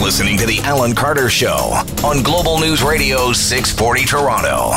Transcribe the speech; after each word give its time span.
listening 0.00 0.38
to 0.38 0.46
The 0.46 0.60
Alan 0.60 0.94
Carter 0.94 1.28
Show 1.28 1.82
on 2.04 2.22
Global 2.22 2.58
News 2.58 2.82
Radio 2.82 3.32
640 3.32 4.04
Toronto. 4.06 4.70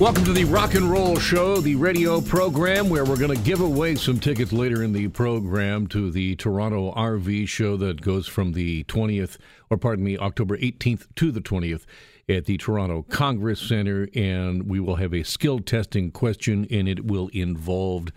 Welcome 0.00 0.24
to 0.26 0.32
the 0.32 0.44
Rock 0.44 0.74
and 0.74 0.88
Roll 0.88 1.18
Show, 1.18 1.56
the 1.56 1.74
radio 1.74 2.20
program 2.20 2.88
where 2.88 3.04
we're 3.04 3.16
going 3.16 3.36
to 3.36 3.42
give 3.42 3.60
away 3.60 3.96
some 3.96 4.20
tickets 4.20 4.52
later 4.52 4.84
in 4.84 4.92
the 4.92 5.08
program 5.08 5.88
to 5.88 6.12
the 6.12 6.36
Toronto 6.36 6.92
RV 6.92 7.48
show 7.48 7.76
that 7.78 8.00
goes 8.00 8.28
from 8.28 8.52
the 8.52 8.84
20th, 8.84 9.38
or 9.70 9.76
pardon 9.76 10.04
me, 10.04 10.16
October 10.16 10.56
18th 10.56 11.08
to 11.16 11.32
the 11.32 11.40
20th 11.40 11.84
at 12.28 12.44
the 12.44 12.56
Toronto 12.58 13.02
Congress 13.02 13.60
Center. 13.60 14.08
And 14.14 14.68
we 14.68 14.78
will 14.78 14.96
have 14.96 15.12
a 15.12 15.24
skill 15.24 15.58
testing 15.58 16.12
question, 16.12 16.64
and 16.70 16.88
it 16.88 17.04
will 17.04 17.28
involve 17.32 18.12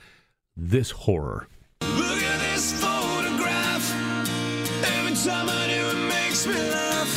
this 0.56 0.92
horror. 0.92 1.48
Look 1.82 2.22
at 2.22 2.54
this 2.54 2.80
photograph. 2.80 3.92
Every 4.86 5.16
time 5.16 5.50
I 5.50 5.61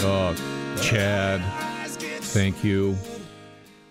Oh, 0.06 0.34
Chad, 0.82 1.40
thank 2.22 2.62
you. 2.62 2.94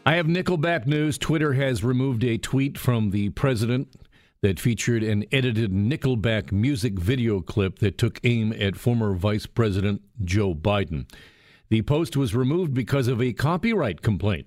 I 0.06 0.16
have 0.16 0.28
Nickelback 0.28 0.86
news. 0.86 1.18
Twitter 1.18 1.54
has 1.54 1.84
removed 1.84 2.24
a 2.24 2.38
tweet 2.38 2.78
from 2.78 3.10
the 3.10 3.30
president 3.30 3.96
that 4.42 4.60
featured 4.60 5.02
an 5.02 5.26
edited 5.32 5.72
Nickelback 5.72 6.52
music 6.52 7.00
video 7.00 7.42
clip 7.42 7.80
that 7.80 7.98
took 7.98 8.20
aim 8.24 8.54
at 8.60 8.76
former 8.76 9.16
Vice 9.16 9.48
President 9.48 10.02
Joe 10.24 10.54
Biden. 10.54 11.10
The 11.70 11.82
post 11.82 12.16
was 12.16 12.36
removed 12.36 12.76
because 12.76 13.08
of 13.08 13.20
a 13.20 13.34
copyright 13.34 14.04
complaint. 14.04 14.46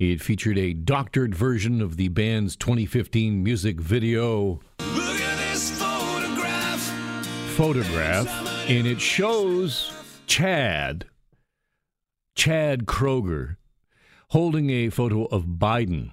It 0.00 0.20
featured 0.20 0.58
a 0.58 0.72
doctored 0.72 1.34
version 1.36 1.80
of 1.80 1.96
the 1.98 2.08
band's 2.08 2.56
2015 2.56 3.44
music 3.44 3.80
video 3.80 4.60
Look 4.80 5.20
at 5.20 5.38
this 5.38 5.70
photograph. 5.78 6.80
photograph, 7.56 8.68
and 8.68 8.86
it 8.86 9.00
shows 9.00 9.92
Chad, 10.26 11.06
Chad 12.34 12.86
Kroeger, 12.86 13.56
holding 14.30 14.70
a 14.70 14.90
photo 14.90 15.24
of 15.26 15.44
Biden, 15.44 16.12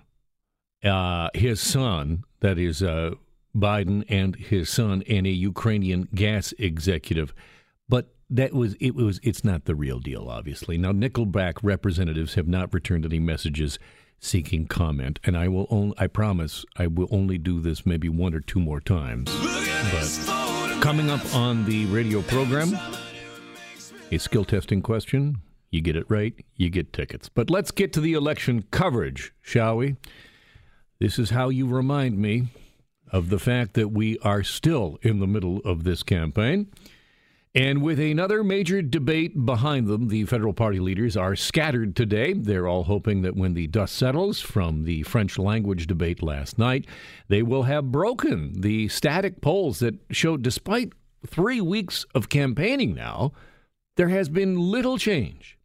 uh, 0.83 1.29
his 1.33 1.59
son, 1.59 2.23
that 2.41 2.57
is 2.57 2.83
uh, 2.83 3.11
Biden 3.55 4.03
and 4.07 4.35
his 4.35 4.69
son, 4.69 5.03
and 5.09 5.25
a 5.25 5.31
Ukrainian 5.31 6.07
gas 6.13 6.53
executive. 6.59 7.33
But 7.89 8.13
that 8.29 8.53
was 8.53 8.75
it 8.79 8.95
was 8.95 9.19
it's 9.23 9.43
not 9.43 9.65
the 9.65 9.75
real 9.75 9.99
deal, 9.99 10.27
obviously. 10.29 10.77
Now 10.77 10.91
Nickelback 10.91 11.55
representatives 11.61 12.35
have 12.35 12.47
not 12.47 12.73
returned 12.73 13.05
any 13.05 13.19
messages 13.19 13.79
seeking 14.19 14.67
comment, 14.67 15.19
and 15.23 15.37
I 15.37 15.47
will 15.47 15.67
only 15.69 15.95
I 15.97 16.07
promise 16.07 16.65
I 16.77 16.87
will 16.87 17.07
only 17.11 17.37
do 17.37 17.59
this 17.59 17.85
maybe 17.85 18.09
one 18.09 18.33
or 18.33 18.39
two 18.39 18.59
more 18.59 18.79
times. 18.79 19.31
But 19.91 20.81
coming 20.81 21.09
up 21.09 21.35
on 21.35 21.65
the 21.65 21.85
radio 21.87 22.21
program, 22.23 22.77
a 24.13 24.19
skill 24.19 24.45
testing 24.45 24.81
question. 24.81 25.37
You 25.71 25.81
get 25.81 25.95
it 25.95 26.05
right, 26.07 26.33
you 26.55 26.69
get 26.69 26.93
tickets. 26.93 27.29
But 27.29 27.49
let's 27.49 27.71
get 27.71 27.93
to 27.93 28.01
the 28.01 28.13
election 28.13 28.65
coverage, 28.69 29.33
shall 29.41 29.77
we? 29.77 29.95
This 30.99 31.17
is 31.17 31.31
how 31.31 31.49
you 31.49 31.67
remind 31.67 32.19
me 32.19 32.47
of 33.11 33.29
the 33.29 33.39
fact 33.39 33.73
that 33.73 33.89
we 33.89 34.19
are 34.19 34.43
still 34.43 34.99
in 35.01 35.19
the 35.19 35.27
middle 35.27 35.61
of 35.65 35.83
this 35.83 36.03
campaign. 36.03 36.71
And 37.55 37.81
with 37.81 37.99
another 37.99 38.43
major 38.43 38.81
debate 38.81 39.45
behind 39.45 39.87
them, 39.87 40.07
the 40.07 40.25
federal 40.25 40.53
party 40.53 40.79
leaders 40.79 41.17
are 41.17 41.35
scattered 41.35 41.95
today. 41.95 42.33
They're 42.33 42.67
all 42.67 42.83
hoping 42.83 43.21
that 43.23 43.35
when 43.35 43.53
the 43.53 43.67
dust 43.67 43.95
settles 43.95 44.41
from 44.41 44.83
the 44.83 45.03
French 45.03 45.37
language 45.37 45.87
debate 45.87 46.23
last 46.23 46.57
night, 46.57 46.87
they 47.27 47.43
will 47.43 47.63
have 47.63 47.91
broken 47.91 48.61
the 48.61 48.87
static 48.89 49.41
polls 49.41 49.79
that 49.79 49.95
show, 50.11 50.37
despite 50.37 50.93
three 51.25 51.61
weeks 51.61 52.05
of 52.15 52.29
campaigning 52.29 52.95
now, 52.95 53.33
there 53.95 54.09
has 54.09 54.29
been 54.29 54.59
little 54.59 54.97
change. 54.97 55.57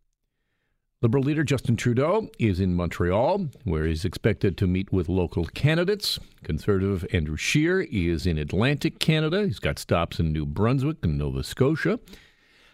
Liberal 1.00 1.22
leader 1.22 1.44
Justin 1.44 1.76
Trudeau 1.76 2.28
is 2.40 2.58
in 2.58 2.74
Montreal, 2.74 3.46
where 3.62 3.86
he's 3.86 4.04
expected 4.04 4.58
to 4.58 4.66
meet 4.66 4.92
with 4.92 5.08
local 5.08 5.44
candidates. 5.44 6.18
Conservative 6.42 7.06
Andrew 7.12 7.36
Scheer 7.36 7.82
is 7.82 8.26
in 8.26 8.36
Atlantic 8.36 8.98
Canada. 8.98 9.46
He's 9.46 9.60
got 9.60 9.78
stops 9.78 10.18
in 10.18 10.32
New 10.32 10.44
Brunswick 10.44 10.96
and 11.04 11.16
Nova 11.16 11.44
Scotia. 11.44 12.00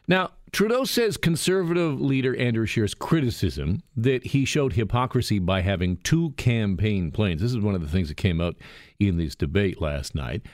Now, 0.08 0.30
Trudeau 0.52 0.84
says 0.84 1.18
conservative 1.18 2.00
leader 2.00 2.34
Andrew 2.36 2.64
Scheer's 2.64 2.94
criticism 2.94 3.82
that 3.96 4.28
he 4.28 4.46
showed 4.46 4.72
hypocrisy 4.72 5.38
by 5.38 5.60
having 5.60 5.98
two 5.98 6.30
campaign 6.38 7.10
planes. 7.10 7.42
This 7.42 7.50
is 7.50 7.58
one 7.58 7.74
of 7.74 7.82
the 7.82 7.88
things 7.88 8.08
that 8.08 8.16
came 8.16 8.40
out 8.40 8.56
in 8.98 9.18
this 9.18 9.34
debate 9.34 9.82
last 9.82 10.14
night. 10.14 10.46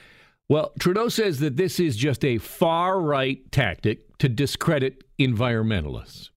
Well, 0.51 0.73
Trudeau 0.77 1.07
says 1.07 1.39
that 1.39 1.55
this 1.55 1.79
is 1.79 1.95
just 1.95 2.25
a 2.25 2.37
far 2.37 2.99
right 2.99 3.49
tactic 3.53 4.17
to 4.17 4.27
discredit 4.27 5.01
environmentalists. 5.17 6.31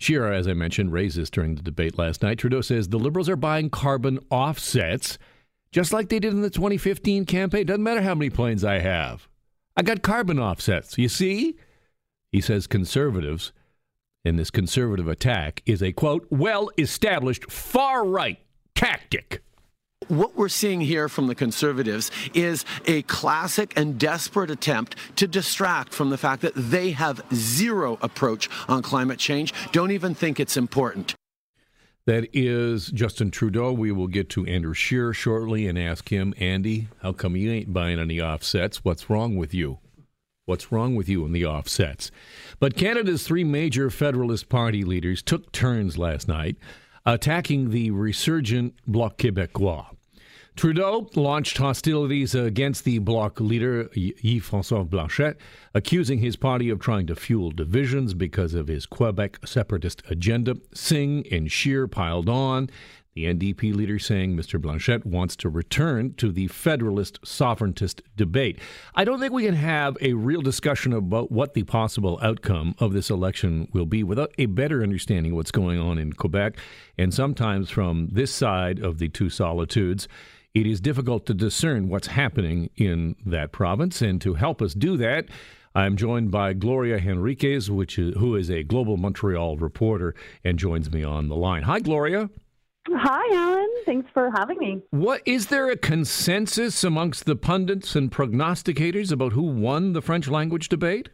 Scheer, 0.00 0.32
as 0.32 0.48
I 0.48 0.54
mentioned, 0.54 0.92
raised 0.92 1.16
this 1.16 1.30
during 1.30 1.54
the 1.54 1.62
debate 1.62 1.96
last 1.96 2.20
night. 2.20 2.38
Trudeau 2.38 2.62
says 2.62 2.88
the 2.88 2.98
Liberals 2.98 3.28
are 3.28 3.36
buying 3.36 3.70
carbon 3.70 4.18
offsets 4.28 5.18
just 5.70 5.92
like 5.92 6.08
they 6.08 6.18
did 6.18 6.32
in 6.32 6.42
the 6.42 6.50
2015 6.50 7.26
campaign. 7.26 7.64
Doesn't 7.64 7.84
matter 7.84 8.02
how 8.02 8.16
many 8.16 8.28
planes 8.28 8.64
I 8.64 8.80
have. 8.80 9.28
I 9.76 9.82
got 9.82 10.02
carbon 10.02 10.40
offsets. 10.40 10.98
You 10.98 11.08
see? 11.08 11.56
He 12.32 12.40
says 12.40 12.66
conservatives, 12.66 13.52
and 14.24 14.36
this 14.36 14.50
conservative 14.50 15.06
attack 15.06 15.62
is 15.64 15.80
a 15.80 15.92
quote, 15.92 16.26
well 16.28 16.70
established 16.76 17.48
far 17.52 18.04
right 18.04 18.40
tactic. 18.74 19.44
What 20.08 20.36
we're 20.36 20.48
seeing 20.48 20.80
here 20.80 21.08
from 21.08 21.26
the 21.26 21.34
Conservatives 21.34 22.10
is 22.34 22.64
a 22.86 23.02
classic 23.02 23.72
and 23.76 23.98
desperate 23.98 24.50
attempt 24.50 24.96
to 25.16 25.26
distract 25.26 25.94
from 25.94 26.10
the 26.10 26.18
fact 26.18 26.42
that 26.42 26.54
they 26.54 26.90
have 26.90 27.22
zero 27.32 27.98
approach 28.02 28.50
on 28.68 28.82
climate 28.82 29.18
change, 29.18 29.54
don't 29.72 29.90
even 29.90 30.14
think 30.14 30.38
it's 30.38 30.56
important. 30.56 31.14
That 32.06 32.28
is 32.34 32.88
Justin 32.88 33.30
Trudeau. 33.30 33.72
We 33.72 33.90
will 33.90 34.08
get 34.08 34.28
to 34.30 34.44
Andrew 34.44 34.74
Scheer 34.74 35.14
shortly 35.14 35.66
and 35.66 35.78
ask 35.78 36.10
him, 36.10 36.34
Andy, 36.38 36.88
how 37.00 37.12
come 37.12 37.34
you 37.34 37.50
ain't 37.50 37.72
buying 37.72 37.98
any 37.98 38.20
offsets? 38.20 38.84
What's 38.84 39.08
wrong 39.08 39.36
with 39.36 39.54
you? 39.54 39.78
What's 40.44 40.70
wrong 40.70 40.94
with 40.94 41.08
you 41.08 41.24
and 41.24 41.34
the 41.34 41.46
offsets? 41.46 42.10
But 42.60 42.76
Canada's 42.76 43.26
three 43.26 43.44
major 43.44 43.88
Federalist 43.88 44.50
Party 44.50 44.84
leaders 44.84 45.22
took 45.22 45.50
turns 45.52 45.96
last 45.96 46.28
night 46.28 46.56
attacking 47.06 47.70
the 47.70 47.90
resurgent 47.90 48.74
Bloc 48.86 49.18
Québécois. 49.18 49.86
Trudeau 50.56 51.10
launched 51.16 51.58
hostilities 51.58 52.32
against 52.32 52.84
the 52.84 53.00
Bloc 53.00 53.40
leader, 53.40 53.90
Yves 53.96 54.44
Francois 54.44 54.84
Blanchet, 54.84 55.36
accusing 55.74 56.20
his 56.20 56.36
party 56.36 56.70
of 56.70 56.78
trying 56.78 57.08
to 57.08 57.16
fuel 57.16 57.50
divisions 57.50 58.14
because 58.14 58.54
of 58.54 58.68
his 58.68 58.86
Quebec 58.86 59.40
separatist 59.44 60.02
agenda. 60.08 60.56
Singh 60.72 61.26
and 61.32 61.50
Scheer 61.50 61.88
piled 61.88 62.28
on. 62.28 62.70
The 63.14 63.26
NDP 63.26 63.72
leader 63.72 64.00
saying 64.00 64.36
Mr. 64.36 64.60
Blanchet 64.60 65.06
wants 65.06 65.36
to 65.36 65.48
return 65.48 66.14
to 66.14 66.32
the 66.32 66.48
federalist 66.48 67.20
sovereigntist 67.22 68.00
debate. 68.16 68.58
I 68.96 69.04
don't 69.04 69.20
think 69.20 69.32
we 69.32 69.44
can 69.44 69.54
have 69.54 69.96
a 70.00 70.14
real 70.14 70.40
discussion 70.40 70.92
about 70.92 71.30
what 71.30 71.54
the 71.54 71.62
possible 71.62 72.18
outcome 72.20 72.74
of 72.80 72.92
this 72.92 73.10
election 73.10 73.68
will 73.72 73.86
be 73.86 74.02
without 74.02 74.34
a 74.36 74.46
better 74.46 74.82
understanding 74.82 75.30
of 75.30 75.36
what's 75.36 75.52
going 75.52 75.78
on 75.78 75.96
in 75.96 76.12
Quebec. 76.14 76.56
And 76.98 77.14
sometimes 77.14 77.70
from 77.70 78.08
this 78.10 78.32
side 78.32 78.80
of 78.80 78.98
the 78.98 79.08
two 79.08 79.30
solitudes, 79.30 80.08
it 80.52 80.66
is 80.66 80.80
difficult 80.80 81.24
to 81.26 81.34
discern 81.34 81.88
what's 81.88 82.08
happening 82.08 82.68
in 82.74 83.14
that 83.24 83.52
province. 83.52 84.02
And 84.02 84.20
to 84.22 84.34
help 84.34 84.60
us 84.60 84.74
do 84.74 84.96
that, 84.96 85.26
I'm 85.72 85.96
joined 85.96 86.32
by 86.32 86.52
Gloria 86.52 86.98
Henriquez, 86.98 87.70
which 87.70 87.96
is, 87.96 88.16
who 88.16 88.34
is 88.34 88.50
a 88.50 88.64
global 88.64 88.96
Montreal 88.96 89.56
reporter 89.56 90.16
and 90.42 90.58
joins 90.58 90.90
me 90.90 91.04
on 91.04 91.28
the 91.28 91.36
line. 91.36 91.62
Hi, 91.62 91.78
Gloria. 91.78 92.28
Hi, 92.88 93.36
Alan. 93.36 93.70
Thanks 93.86 94.10
for 94.12 94.30
having 94.36 94.58
me. 94.58 94.82
What 94.90 95.22
is 95.24 95.46
there 95.46 95.70
a 95.70 95.76
consensus 95.76 96.84
amongst 96.84 97.24
the 97.24 97.36
pundits 97.36 97.96
and 97.96 98.10
prognosticators 98.10 99.10
about 99.10 99.32
who 99.32 99.42
won 99.42 99.94
the 99.94 100.02
French 100.02 100.28
language 100.28 100.68
debate? 100.68 101.08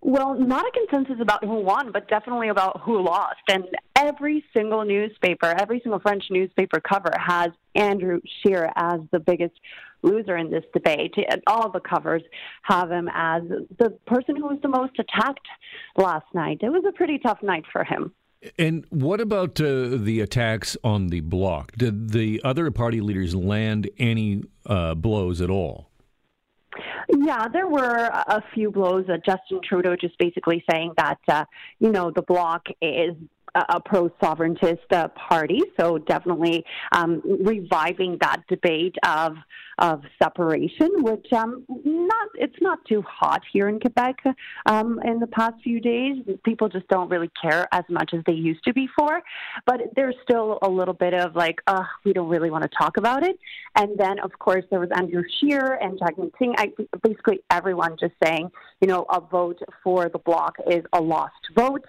Well, 0.00 0.34
not 0.34 0.64
a 0.66 0.70
consensus 0.72 1.20
about 1.20 1.44
who 1.44 1.60
won, 1.60 1.92
but 1.92 2.08
definitely 2.08 2.48
about 2.48 2.80
who 2.80 3.00
lost. 3.00 3.40
And 3.48 3.64
every 3.96 4.44
single 4.52 4.84
newspaper, 4.84 5.46
every 5.46 5.80
single 5.80 6.00
French 6.00 6.24
newspaper 6.30 6.80
cover 6.80 7.12
has 7.16 7.50
Andrew 7.76 8.20
Scheer 8.42 8.72
as 8.74 9.00
the 9.12 9.20
biggest 9.20 9.54
loser 10.02 10.36
in 10.36 10.50
this 10.50 10.64
debate. 10.74 11.14
All 11.46 11.70
the 11.70 11.80
covers 11.80 12.22
have 12.62 12.90
him 12.90 13.08
as 13.14 13.42
the 13.78 13.90
person 14.06 14.34
who 14.34 14.48
was 14.48 14.58
the 14.62 14.68
most 14.68 14.98
attacked 14.98 15.46
last 15.96 16.26
night. 16.34 16.58
It 16.62 16.70
was 16.70 16.84
a 16.86 16.92
pretty 16.92 17.18
tough 17.18 17.40
night 17.40 17.64
for 17.72 17.84
him. 17.84 18.12
And 18.58 18.84
what 18.90 19.20
about 19.20 19.60
uh, 19.60 19.90
the 19.90 20.20
attacks 20.20 20.76
on 20.82 21.08
the 21.08 21.20
bloc? 21.20 21.72
Did 21.72 22.10
the 22.10 22.40
other 22.42 22.70
party 22.70 23.00
leaders 23.00 23.34
land 23.34 23.88
any 23.98 24.42
uh, 24.66 24.94
blows 24.94 25.40
at 25.40 25.50
all? 25.50 25.90
Yeah, 27.08 27.46
there 27.48 27.68
were 27.68 28.06
a 28.06 28.42
few 28.54 28.70
blows. 28.70 29.04
Uh, 29.08 29.18
Justin 29.24 29.60
Trudeau 29.62 29.96
just 29.96 30.18
basically 30.18 30.64
saying 30.70 30.94
that, 30.96 31.18
uh, 31.28 31.44
you 31.78 31.90
know, 31.90 32.10
the 32.10 32.22
bloc 32.22 32.66
is 32.80 33.14
a 33.54 33.80
pro 33.80 34.08
sovereigntist 34.22 34.92
uh, 34.92 35.08
party. 35.08 35.60
So 35.78 35.98
definitely 35.98 36.64
um, 36.92 37.22
reviving 37.44 38.18
that 38.20 38.42
debate 38.48 38.96
of 39.06 39.36
of 39.78 40.02
separation, 40.22 40.88
which 40.98 41.26
um, 41.32 41.64
not 41.84 42.28
it's 42.34 42.60
not 42.60 42.78
too 42.86 43.02
hot 43.02 43.42
here 43.52 43.68
in 43.68 43.80
Quebec 43.80 44.16
um, 44.66 45.00
in 45.04 45.18
the 45.18 45.26
past 45.26 45.54
few 45.62 45.80
days. 45.80 46.16
People 46.44 46.68
just 46.68 46.86
don't 46.88 47.08
really 47.08 47.30
care 47.40 47.66
as 47.72 47.84
much 47.88 48.12
as 48.14 48.20
they 48.26 48.32
used 48.32 48.62
to 48.64 48.72
before, 48.72 49.20
but 49.66 49.80
there's 49.96 50.14
still 50.22 50.58
a 50.62 50.68
little 50.68 50.94
bit 50.94 51.14
of 51.14 51.34
like, 51.34 51.60
uh, 51.66 51.82
we 52.04 52.12
don't 52.12 52.28
really 52.28 52.50
want 52.50 52.62
to 52.62 52.70
talk 52.78 52.96
about 52.96 53.22
it. 53.22 53.38
And 53.74 53.98
then 53.98 54.18
of 54.20 54.38
course 54.38 54.64
there 54.70 54.80
was 54.80 54.90
Andrew 54.94 55.22
Scheer 55.40 55.78
and 55.80 55.98
Jagmeet 55.98 56.32
Singh. 56.38 56.54
I, 56.58 56.72
basically 57.02 57.40
everyone 57.50 57.96
just 57.98 58.14
saying, 58.22 58.50
you 58.80 58.88
know, 58.88 59.04
a 59.10 59.20
vote 59.20 59.58
for 59.82 60.08
the 60.08 60.18
bloc 60.18 60.56
is 60.70 60.84
a 60.92 61.00
lost 61.00 61.32
vote 61.56 61.84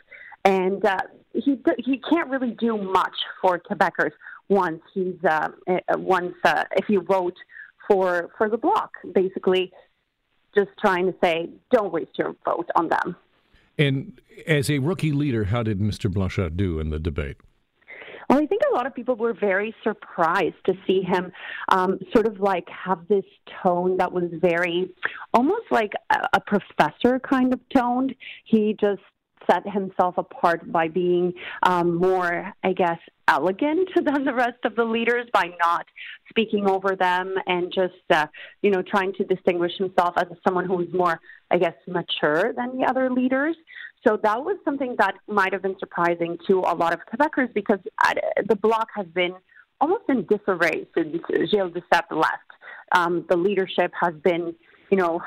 and 0.45 0.83
uh, 0.85 0.97
he 1.33 1.57
he 1.79 2.01
can't 2.09 2.29
really 2.29 2.51
do 2.51 2.77
much 2.77 3.15
for 3.41 3.59
Quebecers 3.59 4.11
once 4.49 4.81
he's 4.93 5.15
uh, 5.27 5.49
once 5.91 6.35
uh, 6.43 6.63
if 6.75 6.89
you 6.89 7.01
vote 7.01 7.35
for 7.87 8.29
for 8.37 8.49
the 8.49 8.57
bloc. 8.57 8.91
Basically, 9.13 9.71
just 10.55 10.69
trying 10.79 11.07
to 11.07 11.15
say, 11.23 11.49
don't 11.71 11.91
waste 11.91 12.17
your 12.17 12.35
vote 12.45 12.69
on 12.75 12.89
them. 12.89 13.15
And 13.77 14.21
as 14.45 14.69
a 14.69 14.79
rookie 14.79 15.11
leader, 15.11 15.45
how 15.45 15.63
did 15.63 15.79
Mr. 15.79 16.11
Blanchet 16.11 16.55
do 16.55 16.79
in 16.79 16.91
the 16.91 16.99
debate? 16.99 17.37
Well, 18.29 18.39
I 18.41 18.45
think 18.45 18.61
a 18.71 18.73
lot 18.73 18.85
of 18.85 18.95
people 18.95 19.15
were 19.15 19.33
very 19.33 19.75
surprised 19.83 20.55
to 20.65 20.73
see 20.87 21.01
him 21.01 21.31
um, 21.69 21.99
sort 22.13 22.25
of 22.25 22.39
like 22.39 22.67
have 22.69 23.07
this 23.07 23.25
tone 23.61 23.97
that 23.97 24.11
was 24.11 24.29
very 24.33 24.93
almost 25.33 25.65
like 25.71 25.91
a, 26.09 26.27
a 26.33 26.39
professor 26.39 27.19
kind 27.19 27.53
of 27.53 27.59
toned. 27.75 28.15
He 28.45 28.77
just 28.79 29.01
set 29.49 29.67
himself 29.67 30.17
apart 30.17 30.71
by 30.71 30.87
being 30.87 31.33
um, 31.63 31.95
more, 31.95 32.53
I 32.63 32.73
guess, 32.73 32.99
elegant 33.27 33.89
than 33.95 34.25
the 34.25 34.33
rest 34.33 34.59
of 34.65 34.75
the 34.75 34.83
leaders 34.83 35.27
by 35.33 35.51
not 35.59 35.85
speaking 36.29 36.69
over 36.69 36.95
them 36.95 37.35
and 37.47 37.71
just, 37.73 37.93
uh, 38.09 38.27
you 38.61 38.71
know, 38.71 38.81
trying 38.81 39.13
to 39.13 39.23
distinguish 39.23 39.73
himself 39.77 40.13
as 40.17 40.27
someone 40.45 40.65
who 40.65 40.81
is 40.81 40.93
more, 40.93 41.19
I 41.51 41.57
guess, 41.57 41.75
mature 41.87 42.53
than 42.53 42.77
the 42.77 42.85
other 42.85 43.09
leaders. 43.09 43.55
So 44.05 44.19
that 44.21 44.43
was 44.43 44.57
something 44.65 44.95
that 44.97 45.15
might 45.27 45.53
have 45.53 45.61
been 45.61 45.77
surprising 45.79 46.37
to 46.47 46.59
a 46.59 46.75
lot 46.75 46.93
of 46.93 46.99
Quebecers 47.05 47.53
because 47.53 47.79
the 48.47 48.55
bloc 48.55 48.89
has 48.95 49.07
been 49.07 49.33
almost 49.79 50.03
in 50.09 50.25
disarray 50.25 50.87
since 50.95 51.15
Gilles 51.49 51.71
Duceppe 51.71 52.11
left. 52.11 52.49
Um, 52.91 53.25
the 53.29 53.37
leadership 53.37 53.91
has 53.99 54.13
been, 54.23 54.53
you 54.91 54.97
know, 54.97 55.21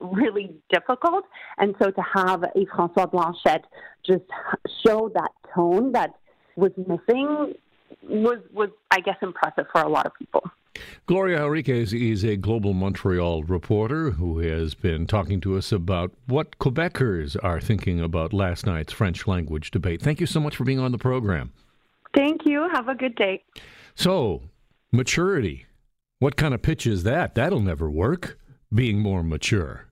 really 0.00 0.54
difficult. 0.70 1.24
And 1.58 1.74
so 1.82 1.90
to 1.90 2.02
have 2.14 2.42
a 2.42 2.66
Francois 2.74 3.06
Blanchet 3.06 3.64
just 4.06 4.24
show 4.86 5.10
that 5.14 5.30
tone 5.54 5.92
that 5.92 6.14
was 6.56 6.72
missing 6.76 7.54
was, 8.02 8.38
was 8.52 8.70
I 8.90 9.00
guess, 9.00 9.16
impressive 9.22 9.66
for 9.72 9.82
a 9.82 9.88
lot 9.88 10.06
of 10.06 10.12
people. 10.18 10.42
Gloria 11.06 11.38
Henriquez 11.38 11.92
is 11.92 12.24
a 12.24 12.36
global 12.36 12.74
Montreal 12.74 13.44
reporter 13.44 14.10
who 14.10 14.40
has 14.40 14.74
been 14.74 15.06
talking 15.06 15.40
to 15.40 15.56
us 15.56 15.72
about 15.72 16.12
what 16.26 16.58
Quebecers 16.58 17.36
are 17.42 17.60
thinking 17.60 18.00
about 18.00 18.32
last 18.32 18.66
night's 18.66 18.92
French 18.92 19.26
language 19.26 19.70
debate. 19.70 20.02
Thank 20.02 20.20
you 20.20 20.26
so 20.26 20.40
much 20.40 20.56
for 20.56 20.64
being 20.64 20.78
on 20.78 20.92
the 20.92 20.98
program. 20.98 21.52
Thank 22.14 22.42
you. 22.44 22.68
Have 22.72 22.88
a 22.88 22.94
good 22.94 23.14
day. 23.14 23.42
So, 23.94 24.42
maturity. 24.92 25.66
What 26.18 26.36
kind 26.36 26.54
of 26.54 26.62
pitch 26.62 26.86
is 26.86 27.02
that? 27.04 27.34
That'll 27.34 27.60
never 27.60 27.90
work. 27.90 28.38
Being 28.74 29.00
more 29.00 29.22
mature. 29.22 29.85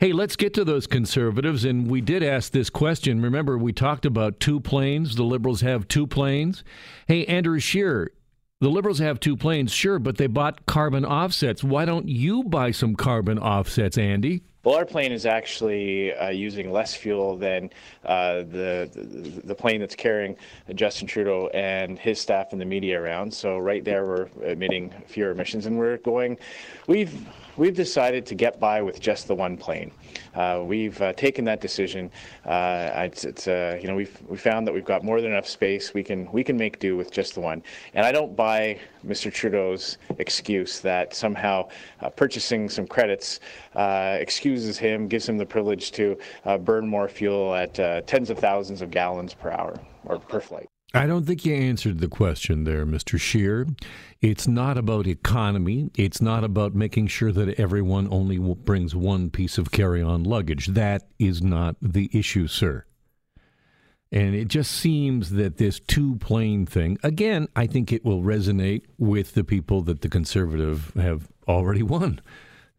Hey, 0.00 0.12
let's 0.12 0.36
get 0.36 0.54
to 0.54 0.64
those 0.64 0.86
conservatives. 0.86 1.64
And 1.64 1.88
we 1.88 2.00
did 2.00 2.22
ask 2.22 2.52
this 2.52 2.70
question. 2.70 3.22
Remember, 3.22 3.56
we 3.56 3.72
talked 3.72 4.04
about 4.04 4.40
two 4.40 4.60
planes. 4.60 5.16
The 5.16 5.22
liberals 5.22 5.60
have 5.60 5.86
two 5.88 6.06
planes. 6.06 6.64
Hey, 7.06 7.24
Andrew 7.26 7.60
Scheer, 7.60 8.10
the 8.60 8.70
liberals 8.70 8.98
have 8.98 9.20
two 9.20 9.36
planes, 9.36 9.72
sure, 9.72 9.98
but 9.98 10.16
they 10.16 10.26
bought 10.26 10.66
carbon 10.66 11.04
offsets. 11.04 11.62
Why 11.62 11.84
don't 11.84 12.08
you 12.08 12.44
buy 12.44 12.70
some 12.70 12.94
carbon 12.96 13.38
offsets, 13.38 13.98
Andy? 13.98 14.42
Well, 14.64 14.76
our 14.76 14.86
plane 14.86 15.12
is 15.12 15.26
actually 15.26 16.14
uh, 16.14 16.30
using 16.30 16.72
less 16.72 16.94
fuel 16.94 17.36
than 17.36 17.68
uh, 18.06 18.36
the, 18.36 18.88
the, 18.94 19.42
the 19.44 19.54
plane 19.54 19.80
that's 19.80 19.94
carrying 19.94 20.36
Justin 20.74 21.06
Trudeau 21.06 21.48
and 21.48 21.98
his 21.98 22.18
staff 22.18 22.52
and 22.52 22.60
the 22.60 22.64
media 22.64 22.98
around. 22.98 23.32
So 23.34 23.58
right 23.58 23.84
there, 23.84 24.06
we're 24.06 24.28
emitting 24.42 24.94
fewer 25.06 25.32
emissions, 25.32 25.66
and 25.66 25.78
we're 25.78 25.98
going. 25.98 26.38
We've 26.86 27.14
we've 27.56 27.74
decided 27.74 28.26
to 28.26 28.34
get 28.34 28.58
by 28.58 28.82
with 28.82 29.00
just 29.00 29.28
the 29.28 29.34
one 29.34 29.56
plane. 29.56 29.90
Uh, 30.34 30.62
we've 30.64 31.00
uh, 31.00 31.12
taken 31.14 31.44
that 31.44 31.60
decision. 31.60 32.10
Uh, 32.44 32.90
it's, 32.96 33.24
it's 33.24 33.48
uh, 33.48 33.78
you 33.80 33.88
know 33.88 33.94
we've 33.94 34.16
we 34.28 34.36
found 34.36 34.66
that 34.66 34.72
we've 34.72 34.84
got 34.84 35.04
more 35.04 35.20
than 35.20 35.30
enough 35.32 35.48
space. 35.48 35.94
We 35.94 36.02
can 36.02 36.30
we 36.32 36.42
can 36.42 36.56
make 36.56 36.78
do 36.78 36.96
with 36.96 37.10
just 37.10 37.34
the 37.34 37.40
one. 37.40 37.62
And 37.94 38.04
I 38.04 38.12
don't 38.12 38.34
buy 38.34 38.78
Mr. 39.06 39.32
Trudeau's 39.32 39.98
excuse 40.18 40.80
that 40.80 41.14
somehow 41.14 41.68
uh, 42.00 42.10
purchasing 42.10 42.68
some 42.68 42.86
credits 42.86 43.40
excuses 43.74 44.78
him, 44.78 45.08
gives 45.08 45.28
him 45.28 45.36
the 45.38 45.46
privilege 45.46 45.92
to 45.92 46.18
burn 46.60 46.86
more 46.86 47.08
fuel 47.08 47.54
at 47.54 47.74
tens 48.06 48.30
of 48.30 48.38
thousands 48.38 48.82
of 48.82 48.90
gallons 48.90 49.34
per 49.34 49.50
hour 49.50 49.78
or 50.04 50.18
per 50.18 50.40
flight. 50.40 50.68
I 50.94 51.06
don't 51.08 51.26
think 51.26 51.44
you 51.44 51.54
answered 51.54 51.98
the 51.98 52.08
question 52.08 52.62
there, 52.62 52.86
Mr. 52.86 53.18
Scheer. 53.18 53.66
It's 54.20 54.46
not 54.46 54.78
about 54.78 55.08
economy. 55.08 55.90
It's 55.96 56.22
not 56.22 56.44
about 56.44 56.76
making 56.76 57.08
sure 57.08 57.32
that 57.32 57.58
everyone 57.58 58.06
only 58.12 58.38
brings 58.38 58.94
one 58.94 59.28
piece 59.28 59.58
of 59.58 59.72
carry 59.72 60.00
on 60.00 60.22
luggage. 60.22 60.68
That 60.68 61.08
is 61.18 61.42
not 61.42 61.74
the 61.82 62.08
issue, 62.12 62.46
sir. 62.46 62.84
And 64.12 64.36
it 64.36 64.46
just 64.46 64.70
seems 64.70 65.30
that 65.30 65.56
this 65.56 65.80
two 65.80 66.14
plane 66.16 66.64
thing, 66.64 66.98
again, 67.02 67.48
I 67.56 67.66
think 67.66 67.92
it 67.92 68.04
will 68.04 68.22
resonate 68.22 68.82
with 68.96 69.34
the 69.34 69.42
people 69.42 69.82
that 69.82 70.02
the 70.02 70.08
conservative 70.08 70.92
have 70.94 71.26
already 71.48 71.82
won. 71.82 72.20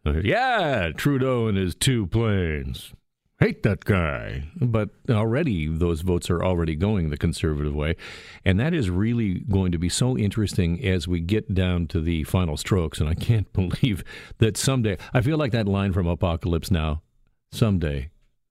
Uh, 0.06 0.20
yeah, 0.24 0.90
Trudeau 0.96 1.48
and 1.48 1.58
his 1.58 1.74
two 1.74 2.06
planes 2.06 2.94
hate 3.38 3.62
that 3.62 3.84
guy. 3.84 4.44
But 4.60 4.90
already 5.10 5.68
those 5.68 6.00
votes 6.00 6.30
are 6.30 6.42
already 6.44 6.74
going 6.74 7.10
the 7.10 7.16
conservative 7.16 7.74
way. 7.74 7.96
And 8.44 8.58
that 8.60 8.74
is 8.74 8.90
really 8.90 9.40
going 9.50 9.72
to 9.72 9.78
be 9.78 9.88
so 9.88 10.16
interesting 10.16 10.84
as 10.84 11.06
we 11.06 11.20
get 11.20 11.54
down 11.54 11.86
to 11.88 12.00
the 12.00 12.24
final 12.24 12.56
strokes. 12.56 13.00
And 13.00 13.08
I 13.08 13.14
can't 13.14 13.52
believe 13.52 14.04
that 14.38 14.56
someday, 14.56 14.98
I 15.12 15.20
feel 15.20 15.38
like 15.38 15.52
that 15.52 15.68
line 15.68 15.92
from 15.92 16.06
Apocalypse 16.06 16.70
Now 16.70 17.02
someday 17.52 18.10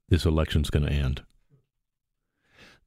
this 0.10 0.26
election's 0.26 0.70
going 0.70 0.86
to 0.86 0.92
end. 0.92 1.24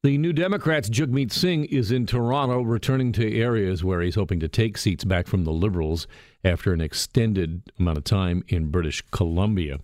The 0.04 0.16
New 0.16 0.32
Democrats' 0.32 0.88
Jagmeet 0.88 1.32
Singh 1.32 1.64
is 1.64 1.90
in 1.90 2.06
Toronto, 2.06 2.62
returning 2.62 3.10
to 3.12 3.36
areas 3.36 3.82
where 3.82 4.00
he's 4.00 4.14
hoping 4.14 4.38
to 4.38 4.46
take 4.46 4.78
seats 4.78 5.02
back 5.02 5.26
from 5.26 5.42
the 5.42 5.52
Liberals 5.52 6.06
after 6.44 6.72
an 6.72 6.80
extended 6.80 7.72
amount 7.80 7.98
of 7.98 8.04
time 8.04 8.44
in 8.46 8.70
British 8.70 9.02
Columbia. 9.10 9.80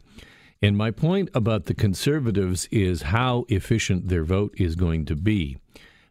And 0.64 0.78
my 0.78 0.90
point 0.93 1.28
about 1.34 1.66
the 1.66 1.75
conservatives 1.75 2.69
is 2.70 3.02
how 3.02 3.44
efficient 3.50 4.08
their 4.08 4.24
vote 4.24 4.55
is 4.56 4.77
going 4.77 5.05
to 5.05 5.15
be. 5.15 5.58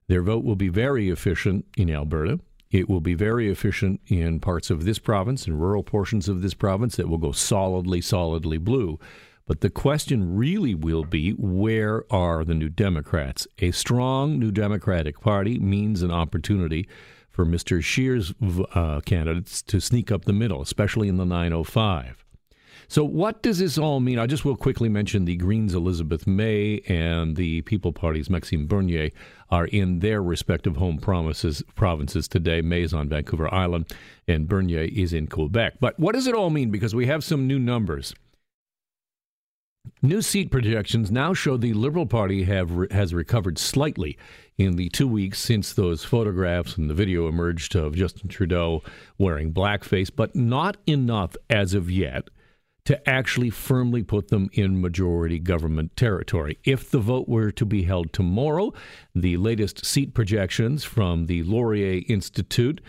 Their 0.08 0.22
vote 0.22 0.44
will 0.44 0.56
be 0.56 0.70
very 0.70 1.10
efficient 1.10 1.66
in 1.76 1.90
Alberta. 1.90 2.40
It 2.70 2.88
will 2.88 3.02
be 3.02 3.16
very 3.16 3.50
efficient 3.50 4.00
in 4.06 4.40
parts 4.40 4.70
of 4.70 4.86
this 4.86 5.00
province 5.00 5.48
and 5.48 5.60
rural 5.60 5.82
portions 5.82 6.30
of 6.30 6.44
this 6.44 6.54
province 6.54 6.98
that 6.98 7.10
will 7.10 7.18
go 7.18 7.32
solidly, 7.32 8.00
solidly 8.00 8.60
blue. 8.60 9.00
But 9.48 9.62
the 9.62 9.72
question 9.72 10.36
really 10.36 10.76
will 10.76 11.04
be 11.04 11.32
where 11.32 12.04
are 12.14 12.46
the 12.46 12.54
New 12.54 12.70
Democrats? 12.70 13.48
A 13.58 13.72
strong 13.72 14.38
New 14.38 14.52
Democratic 14.52 15.20
Party 15.20 15.58
means 15.58 16.04
an 16.04 16.12
opportunity 16.12 16.88
for 17.32 17.44
Mr. 17.44 17.84
Scheer's 17.84 18.36
uh, 18.76 19.02
candidates 19.04 19.64
to 19.64 19.82
sneak 19.82 20.12
up 20.12 20.26
the 20.26 20.32
middle, 20.32 20.62
especially 20.62 21.08
in 21.08 21.18
the 21.18 21.26
905. 21.26 22.23
So, 22.94 23.04
what 23.04 23.42
does 23.42 23.58
this 23.58 23.80
all 23.80 24.00
mean? 24.00 24.20
I 24.20 24.28
just 24.28 24.46
will 24.46 24.56
quickly 24.56 24.88
mention 24.88 25.26
the 25.26 25.36
Greens' 25.36 25.74
Elizabeth 25.74 26.28
May 26.28 26.80
and 26.88 27.36
the 27.36 27.64
People 27.64 27.92
Party's 27.92 28.30
Maxime 28.30 28.68
Bernier 28.68 29.10
are 29.50 29.66
in 29.66 29.98
their 29.98 30.22
respective 30.22 30.78
home 30.78 31.00
promises, 31.00 31.64
provinces 31.74 32.28
today. 32.28 32.62
May 32.62 32.84
is 32.84 32.94
on 32.94 33.10
Vancouver 33.10 33.52
Island 33.52 33.92
and 34.28 34.48
Bernier 34.48 34.84
is 34.84 35.12
in 35.12 35.26
Quebec. 35.26 35.78
But 35.80 36.00
what 36.00 36.14
does 36.14 36.28
it 36.28 36.36
all 36.36 36.52
mean? 36.52 36.70
Because 36.70 36.94
we 36.94 37.08
have 37.08 37.24
some 37.24 37.48
new 37.48 37.58
numbers. 37.58 38.14
New 40.04 40.22
seat 40.22 40.52
projections 40.52 41.10
now 41.10 41.34
show 41.34 41.58
the 41.58 41.74
Liberal 41.74 42.06
Party 42.06 42.44
have 42.44 42.70
has 42.92 43.12
recovered 43.12 43.58
slightly 43.58 44.20
in 44.60 44.76
the 44.76 44.90
two 44.90 45.08
weeks 45.08 45.40
since 45.40 45.74
those 45.74 46.04
photographs 46.04 46.78
and 46.78 46.92
the 46.92 46.94
video 46.94 47.28
emerged 47.28 47.76
of 47.76 47.96
Justin 47.96 48.30
Trudeau 48.30 48.84
wearing 49.18 49.52
blackface, 49.52 50.12
but 50.16 50.36
not 50.36 50.78
enough 50.86 51.36
as 51.50 51.74
of 51.74 51.90
yet 51.90 52.30
to 52.86 53.10
actually 53.10 53.50
firmly 53.50 54.04
put 54.04 54.28
them 54.28 54.50
in 54.54 54.82
majority 54.82 55.40
government 55.40 55.96
territory. 55.96 56.60
If 56.64 56.92
the 56.92 57.00
vote 57.00 57.30
were 57.30 57.52
to 57.52 57.66
be 57.66 57.84
held 57.84 58.12
tomorrow, 58.12 58.74
the 59.16 59.38
latest 59.38 59.86
seat 59.86 60.14
projections 60.14 60.84
from 60.84 61.28
the 61.28 61.44
Laurier 61.44 62.02
Institute 62.08 62.82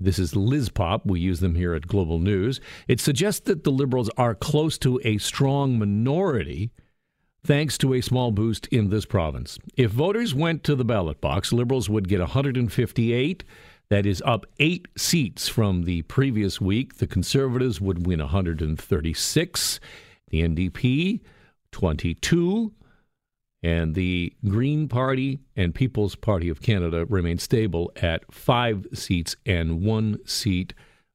this 0.00 0.18
is 0.18 0.34
LISPOP. 0.34 1.06
We 1.06 1.20
use 1.20 1.40
them 1.40 1.54
here 1.54 1.72
at 1.72 1.86
Global 1.86 2.18
News. 2.18 2.60
It 2.88 3.00
suggests 3.00 3.40
that 3.42 3.64
the 3.64 3.70
Liberals 3.70 4.10
are 4.16 4.34
close 4.34 4.76
to 4.78 5.00
a 5.04 5.18
strong 5.18 5.78
minority 5.78 6.70
thanks 7.44 7.78
to 7.78 7.94
a 7.94 8.00
small 8.00 8.32
boost 8.32 8.66
in 8.68 8.88
this 8.88 9.04
province. 9.04 9.58
If 9.76 9.90
voters 9.90 10.34
went 10.34 10.64
to 10.64 10.74
the 10.74 10.84
ballot 10.84 11.20
box, 11.20 11.52
Liberals 11.52 11.88
would 11.88 12.08
get 12.08 12.20
158. 12.20 13.44
That 13.94 14.06
is 14.06 14.20
up 14.26 14.44
eight 14.58 14.88
seats 14.96 15.46
from 15.46 15.84
the 15.84 16.02
previous 16.02 16.60
week. 16.60 16.96
The 16.96 17.06
Conservatives 17.06 17.80
would 17.80 18.08
win 18.08 18.18
136. 18.18 19.80
The 20.30 20.42
NDP, 20.42 21.20
22. 21.70 22.72
And 23.62 23.94
the 23.94 24.32
Green 24.48 24.88
Party 24.88 25.38
and 25.54 25.72
People's 25.72 26.16
Party 26.16 26.48
of 26.48 26.60
Canada 26.60 27.04
remain 27.04 27.38
stable 27.38 27.92
at 28.02 28.24
five 28.34 28.84
seats 28.92 29.36
and 29.46 29.84
one 29.84 30.18
seat, 30.26 30.74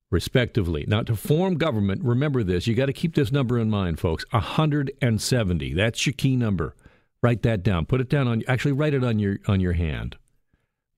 respectively. 0.09 0.86
Now, 0.88 1.01
to 1.01 1.17
form 1.17 1.55
government, 1.55 2.01
remember 2.05 2.43
this. 2.43 2.65
You 2.65 2.75
got 2.75 2.86
to 2.86 2.93
keep 2.93 3.13
this 3.13 3.29
number 3.29 3.59
in 3.59 3.69
mind, 3.69 4.00
folks 4.00 4.24
170. 4.31 5.74
That's 5.74 6.05
your 6.05 6.13
key 6.13 6.38
number. 6.38 6.77
Write 7.21 7.41
that 7.41 7.62
down. 7.62 7.88
Put 7.88 8.00
it 8.00 8.07
down 8.07 8.29
on, 8.29 8.41
actually, 8.48 8.71
write 8.71 8.93
it 8.93 9.03
on 9.03 9.19
your, 9.19 9.39
on 9.50 9.59
your 9.59 9.74
hand. 9.74 10.15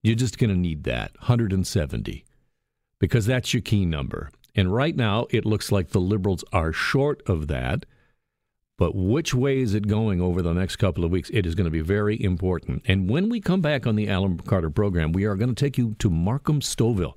You're 0.02 0.16
just 0.16 0.38
going 0.38 0.50
to 0.50 0.56
need 0.56 0.84
that 0.84 1.12
170 1.20 2.24
because 2.98 3.26
that's 3.26 3.54
your 3.54 3.60
key 3.60 3.86
number. 3.86 4.30
And 4.54 4.74
right 4.74 4.94
now, 4.94 5.26
it 5.30 5.46
looks 5.46 5.72
like 5.72 5.90
the 5.90 6.00
Liberals 6.00 6.44
are 6.52 6.72
short 6.72 7.22
of 7.26 7.48
that. 7.48 7.86
But 8.78 8.96
which 8.96 9.32
way 9.32 9.60
is 9.60 9.74
it 9.74 9.86
going 9.86 10.20
over 10.20 10.42
the 10.42 10.52
next 10.52 10.76
couple 10.76 11.04
of 11.04 11.10
weeks? 11.10 11.30
It 11.32 11.46
is 11.46 11.54
going 11.54 11.66
to 11.66 11.70
be 11.70 11.82
very 11.82 12.20
important. 12.22 12.82
And 12.86 13.08
when 13.08 13.28
we 13.28 13.40
come 13.40 13.60
back 13.60 13.86
on 13.86 13.94
the 13.94 14.08
Alan 14.08 14.38
Carter 14.38 14.70
program, 14.70 15.12
we 15.12 15.24
are 15.24 15.36
going 15.36 15.54
to 15.54 15.64
take 15.64 15.78
you 15.78 15.94
to 16.00 16.10
Markham 16.10 16.60
Stouffville. 16.60 17.14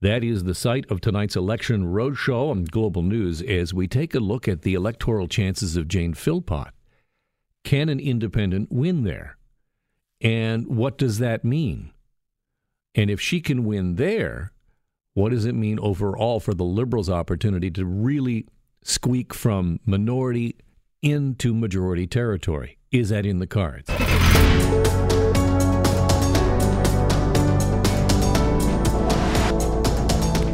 That 0.00 0.22
is 0.22 0.44
the 0.44 0.54
site 0.54 0.88
of 0.90 1.00
tonight's 1.00 1.34
election 1.34 1.86
roadshow 1.86 2.50
on 2.50 2.64
Global 2.64 3.02
News 3.02 3.40
as 3.42 3.72
we 3.72 3.88
take 3.88 4.14
a 4.14 4.20
look 4.20 4.46
at 4.46 4.62
the 4.62 4.74
electoral 4.74 5.28
chances 5.28 5.76
of 5.76 5.88
Jane 5.88 6.14
Philpott. 6.14 6.72
Can 7.64 7.88
an 7.88 8.00
independent 8.00 8.70
win 8.70 9.04
there? 9.04 9.38
And 10.20 10.66
what 10.66 10.98
does 10.98 11.18
that 11.18 11.44
mean? 11.44 11.92
And 12.98 13.10
if 13.10 13.20
she 13.20 13.40
can 13.40 13.64
win 13.64 13.94
there, 13.94 14.52
what 15.14 15.30
does 15.30 15.46
it 15.46 15.54
mean 15.54 15.78
overall 15.78 16.40
for 16.40 16.52
the 16.52 16.64
Liberals' 16.64 17.08
opportunity 17.08 17.70
to 17.70 17.86
really 17.86 18.46
squeak 18.82 19.34
from 19.34 19.80
minority 19.84 20.56
into 21.02 21.54
majority 21.54 22.06
territory. 22.06 22.78
Is 22.90 23.10
that 23.10 23.26
in 23.26 23.38
the 23.38 23.46
cards? 23.46 23.88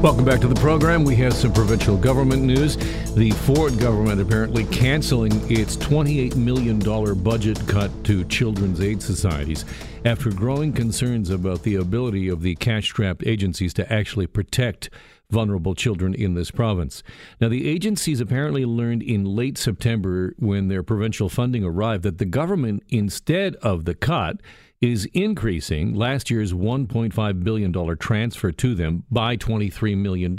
Welcome 0.04 0.26
back 0.26 0.42
to 0.42 0.49
the 0.49 0.61
program. 0.61 1.02
We 1.02 1.16
have 1.16 1.32
some 1.32 1.54
provincial 1.54 1.96
government 1.96 2.42
news. 2.42 2.76
The 3.14 3.30
Ford 3.30 3.78
government 3.78 4.20
apparently 4.20 4.64
canceling 4.64 5.32
its 5.50 5.78
$28 5.78 6.37
million 6.37 6.78
budget 7.23 7.66
cut 7.66 7.90
to 8.04 8.23
children's 8.25 8.82
aid 8.82 9.00
societies 9.00 9.64
after 10.04 10.30
growing 10.30 10.75
concerns 10.75 11.30
about 11.30 11.62
the 11.62 11.76
ability 11.76 12.28
of 12.28 12.42
the 12.42 12.54
cash 12.56 12.84
strapped 12.84 13.26
agencies 13.26 13.73
to 13.73 13.90
actually 13.90 14.26
protect 14.26 14.90
vulnerable 15.30 15.75
children 15.75 16.12
in 16.12 16.34
this 16.34 16.50
province. 16.50 17.02
Now, 17.40 17.49
the 17.49 17.66
agencies 17.66 18.20
apparently 18.20 18.66
learned 18.66 19.02
in 19.02 19.25
late 19.25 19.56
September 19.56 20.34
when 20.38 20.68
their 20.68 20.82
provincial 20.82 21.30
funding 21.30 21.64
arrived 21.64 22.02
that 22.02 22.18
the 22.18 22.26
government, 22.26 22.82
instead 22.90 23.56
of 23.56 23.87
the 23.87 23.94
cut, 23.94 24.37
is 24.84 25.08
increasing 25.14 25.94
last 25.94 26.28
year's 26.30 26.52
$1.5 26.52 27.42
billion 27.42 27.96
transfer 27.96 28.52
to 28.52 28.74
them 28.74 29.02
by 29.10 29.34
$23 29.34 29.96
million. 29.96 30.36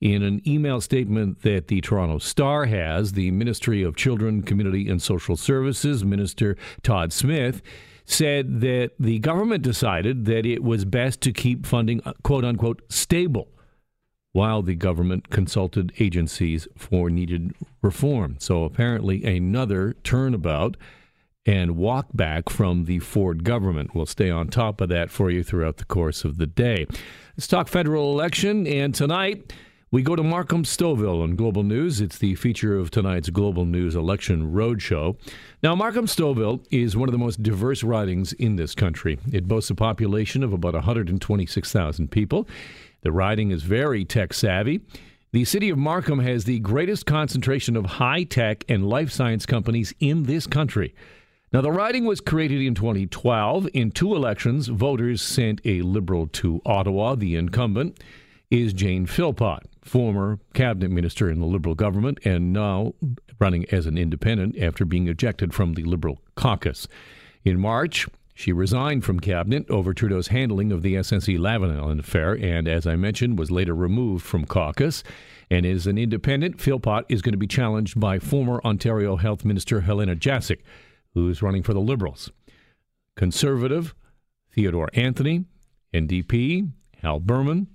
In 0.00 0.22
an 0.24 0.42
email 0.44 0.80
statement 0.80 1.42
that 1.42 1.68
the 1.68 1.80
Toronto 1.80 2.18
Star 2.18 2.64
has, 2.64 3.12
the 3.12 3.30
Ministry 3.30 3.84
of 3.84 3.94
Children, 3.94 4.42
Community 4.42 4.88
and 4.88 5.00
Social 5.00 5.36
Services, 5.36 6.04
Minister 6.04 6.56
Todd 6.82 7.12
Smith, 7.12 7.62
said 8.04 8.60
that 8.60 8.90
the 8.98 9.20
government 9.20 9.62
decided 9.62 10.24
that 10.24 10.44
it 10.44 10.64
was 10.64 10.84
best 10.84 11.20
to 11.20 11.32
keep 11.32 11.64
funding, 11.64 12.00
uh, 12.04 12.14
quote 12.24 12.44
unquote, 12.44 12.82
stable 12.88 13.48
while 14.32 14.62
the 14.62 14.74
government 14.74 15.30
consulted 15.30 15.92
agencies 16.00 16.66
for 16.76 17.08
needed 17.08 17.54
reform. 17.82 18.34
So 18.40 18.64
apparently, 18.64 19.24
another 19.24 19.94
turnabout 20.02 20.76
and 21.48 21.78
walk 21.78 22.08
back 22.12 22.50
from 22.50 22.84
the 22.84 22.98
Ford 22.98 23.42
government. 23.42 23.94
We'll 23.94 24.04
stay 24.04 24.28
on 24.28 24.48
top 24.48 24.82
of 24.82 24.90
that 24.90 25.10
for 25.10 25.30
you 25.30 25.42
throughout 25.42 25.78
the 25.78 25.86
course 25.86 26.22
of 26.22 26.36
the 26.36 26.46
day. 26.46 26.86
Let's 27.38 27.46
talk 27.46 27.68
federal 27.68 28.12
election. 28.12 28.66
And 28.66 28.94
tonight, 28.94 29.54
we 29.90 30.02
go 30.02 30.14
to 30.14 30.22
Markham 30.22 30.64
Stouffville 30.64 31.22
on 31.22 31.36
Global 31.36 31.62
News. 31.62 32.02
It's 32.02 32.18
the 32.18 32.34
feature 32.34 32.78
of 32.78 32.90
tonight's 32.90 33.30
Global 33.30 33.64
News 33.64 33.94
Election 33.94 34.52
Roadshow. 34.52 35.16
Now, 35.62 35.74
Markham 35.74 36.04
Stouffville 36.04 36.66
is 36.70 36.98
one 36.98 37.08
of 37.08 37.12
the 37.12 37.18
most 37.18 37.42
diverse 37.42 37.82
ridings 37.82 38.34
in 38.34 38.56
this 38.56 38.74
country. 38.74 39.18
It 39.32 39.48
boasts 39.48 39.70
a 39.70 39.74
population 39.74 40.44
of 40.44 40.52
about 40.52 40.74
126,000 40.74 42.10
people. 42.10 42.46
The 43.00 43.10
riding 43.10 43.52
is 43.52 43.62
very 43.62 44.04
tech 44.04 44.34
savvy. 44.34 44.82
The 45.32 45.46
city 45.46 45.70
of 45.70 45.78
Markham 45.78 46.18
has 46.18 46.44
the 46.44 46.58
greatest 46.58 47.06
concentration 47.06 47.74
of 47.74 47.86
high 47.86 48.24
tech 48.24 48.66
and 48.68 48.86
life 48.86 49.10
science 49.10 49.46
companies 49.46 49.94
in 49.98 50.24
this 50.24 50.46
country. 50.46 50.94
Now, 51.50 51.62
the 51.62 51.72
riding 51.72 52.04
was 52.04 52.20
created 52.20 52.60
in 52.60 52.74
2012. 52.74 53.68
In 53.72 53.90
two 53.90 54.14
elections, 54.14 54.68
voters 54.68 55.22
sent 55.22 55.62
a 55.64 55.80
Liberal 55.80 56.26
to 56.26 56.60
Ottawa. 56.66 57.14
The 57.14 57.36
incumbent 57.36 58.00
is 58.50 58.74
Jane 58.74 59.06
Philpott, 59.06 59.62
former 59.80 60.38
cabinet 60.52 60.90
minister 60.90 61.30
in 61.30 61.40
the 61.40 61.46
Liberal 61.46 61.74
government 61.74 62.18
and 62.22 62.52
now 62.52 62.92
running 63.40 63.64
as 63.70 63.86
an 63.86 63.96
independent 63.96 64.58
after 64.58 64.84
being 64.84 65.08
ejected 65.08 65.54
from 65.54 65.72
the 65.72 65.84
Liberal 65.84 66.20
caucus. 66.34 66.86
In 67.44 67.58
March, 67.58 68.06
she 68.34 68.52
resigned 68.52 69.04
from 69.04 69.18
cabinet 69.18 69.68
over 69.70 69.94
Trudeau's 69.94 70.28
handling 70.28 70.70
of 70.70 70.82
the 70.82 70.94
SNC 70.94 71.38
Lavalin 71.38 71.98
affair, 71.98 72.34
and 72.34 72.68
as 72.68 72.86
I 72.86 72.94
mentioned, 72.94 73.38
was 73.38 73.50
later 73.50 73.74
removed 73.74 74.24
from 74.24 74.44
caucus. 74.44 75.02
And 75.50 75.64
as 75.64 75.86
an 75.86 75.96
independent, 75.96 76.60
Philpott 76.60 77.06
is 77.08 77.22
going 77.22 77.32
to 77.32 77.38
be 77.38 77.46
challenged 77.46 77.98
by 77.98 78.18
former 78.18 78.60
Ontario 78.64 79.16
Health 79.16 79.46
Minister 79.46 79.80
Helena 79.80 80.14
Jaczek, 80.14 80.58
who's 81.14 81.42
running 81.42 81.62
for 81.62 81.74
the 81.74 81.80
Liberals. 81.80 82.30
Conservative, 83.16 83.94
Theodore 84.54 84.90
Anthony, 84.94 85.44
NDP, 85.92 86.70
Hal 87.02 87.20
Berman, 87.20 87.68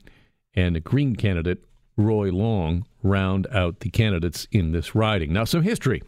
and 0.53 0.75
a 0.75 0.79
Green 0.79 1.15
candidate, 1.15 1.63
Roy 1.97 2.31
Long, 2.31 2.85
round 3.01 3.47
out 3.51 3.79
the 3.81 3.89
candidates 3.89 4.47
in 4.51 4.71
this 4.71 4.95
riding. 4.95 5.33
Now, 5.33 5.43
some 5.43 5.63
history. 5.63 6.01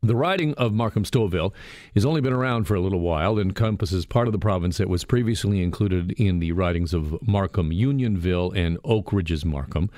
The 0.00 0.14
riding 0.14 0.54
of 0.54 0.72
Markham 0.72 1.04
Stouffville 1.04 1.52
has 1.94 2.04
only 2.04 2.20
been 2.20 2.32
around 2.32 2.64
for 2.64 2.76
a 2.76 2.80
little 2.80 3.00
while 3.00 3.36
encompasses 3.36 4.06
part 4.06 4.28
of 4.28 4.32
the 4.32 4.38
province 4.38 4.78
that 4.78 4.88
was 4.88 5.04
previously 5.04 5.60
included 5.60 6.12
in 6.12 6.38
the 6.38 6.52
ridings 6.52 6.94
of 6.94 7.20
Markham 7.26 7.72
Unionville 7.72 8.52
and 8.52 8.78
Oak 8.84 9.12
Ridges 9.12 9.44
Markham. 9.44 9.90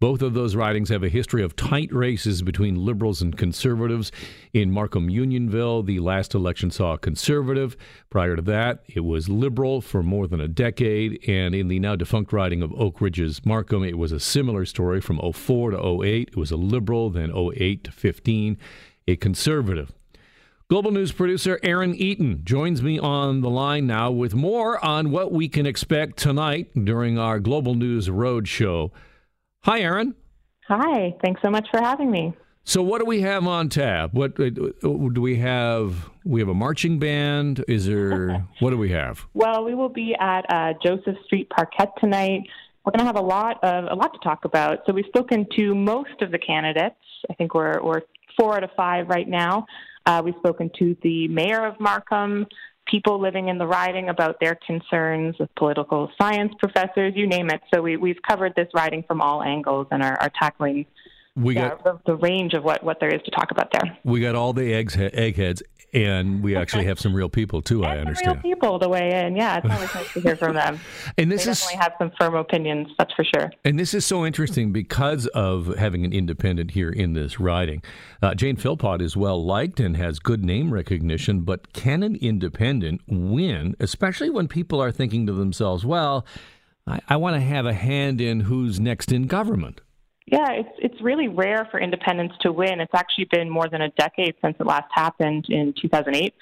Both 0.00 0.22
of 0.22 0.32
those 0.32 0.54
ridings 0.54 0.90
have 0.90 1.02
a 1.02 1.08
history 1.08 1.42
of 1.42 1.56
tight 1.56 1.92
races 1.92 2.42
between 2.42 2.84
liberals 2.86 3.20
and 3.20 3.36
conservatives. 3.36 4.12
In 4.52 4.70
Markham 4.70 5.10
Unionville, 5.10 5.82
the 5.82 5.98
last 5.98 6.36
election 6.36 6.70
saw 6.70 6.92
a 6.92 6.98
conservative. 6.98 7.76
Prior 8.08 8.36
to 8.36 8.42
that, 8.42 8.84
it 8.86 9.00
was 9.00 9.28
liberal 9.28 9.80
for 9.80 10.04
more 10.04 10.28
than 10.28 10.40
a 10.40 10.46
decade. 10.46 11.18
And 11.28 11.52
in 11.52 11.66
the 11.66 11.80
now 11.80 11.96
defunct 11.96 12.32
riding 12.32 12.62
of 12.62 12.72
Oak 12.74 13.00
Ridges 13.00 13.44
Markham, 13.44 13.82
it 13.82 13.98
was 13.98 14.12
a 14.12 14.20
similar 14.20 14.64
story 14.64 15.00
from 15.00 15.20
04 15.32 15.72
to 15.72 16.04
08. 16.04 16.28
It 16.28 16.36
was 16.36 16.52
a 16.52 16.56
liberal, 16.56 17.10
then 17.10 17.32
08 17.36 17.82
to 17.82 17.90
15 17.90 18.56
a 19.08 19.16
conservative. 19.16 19.90
Global 20.68 20.92
News 20.92 21.10
producer 21.10 21.58
Aaron 21.64 21.94
Eaton 21.94 22.42
joins 22.44 22.82
me 22.82 23.00
on 23.00 23.40
the 23.40 23.50
line 23.50 23.88
now 23.88 24.12
with 24.12 24.34
more 24.34 24.84
on 24.84 25.10
what 25.10 25.32
we 25.32 25.48
can 25.48 25.66
expect 25.66 26.18
tonight 26.18 26.70
during 26.84 27.18
our 27.18 27.40
Global 27.40 27.74
News 27.74 28.08
Roadshow. 28.08 28.92
Hi, 29.62 29.80
Aaron. 29.80 30.14
Hi. 30.68 31.14
Thanks 31.22 31.40
so 31.42 31.50
much 31.50 31.66
for 31.70 31.80
having 31.80 32.10
me. 32.10 32.32
So, 32.64 32.82
what 32.82 32.98
do 32.98 33.06
we 33.06 33.22
have 33.22 33.46
on 33.46 33.70
tap? 33.70 34.12
What 34.12 34.38
uh, 34.38 34.50
do 34.50 35.20
we 35.20 35.36
have? 35.36 36.10
We 36.24 36.40
have 36.40 36.48
a 36.48 36.54
marching 36.54 36.98
band. 36.98 37.64
Is 37.66 37.86
there? 37.86 38.46
what 38.60 38.70
do 38.70 38.78
we 38.78 38.90
have? 38.90 39.26
Well, 39.32 39.64
we 39.64 39.74
will 39.74 39.88
be 39.88 40.14
at 40.20 40.44
uh, 40.52 40.74
Joseph 40.82 41.16
Street 41.24 41.48
Parkette 41.50 41.94
tonight. 41.98 42.42
We're 42.84 42.92
going 42.92 43.00
to 43.00 43.06
have 43.06 43.16
a 43.16 43.26
lot 43.26 43.62
of 43.64 43.84
a 43.84 43.94
lot 43.94 44.12
to 44.12 44.18
talk 44.22 44.44
about. 44.44 44.80
So, 44.86 44.92
we've 44.92 45.06
spoken 45.06 45.46
to 45.56 45.74
most 45.74 46.20
of 46.20 46.30
the 46.30 46.38
candidates. 46.38 46.96
I 47.30 47.34
think 47.34 47.54
we're 47.54 47.82
we're 47.82 48.02
four 48.38 48.56
out 48.56 48.64
of 48.64 48.70
five 48.76 49.08
right 49.08 49.28
now. 49.28 49.66
Uh, 50.04 50.22
we've 50.24 50.36
spoken 50.38 50.70
to 50.78 50.96
the 51.02 51.28
mayor 51.28 51.66
of 51.66 51.78
Markham, 51.80 52.46
people 52.88 53.20
living 53.20 53.48
in 53.48 53.58
the 53.58 53.66
riding 53.66 54.08
about 54.08 54.40
their 54.40 54.58
concerns 54.66 55.36
with 55.38 55.54
political 55.54 56.10
science 56.20 56.52
professors, 56.58 57.12
you 57.14 57.26
name 57.26 57.50
it. 57.50 57.60
So 57.72 57.82
we, 57.82 57.96
we've 57.96 58.20
covered 58.26 58.54
this 58.56 58.68
riding 58.74 59.04
from 59.06 59.20
all 59.20 59.42
angles 59.42 59.86
and 59.90 60.02
are, 60.02 60.16
are 60.20 60.30
tackling 60.38 60.86
We 61.38 61.54
yeah, 61.54 61.68
got 61.70 61.84
the, 61.84 62.00
the 62.06 62.16
range 62.16 62.54
of 62.54 62.64
what, 62.64 62.82
what 62.82 62.98
there 63.00 63.14
is 63.14 63.22
to 63.22 63.30
talk 63.30 63.50
about 63.50 63.70
there. 63.72 63.96
we 64.04 64.20
got 64.20 64.34
all 64.34 64.52
the 64.52 64.74
eggs 64.74 64.96
eggheads, 64.96 65.62
and 65.94 66.42
we 66.42 66.56
actually 66.56 66.84
have 66.86 66.98
some 66.98 67.14
real 67.14 67.28
people 67.28 67.62
too. 67.62 67.84
I 67.84 67.92
And 67.92 68.00
understand. 68.08 68.42
real 68.44 68.54
people 68.54 68.78
to 68.80 68.88
weigh 68.88 69.24
in. 69.24 69.36
Yeah, 69.36 69.58
it's 69.58 69.70
always 69.72 69.94
nice 69.94 70.12
to 70.14 70.20
hear 70.20 70.36
from 70.36 70.54
them. 70.54 70.80
And 71.16 71.30
They 71.30 71.36
this 71.36 71.46
is 71.46 71.60
definitely 71.60 71.82
have 71.84 71.92
some 71.98 72.12
firm 72.20 72.34
opinions, 72.34 72.88
that's 72.98 73.12
for 73.14 73.24
sure. 73.24 73.50
And 73.64 73.78
this 73.78 73.94
is 73.94 74.04
so 74.04 74.26
interesting 74.26 74.72
because 74.72 75.26
of 75.28 75.76
having 75.76 76.04
an 76.04 76.12
independent 76.12 76.72
here 76.72 76.90
in 76.90 77.12
this 77.14 77.38
riding. 77.40 77.82
Uh, 78.22 78.34
Jane 78.34 78.56
Philpott 78.56 79.00
is 79.00 79.16
well 79.16 79.42
liked 79.44 79.80
and 79.80 79.96
has 79.96 80.18
good 80.18 80.44
name 80.44 80.72
recognition, 80.74 81.40
but 81.42 81.72
can 81.72 82.02
an 82.02 82.16
independent 82.16 83.00
win, 83.06 83.74
especially 83.80 84.28
when 84.30 84.48
people 84.48 84.82
are 84.82 84.90
thinking 84.92 85.26
to 85.26 85.32
themselves, 85.32 85.84
well, 85.84 86.26
I, 86.86 87.00
I 87.08 87.16
want 87.16 87.36
to 87.36 87.40
have 87.40 87.64
a 87.66 87.74
hand 87.74 88.20
in 88.20 88.40
who's 88.40 88.78
next 88.80 89.12
in 89.12 89.26
government? 89.26 89.80
Yeah, 90.30 90.50
it's 90.50 90.68
it's 90.78 91.00
really 91.00 91.28
rare 91.28 91.66
for 91.70 91.80
independents 91.80 92.34
to 92.42 92.52
win. 92.52 92.80
It's 92.80 92.94
actually 92.94 93.28
been 93.30 93.48
more 93.48 93.68
than 93.68 93.80
a 93.80 93.88
decade 93.90 94.34
since 94.42 94.56
it 94.60 94.66
last 94.66 94.88
happened 94.92 95.46
in 95.48 95.72
2008. 95.80 96.34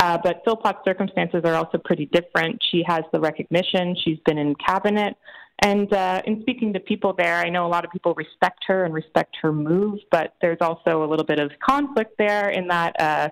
Uh, 0.00 0.18
but 0.22 0.42
Philpott's 0.44 0.84
circumstances 0.84 1.42
are 1.44 1.54
also 1.54 1.78
pretty 1.78 2.06
different. 2.06 2.62
She 2.70 2.84
has 2.86 3.02
the 3.12 3.20
recognition. 3.20 3.96
She's 4.04 4.18
been 4.24 4.38
in 4.38 4.54
cabinet. 4.54 5.16
And 5.64 5.92
uh, 5.92 6.22
in 6.24 6.40
speaking 6.42 6.72
to 6.72 6.80
people 6.80 7.14
there, 7.16 7.36
I 7.36 7.48
know 7.48 7.66
a 7.66 7.68
lot 7.68 7.84
of 7.84 7.90
people 7.90 8.14
respect 8.14 8.64
her 8.66 8.84
and 8.84 8.94
respect 8.94 9.36
her 9.42 9.52
move, 9.52 9.98
but 10.10 10.34
there's 10.40 10.58
also 10.60 11.04
a 11.04 11.08
little 11.08 11.24
bit 11.24 11.38
of 11.38 11.50
conflict 11.64 12.16
there 12.18 12.50
in 12.50 12.68
that 12.68 13.00
uh, 13.00 13.28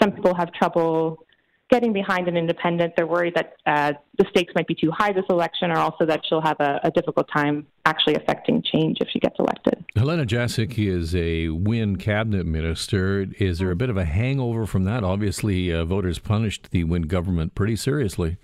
some 0.00 0.12
people 0.12 0.34
have 0.34 0.52
trouble 0.52 1.24
getting 1.70 1.92
behind 1.92 2.28
an 2.28 2.36
independent. 2.36 2.94
They're 2.96 3.06
worried 3.06 3.34
that 3.34 3.54
uh, 3.66 3.92
the 4.18 4.26
stakes 4.30 4.52
might 4.54 4.66
be 4.66 4.74
too 4.74 4.90
high 4.90 5.12
this 5.12 5.24
election, 5.30 5.70
or 5.70 5.78
also 5.78 6.04
that 6.06 6.20
she'll 6.28 6.40
have 6.40 6.58
a, 6.60 6.80
a 6.84 6.90
difficult 6.90 7.28
time 7.32 7.66
actually 7.84 8.14
affecting 8.16 8.62
change 8.62 8.98
if 9.00 9.08
she 9.12 9.18
gets 9.18 9.36
elected. 9.38 9.84
Helena 9.96 10.24
Jaczek 10.24 10.78
is 10.78 11.14
a 11.14 11.48
Wynne 11.48 11.96
cabinet 11.96 12.46
minister. 12.46 13.26
Is 13.38 13.58
there 13.58 13.70
a 13.70 13.76
bit 13.76 13.90
of 13.90 13.96
a 13.96 14.04
hangover 14.04 14.66
from 14.66 14.84
that? 14.84 15.04
Obviously, 15.04 15.72
uh, 15.72 15.84
voters 15.84 16.18
punished 16.18 16.70
the 16.70 16.84
Wynne 16.84 17.02
government 17.02 17.54
pretty 17.54 17.76
seriously. 17.76 18.36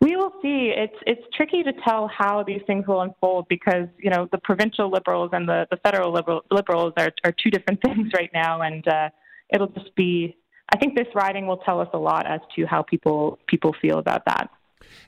We 0.00 0.16
will 0.16 0.32
see. 0.40 0.72
It's 0.74 0.96
it's 1.06 1.22
tricky 1.36 1.62
to 1.62 1.72
tell 1.84 2.08
how 2.08 2.42
these 2.42 2.62
things 2.66 2.86
will 2.86 3.02
unfold 3.02 3.46
because 3.48 3.86
you 3.98 4.08
know 4.10 4.28
the 4.32 4.38
provincial 4.38 4.90
liberals 4.90 5.30
and 5.34 5.46
the, 5.46 5.66
the 5.70 5.76
federal 5.78 6.12
liberal, 6.12 6.42
liberals 6.50 6.94
are 6.96 7.10
are 7.22 7.32
two 7.32 7.50
different 7.50 7.82
things 7.84 8.10
right 8.14 8.30
now, 8.32 8.62
and 8.62 8.86
uh, 8.88 9.10
it'll 9.52 9.68
just 9.68 9.94
be. 9.94 10.36
I 10.72 10.76
think 10.78 10.96
this 10.96 11.08
riding 11.14 11.46
will 11.46 11.58
tell 11.58 11.80
us 11.80 11.88
a 11.92 11.98
lot 11.98 12.26
as 12.26 12.40
to 12.56 12.66
how 12.66 12.82
people 12.82 13.38
people 13.46 13.74
feel 13.80 13.98
about 13.98 14.24
that. 14.26 14.50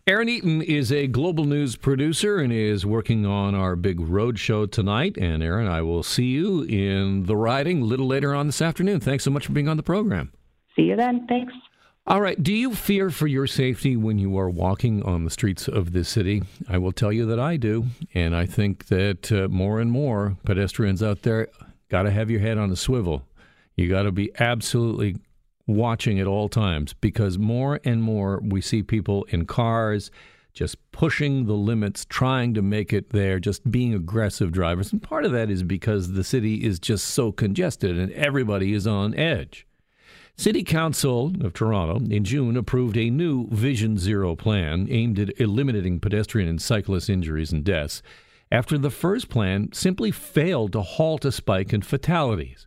Aaron 0.06 0.28
Eaton 0.28 0.62
is 0.62 0.90
a 0.90 1.06
global 1.06 1.44
news 1.44 1.76
producer 1.76 2.38
and 2.38 2.52
is 2.52 2.84
working 2.84 3.24
on 3.24 3.54
our 3.54 3.76
big 3.76 4.00
road 4.00 4.38
show 4.38 4.66
tonight. 4.66 5.16
And 5.16 5.42
Aaron, 5.42 5.68
I 5.68 5.82
will 5.82 6.02
see 6.02 6.26
you 6.26 6.62
in 6.62 7.26
the 7.26 7.36
riding 7.36 7.82
a 7.82 7.84
little 7.84 8.06
later 8.06 8.34
on 8.34 8.46
this 8.46 8.60
afternoon. 8.60 9.00
Thanks 9.00 9.24
so 9.24 9.30
much 9.30 9.46
for 9.46 9.52
being 9.52 9.68
on 9.68 9.76
the 9.76 9.82
program. 9.82 10.32
See 10.74 10.82
you 10.82 10.96
then. 10.96 11.26
Thanks. 11.28 11.52
All 12.04 12.20
right. 12.20 12.42
Do 12.42 12.52
you 12.52 12.74
fear 12.74 13.10
for 13.10 13.28
your 13.28 13.46
safety 13.46 13.96
when 13.96 14.18
you 14.18 14.36
are 14.36 14.50
walking 14.50 15.04
on 15.04 15.24
the 15.24 15.30
streets 15.30 15.68
of 15.68 15.92
this 15.92 16.08
city? 16.08 16.42
I 16.68 16.78
will 16.78 16.90
tell 16.90 17.12
you 17.12 17.24
that 17.26 17.38
I 17.38 17.56
do. 17.56 17.86
And 18.12 18.34
I 18.34 18.44
think 18.44 18.86
that 18.86 19.30
uh, 19.30 19.46
more 19.48 19.78
and 19.78 19.92
more 19.92 20.36
pedestrians 20.44 21.00
out 21.00 21.22
there 21.22 21.48
got 21.88 22.02
to 22.02 22.10
have 22.10 22.28
your 22.28 22.40
head 22.40 22.58
on 22.58 22.72
a 22.72 22.76
swivel. 22.76 23.24
You 23.76 23.88
got 23.88 24.02
to 24.02 24.10
be 24.10 24.32
absolutely 24.40 25.16
watching 25.66 26.18
at 26.18 26.26
all 26.26 26.48
times 26.48 26.94
because 26.94 27.38
more 27.38 27.80
and 27.84 28.02
more 28.02 28.40
we 28.42 28.60
see 28.60 28.82
people 28.82 29.24
in 29.30 29.46
cars 29.46 30.10
just 30.52 30.76
pushing 30.92 31.46
the 31.46 31.54
limits, 31.54 32.04
trying 32.04 32.52
to 32.54 32.62
make 32.62 32.92
it 32.92 33.10
there, 33.10 33.38
just 33.38 33.70
being 33.70 33.94
aggressive 33.94 34.52
drivers. 34.52 34.92
And 34.92 35.02
part 35.02 35.24
of 35.24 35.32
that 35.32 35.50
is 35.50 35.62
because 35.62 36.12
the 36.12 36.24
city 36.24 36.64
is 36.64 36.78
just 36.78 37.06
so 37.06 37.32
congested 37.32 37.98
and 37.98 38.12
everybody 38.12 38.74
is 38.74 38.86
on 38.86 39.14
edge. 39.14 39.66
City 40.36 40.62
Council 40.62 41.32
of 41.40 41.52
Toronto 41.52 42.04
in 42.12 42.24
June 42.24 42.56
approved 42.56 42.96
a 42.96 43.10
new 43.10 43.48
Vision 43.48 43.98
Zero 43.98 44.34
plan 44.34 44.86
aimed 44.90 45.18
at 45.18 45.40
eliminating 45.40 46.00
pedestrian 46.00 46.48
and 46.48 46.60
cyclist 46.60 47.08
injuries 47.08 47.52
and 47.52 47.64
deaths 47.64 48.02
after 48.50 48.76
the 48.76 48.90
first 48.90 49.28
plan 49.28 49.70
simply 49.72 50.10
failed 50.10 50.72
to 50.72 50.82
halt 50.82 51.24
a 51.24 51.32
spike 51.32 51.72
in 51.72 51.80
fatalities. 51.80 52.66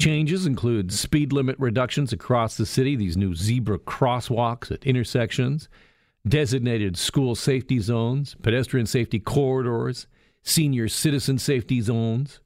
Changes 0.00 0.46
include 0.46 0.92
speed 0.92 1.30
limit 1.30 1.56
reductions 1.58 2.10
across 2.10 2.56
the 2.56 2.64
city, 2.64 2.96
these 2.96 3.18
new 3.18 3.34
zebra 3.34 3.78
crosswalks 3.78 4.70
at 4.70 4.82
intersections, 4.84 5.68
designated 6.26 6.96
school 6.96 7.34
safety 7.34 7.78
zones, 7.78 8.34
pedestrian 8.42 8.86
safety 8.86 9.18
corridors, 9.18 10.06
senior 10.42 10.88
citizen 10.88 11.38
safety 11.38 11.82
zones. 11.82 12.40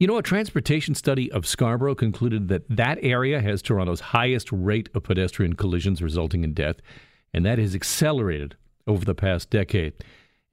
You 0.00 0.08
know, 0.08 0.18
a 0.18 0.22
transportation 0.24 0.96
study 0.96 1.30
of 1.30 1.46
Scarborough 1.46 1.94
concluded 1.94 2.48
that 2.48 2.68
that 2.68 2.98
area 3.00 3.40
has 3.40 3.62
Toronto's 3.62 4.00
highest 4.00 4.50
rate 4.50 4.88
of 4.92 5.04
pedestrian 5.04 5.52
collisions 5.52 6.02
resulting 6.02 6.42
in 6.42 6.52
death, 6.52 6.78
and 7.32 7.46
that 7.46 7.58
has 7.60 7.76
accelerated 7.76 8.56
over 8.88 9.04
the 9.04 9.14
past 9.14 9.50
decade. 9.50 9.92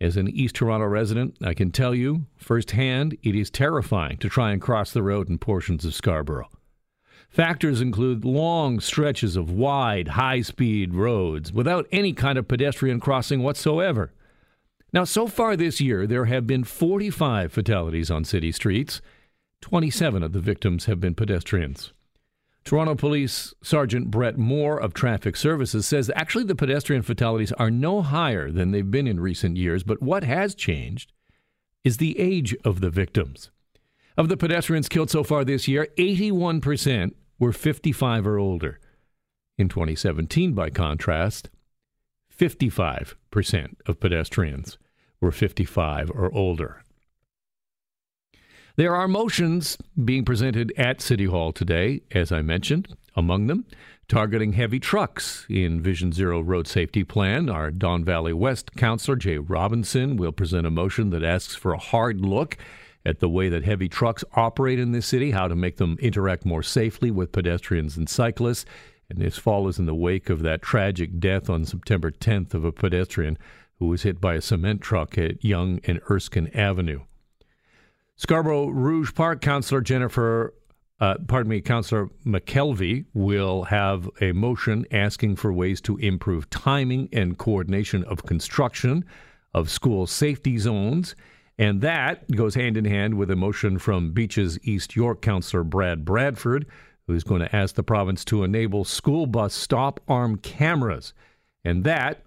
As 0.01 0.15
an 0.15 0.29
East 0.29 0.55
Toronto 0.55 0.85
resident, 0.85 1.35
I 1.43 1.53
can 1.53 1.71
tell 1.71 1.93
you 1.93 2.25
firsthand 2.37 3.17
it 3.21 3.35
is 3.35 3.49
terrifying 3.49 4.15
to 4.19 4.29
try 4.29 4.53
and 4.53 4.61
cross 4.61 4.93
the 4.93 5.03
road 5.03 5.27
in 5.27 5.37
portions 5.37 5.83
of 5.83 5.93
Scarborough. 5.93 6.47
Factors 7.29 7.81
include 7.81 8.23
long 8.23 8.79
stretches 8.79 9.35
of 9.35 9.51
wide, 9.51 10.09
high 10.09 10.39
speed 10.39 10.93
roads 10.93 11.51
without 11.51 11.85
any 11.91 12.13
kind 12.13 12.37
of 12.37 12.47
pedestrian 12.47 13.01
crossing 13.01 13.43
whatsoever. 13.43 14.13
Now, 14.93 15.03
so 15.03 15.27
far 15.27 15.57
this 15.57 15.81
year, 15.81 16.07
there 16.07 16.25
have 16.25 16.47
been 16.47 16.63
45 16.63 17.51
fatalities 17.51 18.09
on 18.09 18.23
city 18.23 18.53
streets. 18.53 19.01
27 19.61 20.23
of 20.23 20.31
the 20.31 20.39
victims 20.39 20.85
have 20.85 21.01
been 21.01 21.13
pedestrians. 21.13 21.91
Toronto 22.63 22.95
Police 22.95 23.53
Sergeant 23.63 24.11
Brett 24.11 24.37
Moore 24.37 24.79
of 24.79 24.93
Traffic 24.93 25.35
Services 25.35 25.87
says 25.87 26.11
actually 26.15 26.43
the 26.43 26.55
pedestrian 26.55 27.01
fatalities 27.01 27.51
are 27.53 27.71
no 27.71 28.01
higher 28.01 28.51
than 28.51 28.71
they've 28.71 28.91
been 28.91 29.07
in 29.07 29.19
recent 29.19 29.57
years, 29.57 29.83
but 29.83 30.01
what 30.01 30.23
has 30.23 30.53
changed 30.53 31.11
is 31.83 31.97
the 31.97 32.19
age 32.19 32.55
of 32.63 32.81
the 32.81 32.89
victims. 32.89 33.49
Of 34.17 34.29
the 34.29 34.37
pedestrians 34.37 34.89
killed 34.89 35.09
so 35.09 35.23
far 35.23 35.45
this 35.45 35.67
year, 35.67 35.87
81% 35.97 37.13
were 37.39 37.53
55 37.53 38.27
or 38.27 38.37
older. 38.37 38.79
In 39.57 39.69
2017, 39.69 40.53
by 40.53 40.69
contrast, 40.69 41.49
55% 42.37 43.75
of 43.85 43.99
pedestrians 43.99 44.77
were 45.21 45.31
55 45.31 46.11
or 46.11 46.33
older. 46.33 46.83
There 48.79 48.95
are 48.95 49.09
motions 49.09 49.77
being 50.05 50.23
presented 50.23 50.71
at 50.77 51.01
City 51.01 51.25
Hall 51.25 51.51
today, 51.51 52.01
as 52.11 52.31
I 52.31 52.41
mentioned. 52.41 52.95
Among 53.13 53.47
them, 53.47 53.65
targeting 54.07 54.53
heavy 54.53 54.79
trucks 54.79 55.45
in 55.49 55.81
Vision 55.81 56.13
Zero 56.13 56.39
Road 56.39 56.65
Safety 56.65 57.03
Plan. 57.03 57.49
Our 57.49 57.71
Don 57.71 58.05
Valley 58.05 58.31
West 58.31 58.77
Councillor 58.77 59.17
Jaye 59.17 59.43
Robinson 59.45 60.15
will 60.15 60.31
present 60.31 60.65
a 60.65 60.71
motion 60.71 61.09
that 61.09 61.25
asks 61.25 61.55
for 61.55 61.73
a 61.73 61.77
hard 61.77 62.21
look 62.21 62.55
at 63.05 63.19
the 63.19 63.27
way 63.27 63.49
that 63.49 63.65
heavy 63.65 63.89
trucks 63.89 64.23
operate 64.37 64.79
in 64.79 64.93
this 64.93 65.07
city, 65.07 65.31
how 65.31 65.49
to 65.49 65.57
make 65.57 65.75
them 65.75 65.97
interact 65.99 66.45
more 66.45 66.63
safely 66.63 67.11
with 67.11 67.33
pedestrians 67.33 67.97
and 67.97 68.07
cyclists. 68.07 68.63
And 69.09 69.19
this 69.19 69.37
follows 69.37 69.77
in 69.77 69.87
the 69.87 69.93
wake 69.93 70.29
of 70.29 70.41
that 70.43 70.61
tragic 70.61 71.19
death 71.19 71.49
on 71.49 71.65
September 71.65 72.11
10th 72.11 72.53
of 72.53 72.63
a 72.63 72.71
pedestrian 72.71 73.37
who 73.79 73.87
was 73.87 74.03
hit 74.03 74.21
by 74.21 74.35
a 74.35 74.41
cement 74.41 74.79
truck 74.79 75.17
at 75.17 75.43
Yonge 75.43 75.81
and 75.83 75.99
Erskine 76.09 76.47
Avenue. 76.53 77.01
Scarborough 78.19 78.67
Rouge 78.67 79.13
Park 79.15 79.39
Councillor 79.39 79.79
Jennifer, 79.79 80.53
uh, 80.99 81.15
pardon 81.29 81.49
me, 81.49 81.61
Councillor 81.61 82.09
McKelvie 82.25 83.05
will 83.13 83.63
have 83.63 84.09
a 84.19 84.33
motion 84.33 84.85
asking 84.91 85.37
for 85.37 85.53
ways 85.53 85.79
to 85.79 85.95
improve 85.99 86.49
timing 86.49 87.07
and 87.13 87.37
coordination 87.37 88.03
of 88.03 88.25
construction 88.25 89.05
of 89.53 89.69
school 89.69 90.05
safety 90.05 90.57
zones. 90.57 91.15
And 91.57 91.79
that 91.79 92.29
goes 92.31 92.55
hand 92.55 92.75
in 92.75 92.83
hand 92.83 93.13
with 93.13 93.31
a 93.31 93.37
motion 93.37 93.79
from 93.79 94.11
Beaches 94.11 94.59
East 94.63 94.97
York 94.97 95.21
Councillor 95.21 95.63
Brad 95.63 96.03
Bradford, 96.03 96.65
who's 97.07 97.23
going 97.23 97.39
to 97.39 97.55
ask 97.55 97.75
the 97.75 97.83
province 97.83 98.25
to 98.25 98.43
enable 98.43 98.83
school 98.83 99.27
bus 99.27 99.53
stop 99.53 100.01
arm 100.09 100.35
cameras. 100.39 101.13
And 101.63 101.85
that 101.85 102.25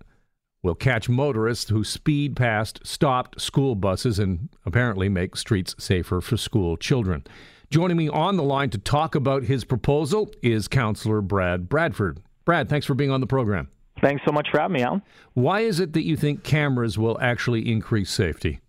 will 0.62 0.74
catch 0.76 1.08
motorists 1.08 1.70
who 1.70 1.82
speed 1.82 2.36
past 2.36 2.80
stopped 2.84 3.40
school 3.40 3.74
buses 3.74 4.18
and 4.18 4.48
apparently 4.64 5.08
make 5.08 5.36
streets 5.36 5.74
safer 5.78 6.20
for 6.20 6.36
school 6.36 6.76
children. 6.76 7.24
Joining 7.70 7.96
me 7.96 8.08
on 8.08 8.36
the 8.36 8.42
line 8.42 8.70
to 8.70 8.78
talk 8.78 9.14
about 9.14 9.44
his 9.44 9.64
proposal 9.64 10.30
is 10.42 10.68
Councillor 10.68 11.20
Brad 11.20 11.68
Bradford. 11.68 12.20
Brad, 12.44 12.68
thanks 12.68 12.86
for 12.86 12.94
being 12.94 13.10
on 13.10 13.20
the 13.20 13.26
program. 13.26 13.68
Thanks 14.00 14.22
so 14.24 14.32
much 14.32 14.48
for 14.50 14.60
having 14.60 14.74
me, 14.74 14.82
Alan. 14.82 15.02
Why 15.34 15.60
is 15.60 15.80
it 15.80 15.92
that 15.94 16.04
you 16.04 16.16
think 16.16 16.44
cameras 16.44 16.98
will 16.98 17.18
actually 17.20 17.70
increase 17.70 18.10
safety? 18.10 18.60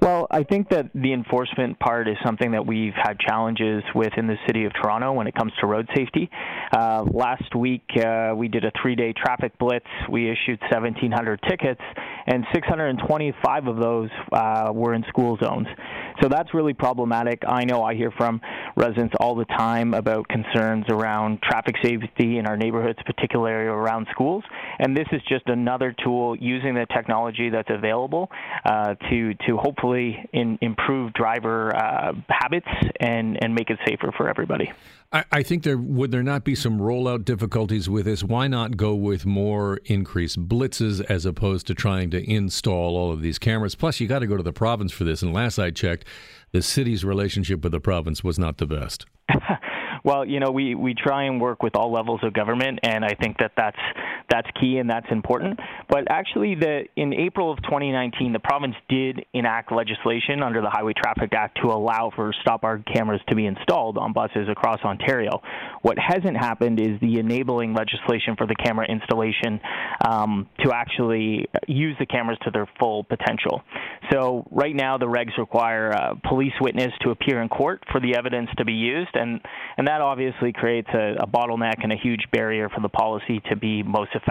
Well, 0.00 0.21
I 0.34 0.44
think 0.44 0.70
that 0.70 0.90
the 0.94 1.12
enforcement 1.12 1.78
part 1.78 2.08
is 2.08 2.16
something 2.24 2.52
that 2.52 2.66
we've 2.66 2.94
had 2.94 3.20
challenges 3.20 3.82
with 3.94 4.14
in 4.16 4.26
the 4.26 4.36
city 4.46 4.64
of 4.64 4.72
Toronto 4.72 5.12
when 5.12 5.26
it 5.26 5.34
comes 5.34 5.52
to 5.60 5.66
road 5.66 5.86
safety. 5.94 6.30
Uh, 6.72 7.04
last 7.12 7.54
week, 7.54 7.82
uh, 8.02 8.32
we 8.34 8.48
did 8.48 8.64
a 8.64 8.72
three 8.80 8.96
day 8.96 9.12
traffic 9.12 9.58
blitz. 9.58 9.84
We 10.10 10.30
issued 10.30 10.58
1,700 10.70 11.38
tickets, 11.46 11.82
and 12.26 12.46
625 12.54 13.66
of 13.66 13.76
those 13.76 14.08
uh, 14.32 14.70
were 14.72 14.94
in 14.94 15.04
school 15.10 15.36
zones. 15.36 15.66
So 16.22 16.28
that's 16.30 16.54
really 16.54 16.72
problematic. 16.72 17.42
I 17.46 17.64
know 17.64 17.82
I 17.82 17.94
hear 17.94 18.10
from 18.16 18.40
residents 18.74 19.14
all 19.20 19.34
the 19.34 19.44
time 19.44 19.92
about 19.92 20.28
concerns 20.28 20.86
around 20.88 21.42
traffic 21.42 21.76
safety 21.82 22.38
in 22.38 22.46
our 22.46 22.56
neighborhoods, 22.56 22.98
particularly 23.04 23.66
around 23.66 24.06
schools. 24.12 24.44
And 24.78 24.96
this 24.96 25.08
is 25.12 25.20
just 25.28 25.46
another 25.48 25.94
tool 26.02 26.36
using 26.36 26.74
the 26.74 26.86
technology 26.94 27.50
that's 27.50 27.70
available 27.70 28.30
uh, 28.64 28.94
to 29.10 29.34
to 29.46 29.56
hopefully 29.58 30.21
in, 30.32 30.58
improve 30.60 31.12
driver 31.12 31.74
uh, 31.74 32.12
habits 32.28 32.68
and 33.00 33.42
and 33.42 33.54
make 33.54 33.70
it 33.70 33.78
safer 33.86 34.12
for 34.16 34.28
everybody. 34.28 34.72
I, 35.12 35.24
I 35.30 35.42
think 35.42 35.62
there 35.62 35.78
would 35.78 36.10
there 36.10 36.22
not 36.22 36.44
be 36.44 36.54
some 36.54 36.78
rollout 36.78 37.24
difficulties 37.24 37.88
with 37.88 38.06
this. 38.06 38.22
Why 38.22 38.48
not 38.48 38.76
go 38.76 38.94
with 38.94 39.26
more 39.26 39.78
increased 39.84 40.48
blitzes 40.48 41.04
as 41.08 41.26
opposed 41.26 41.66
to 41.68 41.74
trying 41.74 42.10
to 42.10 42.30
install 42.30 42.96
all 42.96 43.12
of 43.12 43.22
these 43.22 43.38
cameras? 43.38 43.74
Plus, 43.74 44.00
you 44.00 44.08
got 44.08 44.20
to 44.20 44.26
go 44.26 44.36
to 44.36 44.42
the 44.42 44.52
province 44.52 44.92
for 44.92 45.04
this. 45.04 45.22
And 45.22 45.32
last 45.32 45.58
I 45.58 45.70
checked, 45.70 46.06
the 46.52 46.62
city's 46.62 47.04
relationship 47.04 47.62
with 47.62 47.72
the 47.72 47.80
province 47.80 48.24
was 48.24 48.38
not 48.38 48.58
the 48.58 48.66
best. 48.66 49.06
Well, 50.04 50.24
you 50.24 50.40
know, 50.40 50.50
we, 50.50 50.74
we 50.74 50.94
try 50.94 51.24
and 51.24 51.40
work 51.40 51.62
with 51.62 51.76
all 51.76 51.92
levels 51.92 52.20
of 52.24 52.32
government, 52.32 52.80
and 52.82 53.04
I 53.04 53.14
think 53.14 53.38
that 53.38 53.52
that's 53.56 53.78
that's 54.32 54.48
key 54.58 54.78
and 54.78 54.88
that's 54.88 55.06
important. 55.10 55.60
But 55.90 56.10
actually, 56.10 56.54
the 56.54 56.84
in 56.96 57.12
April 57.12 57.52
of 57.52 57.58
2019, 57.62 58.32
the 58.32 58.38
province 58.38 58.74
did 58.88 59.26
enact 59.34 59.70
legislation 59.70 60.42
under 60.42 60.62
the 60.62 60.70
Highway 60.70 60.94
Traffic 60.94 61.32
Act 61.34 61.58
to 61.62 61.68
allow 61.68 62.10
for 62.16 62.32
stop 62.40 62.64
arm 62.64 62.82
cameras 62.94 63.20
to 63.28 63.36
be 63.36 63.44
installed 63.44 63.98
on 63.98 64.14
buses 64.14 64.48
across 64.50 64.80
Ontario. 64.84 65.42
What 65.82 65.98
hasn't 65.98 66.36
happened 66.36 66.80
is 66.80 66.98
the 67.00 67.18
enabling 67.18 67.74
legislation 67.74 68.36
for 68.38 68.46
the 68.46 68.54
camera 68.54 68.86
installation 68.88 69.60
um, 70.08 70.48
to 70.64 70.72
actually 70.72 71.46
use 71.68 71.96
the 71.98 72.06
cameras 72.06 72.38
to 72.44 72.50
their 72.50 72.68
full 72.78 73.04
potential. 73.04 73.60
So 74.10 74.46
right 74.50 74.74
now, 74.74 74.96
the 74.96 75.06
regs 75.06 75.36
require 75.36 75.90
a 75.90 76.16
police 76.26 76.54
witness 76.60 76.92
to 77.02 77.10
appear 77.10 77.42
in 77.42 77.50
court 77.50 77.82
for 77.92 78.00
the 78.00 78.16
evidence 78.16 78.48
to 78.56 78.64
be 78.64 78.72
used, 78.72 79.10
and 79.14 79.40
and 79.76 79.88
that 79.88 80.00
obviously 80.00 80.52
creates 80.54 80.88
a, 80.94 81.16
a 81.20 81.26
bottleneck 81.26 81.82
and 81.82 81.92
a 81.92 81.96
huge 81.96 82.24
barrier 82.32 82.70
for 82.70 82.80
the 82.80 82.88
policy 82.88 83.42
to 83.50 83.56
be 83.56 83.82
most 83.82 84.10
effective. 84.10 84.21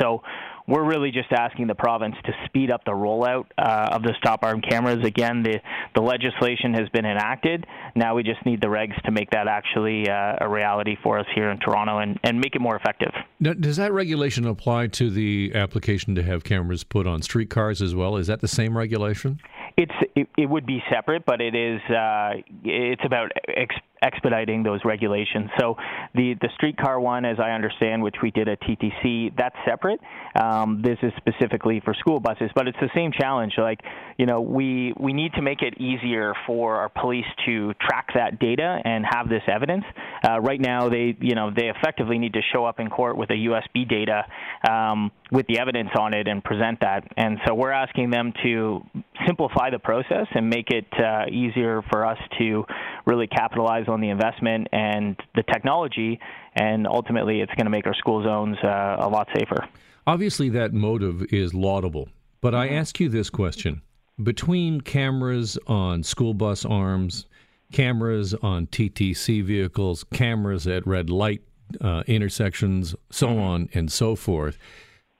So 0.00 0.22
we're 0.66 0.84
really 0.84 1.10
just 1.10 1.32
asking 1.32 1.66
the 1.66 1.74
province 1.74 2.14
to 2.24 2.32
speed 2.46 2.70
up 2.70 2.84
the 2.84 2.92
rollout 2.92 3.46
uh, 3.58 3.90
of 3.92 4.02
the 4.02 4.14
stop 4.18 4.44
arm 4.44 4.60
cameras. 4.60 5.04
Again, 5.04 5.42
the, 5.42 5.58
the 5.94 6.00
legislation 6.00 6.74
has 6.74 6.88
been 6.90 7.04
enacted. 7.04 7.66
Now 7.96 8.14
we 8.14 8.22
just 8.22 8.44
need 8.46 8.60
the 8.60 8.68
regs 8.68 9.00
to 9.02 9.10
make 9.10 9.30
that 9.30 9.48
actually 9.48 10.08
uh, 10.08 10.36
a 10.40 10.48
reality 10.48 10.96
for 11.02 11.18
us 11.18 11.26
here 11.34 11.50
in 11.50 11.58
Toronto 11.58 11.98
and, 11.98 12.18
and 12.22 12.38
make 12.38 12.54
it 12.54 12.60
more 12.60 12.76
effective. 12.76 13.12
Now, 13.40 13.54
does 13.54 13.76
that 13.76 13.92
regulation 13.92 14.46
apply 14.46 14.88
to 14.88 15.10
the 15.10 15.52
application 15.54 16.14
to 16.14 16.22
have 16.22 16.44
cameras 16.44 16.84
put 16.84 17.06
on 17.06 17.22
streetcars 17.22 17.82
as 17.82 17.94
well? 17.94 18.16
Is 18.16 18.28
that 18.28 18.40
the 18.40 18.48
same 18.48 18.76
regulation? 18.76 19.40
It's 19.76 19.92
it, 20.14 20.28
it 20.36 20.46
would 20.46 20.66
be 20.66 20.82
separate, 20.90 21.24
but 21.24 21.40
it 21.40 21.54
is 21.54 21.80
uh, 21.90 22.32
it's 22.64 23.02
about 23.04 23.32
ex- 23.48 23.74
expediting 24.02 24.62
those 24.62 24.80
regulations. 24.84 25.48
So 25.58 25.76
the 26.14 26.34
the 26.40 26.48
streetcar 26.54 27.00
one, 27.00 27.24
as 27.24 27.38
I 27.38 27.52
understand, 27.52 28.02
which 28.02 28.16
we 28.22 28.30
did 28.30 28.48
at 28.48 28.60
TTC, 28.60 29.34
that's 29.36 29.56
separate. 29.66 30.00
Um, 30.34 30.82
this 30.82 30.98
is 31.02 31.12
specifically 31.16 31.80
for 31.84 31.94
school 31.94 32.20
buses, 32.20 32.50
but 32.54 32.68
it's 32.68 32.78
the 32.80 32.90
same 32.94 33.12
challenge. 33.12 33.54
Like 33.56 33.80
you 34.18 34.26
know, 34.26 34.42
we 34.42 34.92
we 34.98 35.12
need 35.12 35.32
to 35.34 35.42
make 35.42 35.62
it 35.62 35.80
easier 35.80 36.34
for 36.46 36.76
our 36.76 36.88
police 36.90 37.26
to 37.46 37.72
track 37.74 38.08
that 38.14 38.38
data 38.38 38.80
and 38.84 39.06
have 39.08 39.28
this 39.28 39.42
evidence. 39.46 39.84
Uh, 40.28 40.40
right 40.40 40.60
now, 40.60 40.88
they 40.90 41.16
you 41.20 41.34
know 41.34 41.50
they 41.50 41.70
effectively 41.70 42.18
need 42.18 42.34
to 42.34 42.42
show 42.52 42.66
up 42.66 42.80
in 42.80 42.90
court 42.90 43.16
with 43.16 43.30
a 43.30 43.34
USB 43.34 43.88
data 43.88 44.24
um, 44.68 45.10
with 45.30 45.46
the 45.46 45.58
evidence 45.58 45.90
on 45.98 46.12
it 46.12 46.28
and 46.28 46.44
present 46.44 46.80
that. 46.80 47.04
And 47.16 47.38
so 47.46 47.54
we're 47.54 47.72
asking 47.72 48.10
them 48.10 48.34
to 48.42 48.82
simplify 49.26 49.70
the 49.70 49.78
process 49.78 50.01
and 50.34 50.48
make 50.48 50.70
it 50.70 50.86
uh, 50.98 51.24
easier 51.30 51.82
for 51.90 52.06
us 52.06 52.18
to 52.38 52.64
really 53.06 53.26
capitalize 53.26 53.86
on 53.88 54.00
the 54.00 54.10
investment 54.10 54.68
and 54.72 55.16
the 55.34 55.42
technology. 55.42 56.18
And 56.54 56.86
ultimately, 56.86 57.40
it's 57.40 57.52
going 57.54 57.66
to 57.66 57.70
make 57.70 57.86
our 57.86 57.94
school 57.94 58.22
zones 58.22 58.56
uh, 58.62 58.96
a 59.00 59.08
lot 59.08 59.28
safer. 59.34 59.68
Obviously, 60.06 60.48
that 60.50 60.72
motive 60.72 61.22
is 61.32 61.54
laudable. 61.54 62.08
But 62.40 62.54
I 62.54 62.68
ask 62.68 62.98
you 62.98 63.08
this 63.08 63.30
question 63.30 63.82
between 64.22 64.80
cameras 64.80 65.58
on 65.66 66.02
school 66.02 66.34
bus 66.34 66.64
arms, 66.64 67.26
cameras 67.72 68.34
on 68.34 68.66
TTC 68.66 69.44
vehicles, 69.44 70.04
cameras 70.12 70.66
at 70.66 70.86
red 70.86 71.08
light 71.08 71.42
uh, 71.80 72.02
intersections, 72.06 72.94
so 73.10 73.38
on 73.38 73.68
and 73.74 73.90
so 73.90 74.14
forth. 74.14 74.58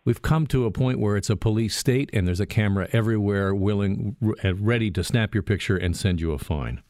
We've 0.04 0.20
come 0.20 0.48
to 0.48 0.64
a 0.64 0.72
point 0.72 0.98
where 0.98 1.16
it's 1.16 1.30
a 1.30 1.36
police 1.36 1.76
state 1.76 2.10
and 2.12 2.26
there's 2.26 2.40
a 2.40 2.46
camera 2.46 2.88
everywhere 2.92 3.54
willing 3.54 4.16
r- 4.20 4.34
uh, 4.44 4.54
ready 4.54 4.90
to 4.90 5.04
snap 5.04 5.32
your 5.32 5.44
picture 5.44 5.76
and 5.76 5.96
send 5.96 6.20
you 6.20 6.32
a 6.32 6.38
fine. 6.38 6.82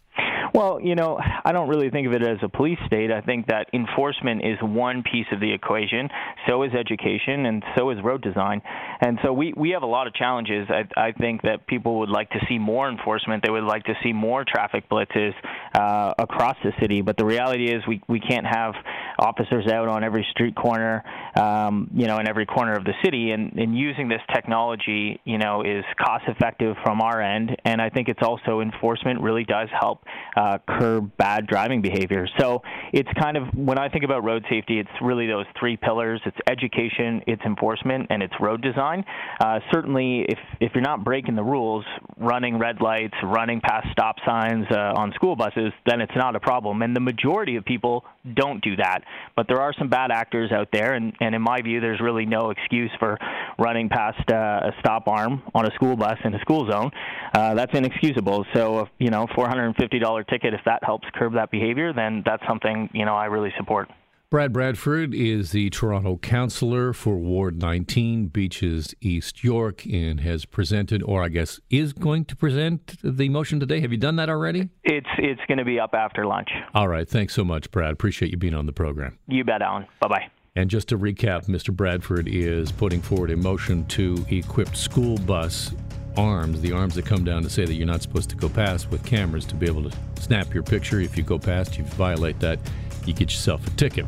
Well, 0.54 0.78
you 0.82 0.94
know, 0.94 1.18
I 1.18 1.52
don't 1.52 1.68
really 1.70 1.88
think 1.88 2.06
of 2.06 2.12
it 2.12 2.22
as 2.22 2.36
a 2.42 2.48
police 2.48 2.78
state. 2.86 3.10
I 3.10 3.22
think 3.22 3.46
that 3.46 3.68
enforcement 3.72 4.44
is 4.44 4.58
one 4.60 5.02
piece 5.02 5.24
of 5.32 5.40
the 5.40 5.50
equation. 5.50 6.10
So 6.46 6.62
is 6.62 6.72
education, 6.74 7.46
and 7.46 7.64
so 7.74 7.88
is 7.88 7.96
road 8.04 8.20
design. 8.20 8.60
And 9.00 9.18
so 9.24 9.32
we, 9.32 9.54
we 9.56 9.70
have 9.70 9.82
a 9.82 9.86
lot 9.86 10.06
of 10.06 10.12
challenges. 10.12 10.68
I, 10.68 10.84
I 10.94 11.12
think 11.12 11.40
that 11.42 11.66
people 11.66 12.00
would 12.00 12.10
like 12.10 12.28
to 12.30 12.38
see 12.50 12.58
more 12.58 12.90
enforcement. 12.90 13.42
They 13.42 13.50
would 13.50 13.64
like 13.64 13.84
to 13.84 13.94
see 14.02 14.12
more 14.12 14.44
traffic 14.44 14.90
blitzes 14.90 15.32
uh, 15.74 16.12
across 16.18 16.56
the 16.62 16.72
city. 16.78 17.00
But 17.00 17.16
the 17.16 17.24
reality 17.24 17.72
is, 17.72 17.82
we, 17.88 18.02
we 18.06 18.20
can't 18.20 18.46
have 18.46 18.74
officers 19.18 19.66
out 19.68 19.88
on 19.88 20.04
every 20.04 20.26
street 20.32 20.54
corner, 20.54 21.02
um, 21.34 21.90
you 21.94 22.06
know, 22.06 22.18
in 22.18 22.28
every 22.28 22.44
corner 22.44 22.74
of 22.74 22.84
the 22.84 22.94
city. 23.02 23.30
And, 23.30 23.54
and 23.54 23.74
using 23.76 24.06
this 24.06 24.20
technology, 24.34 25.18
you 25.24 25.38
know, 25.38 25.62
is 25.62 25.84
cost 25.98 26.24
effective 26.28 26.76
from 26.84 27.00
our 27.00 27.22
end. 27.22 27.56
And 27.64 27.80
I 27.80 27.88
think 27.88 28.08
it's 28.08 28.22
also 28.22 28.60
enforcement 28.60 29.22
really 29.22 29.44
does 29.44 29.68
help. 29.80 30.04
Uh, 30.36 30.41
uh, 30.42 30.58
curb 30.68 31.16
bad 31.16 31.46
driving 31.46 31.82
behavior. 31.82 32.26
So 32.38 32.62
it's 32.92 33.08
kind 33.20 33.36
of 33.36 33.44
when 33.54 33.78
I 33.78 33.88
think 33.88 34.04
about 34.04 34.24
road 34.24 34.44
safety, 34.50 34.80
it's 34.80 34.90
really 35.00 35.26
those 35.26 35.46
three 35.58 35.76
pillars: 35.76 36.20
it's 36.26 36.36
education, 36.48 37.22
it's 37.26 37.42
enforcement, 37.42 38.08
and 38.10 38.22
it's 38.22 38.34
road 38.40 38.60
design. 38.60 39.04
Uh, 39.40 39.60
certainly, 39.72 40.26
if 40.28 40.38
if 40.60 40.72
you're 40.74 40.82
not 40.82 41.04
breaking 41.04 41.36
the 41.36 41.44
rules, 41.44 41.84
running 42.16 42.58
red 42.58 42.80
lights, 42.80 43.14
running 43.22 43.60
past 43.60 43.86
stop 43.92 44.16
signs 44.26 44.66
uh, 44.70 44.94
on 44.96 45.12
school 45.14 45.36
buses, 45.36 45.72
then 45.86 46.00
it's 46.00 46.16
not 46.16 46.34
a 46.34 46.40
problem. 46.40 46.82
And 46.82 46.96
the 46.96 47.00
majority 47.00 47.56
of 47.56 47.64
people 47.64 48.04
don't 48.34 48.62
do 48.62 48.76
that. 48.76 49.02
But 49.36 49.46
there 49.48 49.60
are 49.60 49.72
some 49.78 49.88
bad 49.88 50.10
actors 50.10 50.52
out 50.52 50.68
there, 50.72 50.94
and, 50.94 51.12
and 51.20 51.34
in 51.34 51.42
my 51.42 51.60
view, 51.62 51.80
there's 51.80 52.00
really 52.00 52.26
no 52.26 52.50
excuse 52.50 52.90
for 52.98 53.18
running 53.58 53.88
past 53.88 54.30
uh, 54.30 54.70
a 54.70 54.72
stop 54.80 55.08
arm 55.08 55.42
on 55.54 55.66
a 55.66 55.74
school 55.74 55.96
bus 55.96 56.18
in 56.24 56.34
a 56.34 56.38
school 56.40 56.70
zone. 56.70 56.90
Uh, 57.34 57.54
that's 57.54 57.72
inexcusable. 57.74 58.44
So, 58.54 58.88
you 58.98 59.10
know, 59.10 59.26
$450 59.36 60.26
ticket, 60.32 60.54
if 60.54 60.60
that 60.64 60.82
helps 60.82 61.06
curb 61.14 61.34
that 61.34 61.50
behavior, 61.50 61.92
then 61.92 62.22
that's 62.24 62.42
something, 62.48 62.88
you 62.92 63.04
know, 63.04 63.14
I 63.14 63.26
really 63.26 63.52
support. 63.58 63.90
Brad 64.32 64.50
Bradford 64.50 65.12
is 65.12 65.50
the 65.50 65.68
Toronto 65.68 66.16
councillor 66.16 66.94
for 66.94 67.18
Ward 67.18 67.60
19, 67.60 68.28
Beaches 68.28 68.94
East 69.02 69.44
York, 69.44 69.84
and 69.84 70.20
has 70.20 70.46
presented, 70.46 71.02
or 71.02 71.22
I 71.22 71.28
guess 71.28 71.60
is 71.68 71.92
going 71.92 72.24
to 72.24 72.36
present 72.36 72.96
the 73.04 73.28
motion 73.28 73.60
today. 73.60 73.80
Have 73.80 73.92
you 73.92 73.98
done 73.98 74.16
that 74.16 74.30
already? 74.30 74.70
It's 74.84 75.06
it's 75.18 75.42
going 75.48 75.58
to 75.58 75.66
be 75.66 75.78
up 75.78 75.92
after 75.92 76.24
lunch. 76.24 76.48
All 76.74 76.88
right. 76.88 77.06
Thanks 77.06 77.34
so 77.34 77.44
much, 77.44 77.70
Brad. 77.70 77.92
Appreciate 77.92 78.30
you 78.30 78.38
being 78.38 78.54
on 78.54 78.64
the 78.64 78.72
program. 78.72 79.18
You 79.28 79.44
bet, 79.44 79.60
Alan. 79.60 79.86
Bye 80.00 80.08
bye. 80.08 80.30
And 80.56 80.70
just 80.70 80.88
to 80.88 80.98
recap, 80.98 81.46
Mr. 81.46 81.70
Bradford 81.70 82.26
is 82.26 82.72
putting 82.72 83.02
forward 83.02 83.30
a 83.32 83.36
motion 83.36 83.84
to 83.88 84.24
equip 84.30 84.74
school 84.74 85.18
bus 85.18 85.74
arms, 86.16 86.60
the 86.60 86.72
arms 86.72 86.94
that 86.94 87.06
come 87.06 87.24
down 87.24 87.42
to 87.42 87.50
say 87.50 87.64
that 87.64 87.74
you're 87.74 87.86
not 87.86 88.02
supposed 88.02 88.30
to 88.30 88.36
go 88.36 88.48
past 88.48 88.90
with 88.90 89.04
cameras 89.04 89.44
to 89.46 89.54
be 89.54 89.66
able 89.66 89.88
to 89.88 89.96
snap 90.20 90.52
your 90.52 90.62
picture. 90.62 91.00
If 91.00 91.16
you 91.16 91.22
go 91.22 91.38
past, 91.38 91.78
you 91.78 91.84
violate 91.84 92.38
that, 92.40 92.58
you 93.06 93.12
get 93.12 93.30
yourself 93.30 93.66
a 93.66 93.70
ticket. 93.70 94.06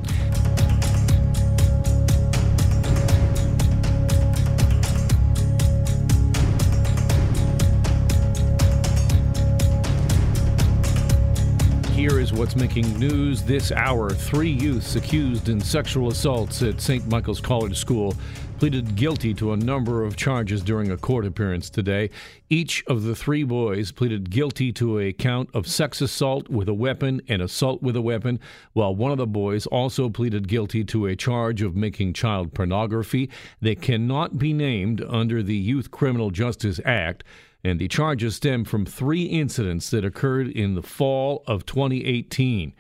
Here 11.95 12.19
is 12.19 12.33
what's 12.33 12.57
making 12.57 12.99
news 12.99 13.43
this 13.43 13.71
hour. 13.71 14.11
Three 14.11 14.51
youths 14.51 14.97
accused 14.97 15.49
in 15.49 15.61
sexual 15.61 16.09
assaults 16.09 16.61
at 16.61 16.81
St. 16.81 17.07
Michael's 17.07 17.41
College 17.41 17.79
School 17.79 18.17
pleaded 18.59 18.97
guilty 18.97 19.33
to 19.35 19.53
a 19.53 19.57
number 19.57 20.03
of 20.03 20.17
charges 20.17 20.61
during 20.61 20.91
a 20.91 20.97
court 20.97 21.25
appearance 21.25 21.71
today. 21.71 22.11
Each 22.51 22.83
of 22.89 23.05
the 23.05 23.15
three 23.15 23.45
boys 23.45 23.93
pleaded 23.93 24.29
guilty 24.29 24.73
to 24.73 24.99
a 24.99 25.13
count 25.13 25.51
of 25.55 25.69
sex 25.69 26.01
assault 26.01 26.49
with 26.49 26.69
a 26.69 26.75
weapon 26.75 27.23
and 27.29 27.41
assault 27.41 27.81
with 27.81 27.95
a 27.95 28.03
weapon, 28.03 28.41
while 28.73 28.95
one 28.95 29.13
of 29.13 29.19
the 29.19 29.27
boys 29.29 29.65
also 29.67 30.09
pleaded 30.09 30.49
guilty 30.49 30.83
to 30.83 31.07
a 31.07 31.15
charge 31.15 31.63
of 31.63 31.77
making 31.77 32.13
child 32.13 32.53
pornography. 32.55 33.31
They 33.61 33.77
cannot 33.77 34.37
be 34.37 34.53
named 34.53 35.01
under 35.09 35.45
the 35.45 35.57
Youth 35.57 35.93
Criminal 35.93 36.33
Justice 36.33 36.81
Act. 36.85 37.23
And 37.65 37.81
the 37.81 37.89
charges 37.89 38.37
stem 38.37 38.65
from 38.65 38.85
three 38.85 39.25
incidents 39.25 39.89
that 39.91 40.05
occurred 40.05 40.49
in 40.49 40.75
the 40.75 40.83
fall 40.83 41.43
of 41.47 41.65
2018. 41.65 42.75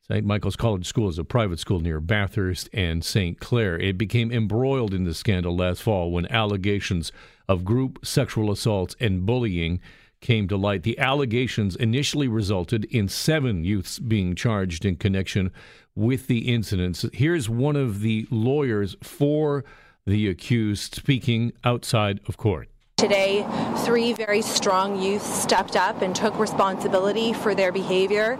St. 0.00 0.26
Michael's 0.26 0.56
College 0.56 0.86
School 0.86 1.08
is 1.08 1.18
a 1.18 1.24
private 1.24 1.58
school 1.58 1.80
near 1.80 2.00
Bathurst 2.00 2.68
and 2.72 3.04
St. 3.04 3.38
Clair. 3.38 3.78
It 3.78 3.98
became 3.98 4.32
embroiled 4.32 4.94
in 4.94 5.04
the 5.04 5.14
scandal 5.14 5.56
last 5.56 5.82
fall 5.82 6.10
when 6.10 6.26
allegations 6.26 7.12
of 7.48 7.64
group 7.64 8.04
sexual 8.04 8.50
assaults 8.50 8.96
and 8.98 9.26
bullying 9.26 9.80
came 10.20 10.48
to 10.48 10.56
light. 10.56 10.82
The 10.82 10.98
allegations 10.98 11.76
initially 11.76 12.28
resulted 12.28 12.86
in 12.86 13.08
seven 13.08 13.64
youths 13.64 13.98
being 13.98 14.34
charged 14.34 14.86
in 14.86 14.96
connection 14.96 15.50
with 15.94 16.26
the 16.26 16.52
incidents. 16.52 17.04
Here's 17.12 17.48
one 17.48 17.76
of 17.76 18.00
the 18.00 18.26
lawyers 18.30 18.96
for 19.02 19.64
the 20.06 20.28
accused 20.28 20.94
speaking 20.94 21.52
outside 21.62 22.20
of 22.26 22.38
court. 22.38 22.68
Today, 23.04 23.44
three 23.84 24.14
very 24.14 24.40
strong 24.40 24.98
youth 24.98 25.26
stepped 25.26 25.76
up 25.76 26.00
and 26.00 26.16
took 26.16 26.38
responsibility 26.38 27.34
for 27.34 27.54
their 27.54 27.70
behavior. 27.70 28.38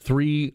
Three 0.00 0.54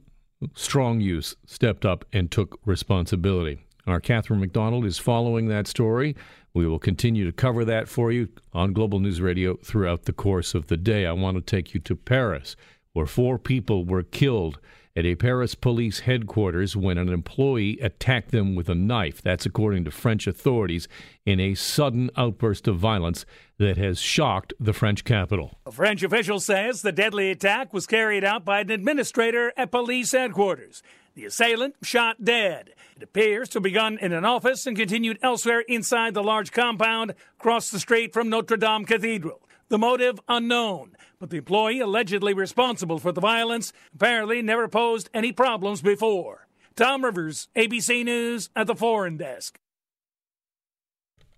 strong 0.55 0.99
youths 0.99 1.35
stepped 1.45 1.85
up 1.85 2.05
and 2.11 2.31
took 2.31 2.59
responsibility. 2.65 3.67
Our 3.85 3.99
Catherine 3.99 4.39
McDonald 4.39 4.83
is 4.83 4.97
following 4.97 5.47
that 5.49 5.67
story. 5.67 6.15
We 6.55 6.65
will 6.65 6.79
continue 6.79 7.23
to 7.23 7.31
cover 7.31 7.63
that 7.65 7.87
for 7.87 8.11
you 8.11 8.29
on 8.51 8.73
Global 8.73 8.99
News 8.99 9.21
Radio 9.21 9.57
throughout 9.57 10.05
the 10.05 10.11
course 10.11 10.55
of 10.55 10.69
the 10.69 10.77
day. 10.77 11.05
I 11.05 11.11
want 11.11 11.37
to 11.37 11.41
take 11.41 11.75
you 11.75 11.79
to 11.81 11.95
Paris, 11.95 12.55
where 12.93 13.05
four 13.05 13.37
people 13.37 13.85
were 13.85 14.01
killed 14.01 14.57
at 14.95 15.05
a 15.05 15.15
Paris 15.15 15.55
police 15.55 16.01
headquarters 16.01 16.75
when 16.75 16.97
an 16.97 17.09
employee 17.09 17.79
attacked 17.81 18.31
them 18.31 18.55
with 18.55 18.69
a 18.69 18.75
knife. 18.75 19.21
That's 19.21 19.45
according 19.45 19.85
to 19.85 19.91
French 19.91 20.27
authorities 20.27 20.87
in 21.25 21.39
a 21.39 21.55
sudden 21.55 22.11
outburst 22.15 22.67
of 22.67 22.77
violence 22.77 23.25
that 23.57 23.77
has 23.77 23.99
shocked 23.99 24.53
the 24.59 24.73
French 24.73 25.03
capital. 25.03 25.57
A 25.65 25.71
French 25.71 26.03
official 26.03 26.39
says 26.39 26.81
the 26.81 26.91
deadly 26.91 27.31
attack 27.31 27.73
was 27.73 27.87
carried 27.87 28.23
out 28.23 28.45
by 28.45 28.59
an 28.59 28.71
administrator 28.71 29.51
at 29.57 29.71
police 29.71 30.11
headquarters. 30.11 30.83
The 31.15 31.25
assailant 31.25 31.75
shot 31.83 32.23
dead. 32.23 32.71
It 32.95 33.03
appears 33.03 33.49
to 33.49 33.57
have 33.57 33.63
begun 33.63 33.99
in 33.99 34.13
an 34.13 34.25
office 34.25 34.65
and 34.65 34.75
continued 34.75 35.19
elsewhere 35.21 35.61
inside 35.61 36.13
the 36.13 36.23
large 36.23 36.51
compound 36.51 37.13
across 37.39 37.69
the 37.69 37.79
street 37.79 38.13
from 38.13 38.29
Notre 38.29 38.57
Dame 38.57 38.85
Cathedral. 38.85 39.41
The 39.69 39.77
motive 39.77 40.19
unknown, 40.27 40.95
but 41.23 41.29
the 41.29 41.37
employee 41.37 41.79
allegedly 41.79 42.33
responsible 42.33 42.99
for 42.99 43.13
the 43.13 43.21
violence 43.21 43.71
apparently 43.95 44.41
never 44.41 44.67
posed 44.67 45.09
any 45.13 45.31
problems 45.31 45.81
before. 45.81 46.49
Tom 46.75 47.05
Rivers, 47.05 47.47
ABC 47.55 48.03
News 48.03 48.49
at 48.57 48.67
the 48.67 48.75
Foreign 48.75 49.15
Desk. 49.15 49.57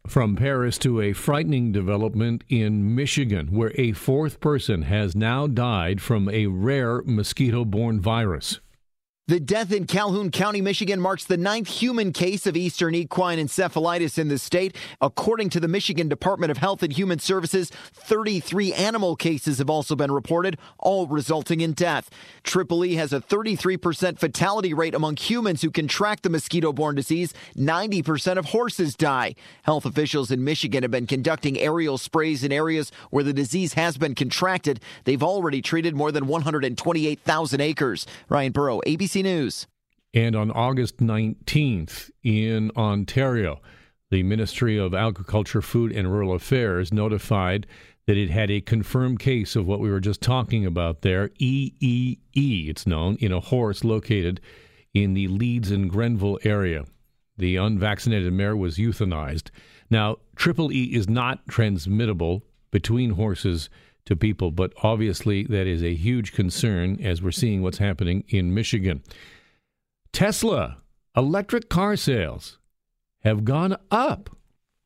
From 0.07 0.35
Paris 0.35 0.79
to 0.79 1.01
a 1.01 1.13
frightening 1.13 1.71
development 1.71 2.43
in 2.49 2.95
Michigan, 2.95 3.49
where 3.51 3.73
a 3.75 3.91
fourth 3.91 4.39
person 4.39 4.81
has 4.81 5.15
now 5.15 5.45
died 5.45 6.01
from 6.01 6.29
a 6.29 6.47
rare 6.47 7.03
mosquito 7.03 7.63
borne 7.63 8.01
virus. 8.01 8.61
The 9.27 9.39
death 9.39 9.71
in 9.71 9.87
Calhoun 9.87 10.29
County, 10.29 10.61
Michigan 10.61 11.01
marks 11.01 11.23
the 11.23 11.35
ninth 11.35 11.67
human 11.67 12.13
case 12.13 12.45
of 12.45 12.55
Eastern 12.55 12.93
equine 12.93 13.39
encephalitis 13.39 14.19
in 14.19 14.27
the 14.27 14.37
state. 14.37 14.75
According 15.01 15.49
to 15.49 15.59
the 15.59 15.67
Michigan 15.67 16.07
Department 16.07 16.51
of 16.51 16.57
Health 16.57 16.83
and 16.83 16.93
Human 16.93 17.17
Services, 17.17 17.71
33 17.95 18.71
animal 18.73 19.15
cases 19.15 19.57
have 19.57 19.67
also 19.67 19.95
been 19.95 20.11
reported, 20.11 20.59
all 20.77 21.07
resulting 21.07 21.61
in 21.61 21.73
death. 21.73 22.11
Triple 22.43 22.85
E 22.85 22.93
has 22.97 23.11
a 23.11 23.19
33% 23.19 24.19
fatality 24.19 24.75
rate 24.75 24.93
among 24.93 25.17
humans 25.17 25.63
who 25.63 25.71
contract 25.71 26.21
the 26.21 26.29
mosquito 26.29 26.71
borne 26.71 26.93
disease. 26.93 27.33
90% 27.57 28.37
of 28.37 28.45
horses 28.45 28.95
die. 28.95 29.33
Health 29.63 29.87
officials 29.87 30.29
in 30.29 30.43
Michigan 30.43 30.83
have 30.83 30.91
been 30.91 31.07
conducting 31.07 31.57
aerial 31.57 31.97
sprays 31.97 32.43
in 32.43 32.51
areas 32.51 32.91
where 33.09 33.23
the 33.23 33.33
disease 33.33 33.73
has 33.73 33.97
been 33.97 34.13
contracted. 34.13 34.79
They've 35.05 35.23
already 35.23 35.63
treated 35.63 35.95
more 35.95 36.11
than 36.11 36.27
128,000 36.27 37.59
acres. 37.59 38.05
Ryan 38.29 38.51
Burrow, 38.51 38.81
ABC 38.85 39.14
News. 39.23 39.67
And 40.13 40.35
on 40.35 40.51
August 40.51 40.97
19th 40.97 42.09
in 42.23 42.71
Ontario, 42.77 43.61
the 44.11 44.23
Ministry 44.23 44.77
of 44.77 44.93
Agriculture, 44.93 45.61
Food 45.61 45.91
and 45.91 46.11
Rural 46.11 46.33
Affairs 46.33 46.93
notified 46.93 47.67
that 48.07 48.17
it 48.17 48.29
had 48.29 48.51
a 48.51 48.61
confirmed 48.61 49.19
case 49.19 49.55
of 49.55 49.65
what 49.65 49.79
we 49.79 49.89
were 49.89 49.99
just 49.99 50.21
talking 50.21 50.65
about 50.65 51.01
there, 51.01 51.29
EEE, 51.41 52.69
it's 52.69 52.85
known, 52.85 53.15
in 53.15 53.31
a 53.31 53.39
horse 53.39 53.83
located 53.83 54.39
in 54.93 55.13
the 55.13 55.27
Leeds 55.27 55.71
and 55.71 55.89
Grenville 55.89 56.39
area. 56.43 56.85
The 57.37 57.57
unvaccinated 57.57 58.31
mare 58.31 58.55
was 58.55 58.77
euthanized. 58.77 59.49
Now, 59.89 60.17
triple 60.35 60.71
E 60.71 60.95
is 60.95 61.09
not 61.09 61.47
transmittable 61.47 62.43
between 62.71 63.11
horses 63.11 63.69
to 64.05 64.15
people, 64.15 64.51
but 64.51 64.73
obviously 64.83 65.43
that 65.43 65.67
is 65.67 65.83
a 65.83 65.95
huge 65.95 66.33
concern 66.33 66.99
as 67.01 67.21
we're 67.21 67.31
seeing 67.31 67.61
what's 67.61 67.79
happening 67.79 68.23
in 68.29 68.53
Michigan. 68.53 69.01
Tesla 70.11 70.77
electric 71.17 71.69
car 71.69 71.95
sales 71.95 72.59
have 73.23 73.45
gone 73.45 73.75
up. 73.89 74.29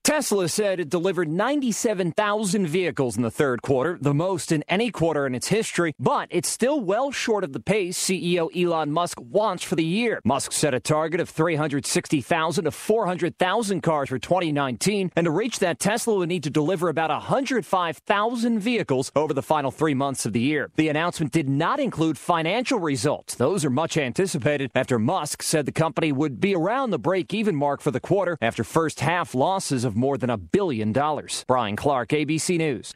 Tesla 0.09 0.49
said 0.49 0.79
it 0.79 0.89
delivered 0.89 1.29
97,000 1.29 2.65
vehicles 2.65 3.15
in 3.15 3.21
the 3.21 3.29
third 3.29 3.61
quarter, 3.61 3.95
the 4.01 4.11
most 4.11 4.51
in 4.51 4.63
any 4.67 4.89
quarter 4.89 5.27
in 5.27 5.35
its 5.35 5.49
history, 5.49 5.93
but 5.99 6.27
it's 6.31 6.49
still 6.49 6.81
well 6.81 7.11
short 7.11 7.43
of 7.43 7.53
the 7.53 7.59
pace 7.59 7.95
CEO 7.95 8.49
Elon 8.57 8.91
Musk 8.91 9.21
wants 9.21 9.63
for 9.63 9.75
the 9.75 9.85
year. 9.85 10.19
Musk 10.25 10.51
set 10.51 10.73
a 10.73 10.79
target 10.79 11.21
of 11.21 11.29
360,000 11.29 12.63
to 12.63 12.71
400,000 12.71 13.81
cars 13.81 14.09
for 14.09 14.17
2019, 14.17 15.11
and 15.15 15.25
to 15.25 15.29
reach 15.29 15.59
that, 15.59 15.79
Tesla 15.79 16.15
would 16.15 16.27
need 16.27 16.41
to 16.41 16.49
deliver 16.49 16.89
about 16.89 17.11
105,000 17.11 18.59
vehicles 18.59 19.11
over 19.15 19.35
the 19.35 19.43
final 19.43 19.69
three 19.69 19.93
months 19.93 20.25
of 20.25 20.33
the 20.33 20.41
year. 20.41 20.71
The 20.75 20.89
announcement 20.89 21.31
did 21.33 21.47
not 21.47 21.79
include 21.79 22.17
financial 22.17 22.79
results. 22.79 23.35
Those 23.35 23.63
are 23.63 23.69
much 23.69 23.95
anticipated 23.95 24.71
after 24.73 24.97
Musk 24.97 25.43
said 25.43 25.67
the 25.67 25.71
company 25.71 26.11
would 26.11 26.41
be 26.41 26.55
around 26.55 26.89
the 26.89 26.97
break 26.97 27.31
even 27.31 27.55
mark 27.55 27.79
for 27.79 27.91
the 27.91 27.99
quarter 27.99 28.39
after 28.41 28.63
first 28.63 29.01
half 29.01 29.35
losses 29.35 29.83
of 29.83 29.98
more 29.99 30.17
than 30.17 30.29
a 30.29 30.37
billion 30.37 30.91
dollars. 30.91 31.45
Brian 31.47 31.75
Clark, 31.75 32.09
ABC 32.09 32.57
News. 32.57 32.93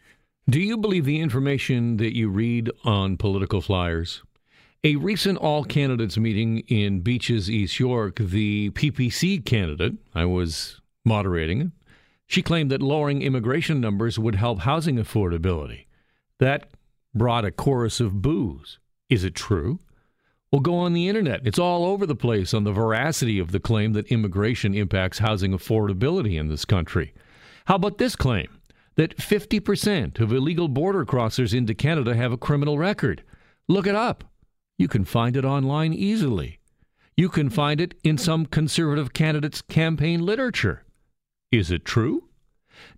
Do 0.50 0.60
you 0.60 0.78
believe 0.78 1.06
the 1.06 1.20
information 1.20 1.98
that 1.98 2.16
you 2.16 2.30
read 2.30 2.72
on 2.84 3.18
political 3.18 3.62
flyers? 3.62 4.24
A 4.84 4.96
recent 4.98 5.38
all 5.38 5.64
candidates 5.64 6.18
meeting 6.18 6.60
in 6.68 7.02
Beaches, 7.02 7.50
East 7.50 7.80
York, 7.80 8.18
the 8.18 8.72
PPC 8.72 9.46
candidate, 9.46 9.94
I 10.14 10.26
was 10.26 10.82
moderating 11.06 11.72
she 12.34 12.42
claimed 12.42 12.72
that 12.72 12.82
lowering 12.82 13.22
immigration 13.22 13.80
numbers 13.80 14.18
would 14.18 14.36
help 14.36 14.62
housing 14.62 14.96
affordability. 14.96 15.86
That 16.40 16.68
brought 17.14 17.46
a 17.46 17.52
chorus 17.52 18.00
of 18.00 18.24
boos. 18.24 18.80
Is 19.08 19.24
it 19.24 19.36
true? 19.36 19.78
Well, 20.54 20.60
go 20.60 20.76
on 20.76 20.94
the 20.94 21.10
internet. 21.10 21.48
It's 21.48 21.58
all 21.58 21.84
over 21.84 22.06
the 22.06 22.14
place 22.14 22.54
on 22.54 22.64
the 22.64 22.72
veracity 22.72 23.40
of 23.40 23.52
the 23.52 23.60
claim 23.60 23.94
that 23.94 24.12
immigration 24.12 24.76
impacts 24.76 25.18
housing 25.18 25.52
affordability 25.52 26.40
in 26.40 26.48
this 26.48 26.64
country. 26.64 27.12
How 27.66 27.78
about 27.78 27.98
this 27.98 28.16
claim 28.16 28.60
that 28.96 29.18
50% 29.18 30.20
of 30.20 30.32
illegal 30.32 30.68
border 30.68 31.08
crossers 31.08 31.58
into 31.58 31.74
Canada 31.74 32.16
have 32.16 32.32
a 32.32 32.38
criminal 32.38 32.78
record? 32.78 33.24
Look 33.68 33.88
it 33.88 33.96
up. 33.96 34.26
You 34.78 34.88
can 34.88 35.06
find 35.06 35.36
it 35.36 35.44
online 35.44 35.92
easily. 35.92 36.60
You 37.18 37.30
can 37.30 37.50
find 37.50 37.82
it 37.82 37.96
in 38.04 38.20
some 38.20 38.46
conservative 38.46 39.12
candidates' 39.12 39.64
campaign 39.64 40.24
literature. 40.24 40.84
Is 41.52 41.72
it 41.72 41.84
true? 41.84 42.26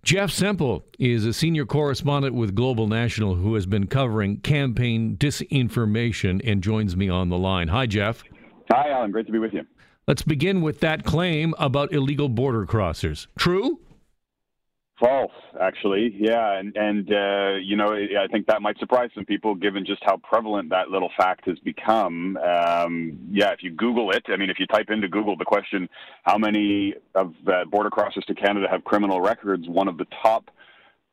Jeff 0.02 0.30
Semple 0.30 0.84
is 0.98 1.24
a 1.24 1.32
senior 1.32 1.66
correspondent 1.66 2.34
with 2.34 2.54
Global 2.54 2.86
National 2.86 3.34
who 3.34 3.54
has 3.54 3.66
been 3.66 3.86
covering 3.86 4.38
campaign 4.38 5.16
disinformation 5.16 6.40
and 6.44 6.62
joins 6.62 6.96
me 6.96 7.08
on 7.08 7.28
the 7.28 7.38
line. 7.38 7.68
Hi, 7.68 7.86
Jeff. 7.86 8.22
Hi, 8.70 8.90
Alan. 8.90 9.10
Great 9.10 9.26
to 9.26 9.32
be 9.32 9.38
with 9.38 9.52
you. 9.52 9.62
Let's 10.06 10.22
begin 10.22 10.62
with 10.62 10.80
that 10.80 11.04
claim 11.04 11.54
about 11.58 11.92
illegal 11.92 12.28
border 12.28 12.64
crossers. 12.64 13.26
True? 13.38 13.80
False, 14.98 15.32
actually. 15.60 16.14
Yeah, 16.18 16.58
and 16.58 16.74
and 16.74 17.12
uh, 17.12 17.56
you 17.62 17.76
know, 17.76 17.92
I 17.92 18.26
think 18.32 18.46
that 18.46 18.62
might 18.62 18.78
surprise 18.78 19.10
some 19.14 19.26
people, 19.26 19.54
given 19.54 19.84
just 19.84 20.02
how 20.02 20.16
prevalent 20.16 20.70
that 20.70 20.88
little 20.88 21.10
fact 21.18 21.46
has 21.46 21.58
become. 21.58 22.38
Um, 22.38 23.18
yeah, 23.30 23.50
if 23.52 23.62
you 23.62 23.72
Google 23.72 24.10
it, 24.12 24.24
I 24.28 24.36
mean, 24.36 24.48
if 24.48 24.58
you 24.58 24.66
type 24.66 24.88
into 24.88 25.06
Google 25.06 25.36
the 25.36 25.44
question, 25.44 25.90
how 26.22 26.38
many 26.38 26.94
of 27.14 27.34
uh, 27.46 27.66
border 27.66 27.90
crossers 27.90 28.24
to 28.24 28.34
Canada 28.34 28.68
have 28.70 28.84
criminal 28.84 29.20
records, 29.20 29.68
one 29.68 29.86
of 29.86 29.98
the 29.98 30.06
top 30.22 30.50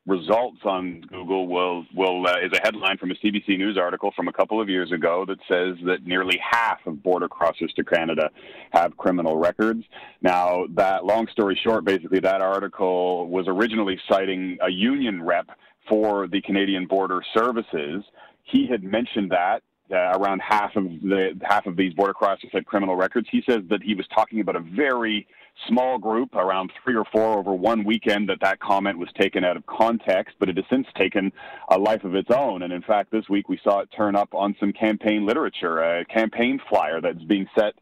results 0.05 0.59
on 0.65 1.01
Google 1.01 1.47
will 1.47 1.85
will 1.95 2.27
uh, 2.27 2.37
is 2.39 2.51
a 2.53 2.59
headline 2.61 2.97
from 2.97 3.11
a 3.11 3.15
CBC 3.15 3.57
News 3.57 3.77
article 3.77 4.11
from 4.15 4.27
a 4.27 4.33
couple 4.33 4.61
of 4.61 4.67
years 4.67 4.91
ago 4.91 5.25
that 5.27 5.37
says 5.47 5.77
that 5.85 6.05
nearly 6.05 6.37
half 6.39 6.79
of 6.85 7.01
border 7.01 7.29
crossers 7.29 7.73
to 7.75 7.83
Canada 7.83 8.29
have 8.71 8.97
criminal 8.97 9.37
records. 9.37 9.83
Now, 10.21 10.65
that 10.75 11.05
long 11.05 11.27
story 11.27 11.59
short, 11.63 11.85
basically 11.85 12.19
that 12.19 12.41
article 12.41 13.27
was 13.29 13.45
originally 13.47 13.97
citing 14.09 14.57
a 14.61 14.69
union 14.69 15.23
rep 15.23 15.49
for 15.87 16.27
the 16.27 16.41
Canadian 16.41 16.85
Border 16.85 17.21
Services. 17.33 18.03
He 18.43 18.67
had 18.67 18.83
mentioned 18.83 19.31
that 19.31 19.63
uh, 19.91 20.17
around 20.17 20.39
half 20.39 20.75
of 20.75 20.83
the 20.83 21.39
half 21.43 21.65
of 21.65 21.77
these 21.77 21.93
border 21.93 22.13
crossers 22.13 22.51
had 22.51 22.65
criminal 22.65 22.95
records. 22.95 23.27
He 23.31 23.43
says 23.47 23.61
that 23.69 23.81
he 23.83 23.95
was 23.95 24.07
talking 24.13 24.41
about 24.41 24.55
a 24.55 24.59
very 24.59 25.27
small 25.67 25.97
group, 25.97 26.35
around 26.35 26.71
three 26.83 26.95
or 26.95 27.05
four 27.11 27.37
over 27.37 27.53
one 27.53 27.83
weekend, 27.83 28.29
that 28.29 28.39
that 28.41 28.59
comment 28.59 28.97
was 28.97 29.09
taken 29.19 29.43
out 29.43 29.57
of 29.57 29.65
context, 29.65 30.35
but 30.39 30.49
it 30.49 30.57
has 30.57 30.65
since 30.69 30.87
taken 30.95 31.31
a 31.69 31.77
life 31.77 32.03
of 32.03 32.15
its 32.15 32.31
own. 32.31 32.63
And 32.63 32.73
in 32.73 32.81
fact, 32.81 33.11
this 33.11 33.29
week 33.29 33.49
we 33.49 33.59
saw 33.63 33.79
it 33.79 33.89
turn 33.95 34.15
up 34.15 34.33
on 34.33 34.55
some 34.59 34.73
campaign 34.73 35.25
literature, 35.25 35.79
a 35.79 36.05
campaign 36.05 36.59
flyer 36.69 37.01
that's 37.01 37.23
being 37.23 37.47
set 37.57 37.73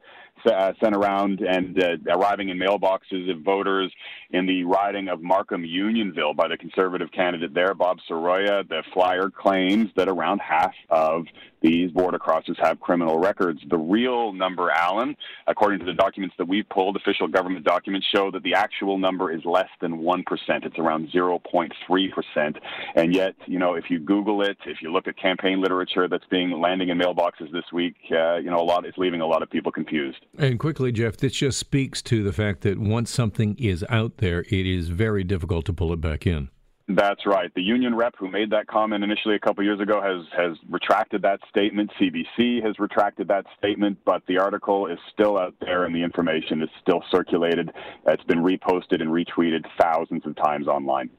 uh, 0.45 0.73
sent 0.81 0.95
around 0.95 1.41
and 1.41 1.81
uh, 1.81 1.97
arriving 2.09 2.49
in 2.49 2.57
mailboxes 2.57 3.29
of 3.31 3.41
voters 3.41 3.91
in 4.31 4.45
the 4.45 4.63
riding 4.63 5.09
of 5.09 5.21
Markham 5.21 5.63
Unionville 5.63 6.33
by 6.33 6.47
the 6.47 6.57
conservative 6.57 7.11
candidate 7.11 7.53
there, 7.53 7.73
Bob 7.73 7.97
Saroya. 8.09 8.67
The 8.67 8.83
flyer 8.93 9.29
claims 9.29 9.89
that 9.95 10.07
around 10.07 10.39
half 10.39 10.73
of 10.89 11.25
these 11.61 11.91
border 11.91 12.17
crossers 12.17 12.57
have 12.59 12.79
criminal 12.79 13.19
records. 13.19 13.59
The 13.69 13.77
real 13.77 14.33
number, 14.33 14.71
Alan, 14.71 15.15
according 15.47 15.79
to 15.79 15.85
the 15.85 15.93
documents 15.93 16.35
that 16.37 16.47
we've 16.47 16.67
pulled, 16.69 16.95
official 16.95 17.27
government 17.27 17.65
documents 17.65 18.07
show 18.13 18.31
that 18.31 18.43
the 18.43 18.55
actual 18.55 18.97
number 18.97 19.31
is 19.31 19.45
less 19.45 19.69
than 19.79 19.99
1%. 19.99 20.23
It's 20.65 20.79
around 20.79 21.09
0.3%. 21.13 22.55
And 22.95 23.13
yet, 23.13 23.35
you 23.45 23.59
know, 23.59 23.75
if 23.75 23.89
you 23.89 23.99
Google 23.99 24.41
it, 24.41 24.57
if 24.65 24.81
you 24.81 24.91
look 24.91 25.07
at 25.07 25.17
campaign 25.17 25.61
literature 25.61 26.07
that's 26.07 26.25
being 26.31 26.51
landing 26.59 26.89
in 26.89 26.97
mailboxes 26.97 27.51
this 27.51 27.65
week, 27.71 27.95
uh, 28.11 28.37
you 28.37 28.49
know, 28.49 28.59
a 28.59 28.63
lot 28.63 28.85
is 28.85 28.93
leaving 28.97 29.21
a 29.21 29.27
lot 29.27 29.43
of 29.43 29.49
people 29.49 29.71
confused. 29.71 30.17
And 30.37 30.59
quickly, 30.59 30.91
Jeff, 30.91 31.17
this 31.17 31.33
just 31.33 31.59
speaks 31.59 32.01
to 32.03 32.23
the 32.23 32.31
fact 32.31 32.61
that 32.61 32.79
once 32.79 33.11
something 33.11 33.55
is 33.59 33.83
out 33.89 34.17
there, 34.17 34.41
it 34.49 34.65
is 34.65 34.87
very 34.87 35.23
difficult 35.23 35.65
to 35.65 35.73
pull 35.73 35.91
it 35.91 35.99
back 35.99 36.25
in. 36.25 36.49
That's 36.87 37.25
right. 37.25 37.53
The 37.53 37.61
union 37.61 37.95
rep 37.95 38.15
who 38.17 38.29
made 38.29 38.49
that 38.51 38.67
comment 38.67 39.03
initially 39.03 39.35
a 39.35 39.39
couple 39.39 39.63
years 39.63 39.79
ago 39.79 40.01
has 40.01 40.25
has 40.35 40.57
retracted 40.69 41.21
that 41.21 41.39
statement. 41.49 41.91
CBC 41.99 42.63
has 42.65 42.79
retracted 42.79 43.27
that 43.29 43.45
statement, 43.57 43.97
but 44.05 44.23
the 44.27 44.37
article 44.37 44.87
is 44.87 44.97
still 45.13 45.37
out 45.37 45.53
there 45.61 45.85
and 45.85 45.95
the 45.95 46.03
information 46.03 46.61
is 46.61 46.69
still 46.81 47.03
circulated. 47.09 47.71
It's 48.07 48.23
been 48.23 48.39
reposted 48.39 49.01
and 49.01 49.09
retweeted 49.09 49.63
thousands 49.79 50.25
of 50.25 50.35
times 50.35 50.67
online. 50.67 51.09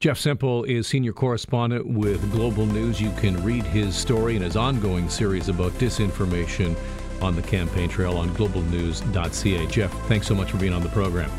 Jeff 0.00 0.16
Semple 0.16 0.62
is 0.64 0.86
senior 0.86 1.12
correspondent 1.12 1.84
with 1.84 2.30
Global 2.30 2.64
News. 2.66 3.00
You 3.00 3.10
can 3.18 3.42
read 3.42 3.64
his 3.64 3.96
story 3.96 4.36
and 4.36 4.44
his 4.44 4.56
ongoing 4.56 5.08
series 5.10 5.48
about 5.48 5.72
disinformation 5.72 6.76
on 7.22 7.36
the 7.36 7.42
campaign 7.42 7.88
trail 7.88 8.16
on 8.16 8.28
globalnews.ca. 8.30 9.66
Jeff, 9.66 9.92
thanks 10.08 10.26
so 10.26 10.34
much 10.34 10.50
for 10.50 10.58
being 10.58 10.72
on 10.72 10.82
the 10.82 10.88
program. 10.90 11.30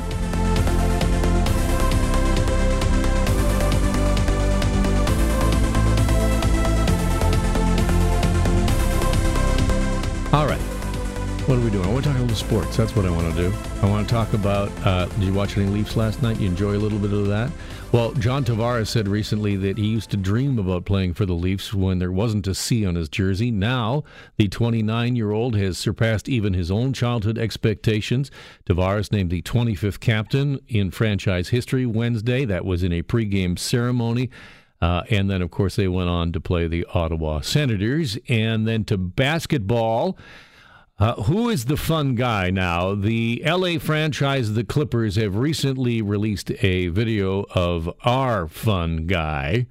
Sports. 12.40 12.78
That's 12.78 12.96
what 12.96 13.06
I 13.06 13.10
want 13.10 13.36
to 13.36 13.50
do. 13.50 13.56
I 13.82 13.90
want 13.90 14.08
to 14.08 14.14
talk 14.14 14.34
about. 14.34 14.72
Uh, 14.86 15.06
did 15.06 15.24
you 15.24 15.34
watch 15.34 15.58
any 15.58 15.68
Leafs 15.68 15.96
last 15.96 16.22
night? 16.22 16.40
You 16.40 16.48
enjoy 16.48 16.76
a 16.76 16.78
little 16.78 16.98
bit 16.98 17.12
of 17.12 17.28
that? 17.28 17.52
Well, 17.92 18.14
John 18.14 18.46
Tavares 18.46 18.88
said 18.88 19.08
recently 19.08 19.56
that 19.58 19.78
he 19.78 19.88
used 19.88 20.12
to 20.12 20.18
dream 20.18 20.58
about 20.58 20.86
playing 20.86 21.16
for 21.16 21.26
the 21.26 21.34
Leafs 21.34 21.74
when 21.74 22.00
there 22.00 22.12
wasn't 22.12 22.48
a 22.48 22.56
C 22.56 22.86
on 22.86 22.96
his 22.96 23.10
jersey. 23.10 23.52
Now, 23.52 24.04
the 24.38 24.48
29 24.48 25.16
year 25.16 25.32
old 25.32 25.56
has 25.56 25.78
surpassed 25.78 26.30
even 26.30 26.54
his 26.54 26.72
own 26.72 26.94
childhood 26.94 27.38
expectations. 27.38 28.32
Tavares 28.66 29.12
named 29.12 29.32
the 29.32 29.42
25th 29.42 30.00
captain 30.00 30.60
in 30.68 30.92
franchise 30.92 31.50
history 31.50 31.86
Wednesday. 31.86 32.46
That 32.46 32.64
was 32.64 32.84
in 32.84 32.94
a 32.94 33.04
pregame 33.04 33.60
ceremony. 33.60 34.30
Uh, 34.82 35.04
and 35.10 35.30
then, 35.30 35.42
of 35.42 35.52
course, 35.52 35.76
they 35.76 35.88
went 35.88 36.10
on 36.10 36.32
to 36.32 36.40
play 36.40 36.68
the 36.68 36.86
Ottawa 36.94 37.42
Senators. 37.42 38.18
And 38.28 38.68
then 38.68 38.86
to 38.86 38.98
basketball. 38.98 40.18
Uh, 41.00 41.16
who 41.24 41.48
is 41.48 41.66
the 41.66 41.78
fun 41.78 42.14
guy 42.14 42.50
now? 42.50 42.94
The 42.94 43.42
LA 43.46 43.80
franchise, 43.80 44.54
the 44.54 44.66
Clippers, 44.66 45.16
have 45.16 45.38
recently 45.38 46.02
released 46.02 46.52
a 46.62 46.90
video 46.90 47.46
of 47.56 47.90
our 48.04 48.50
fun 48.50 49.08
guy 49.08 49.66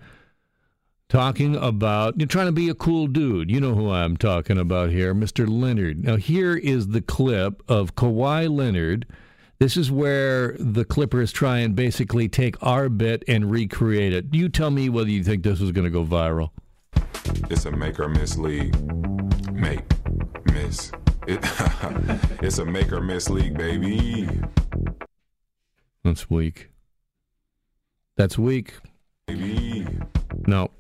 talking 1.11 1.55
about 1.55 2.19
you're 2.19 2.27
trying 2.27 2.47
to 2.47 2.53
be 2.53 2.71
a 2.71 2.75
cool 2.75 3.09
dude. 3.09 3.51
You 3.51 3.61
know 3.61 3.75
who 3.75 3.91
I'm 3.91 4.17
talking 4.17 4.57
about 4.57 4.89
here, 4.89 5.15
Mr. 5.15 5.47
Leonard. 5.47 6.03
Now, 6.03 6.17
here 6.17 6.57
is 6.57 6.89
the 6.89 7.03
clip 7.03 7.63
of 7.69 7.95
Kawhi 7.95 8.49
Leonard. 8.49 9.07
This 9.59 9.77
is 9.77 9.91
where 9.91 10.57
the 10.59 10.85
Clippers 10.85 11.31
try 11.31 11.59
and 11.59 11.77
basically 11.77 12.29
take 12.29 12.57
our 12.63 12.89
bit 12.89 13.23
and 13.29 13.51
recreate 13.51 14.15
it. 14.15 14.27
You 14.33 14.49
tell 14.49 14.71
me 14.71 14.89
whether 14.89 15.11
you 15.11 15.23
think 15.23 15.43
this 15.43 15.61
is 15.61 15.73
going 15.73 15.85
to 15.85 15.91
go 15.91 16.05
viral. 16.05 16.51
It's 17.51 17.67
a 17.67 17.71
make 17.71 18.01
or 18.01 18.09
miss 18.09 18.39
league. 18.39 18.75
Make, 19.53 19.85
miss. 20.47 20.91
It, 21.29 21.41
it's 22.43 22.57
a 22.57 22.65
make 22.65 22.91
or 22.91 23.03
miss 23.03 23.29
league, 23.29 23.59
baby. 23.59 24.27
That's 26.03 26.31
weak. 26.31 26.71
That's 28.17 28.39
weak. 28.39 28.73
Baby. 29.27 29.87
No, 30.47 30.71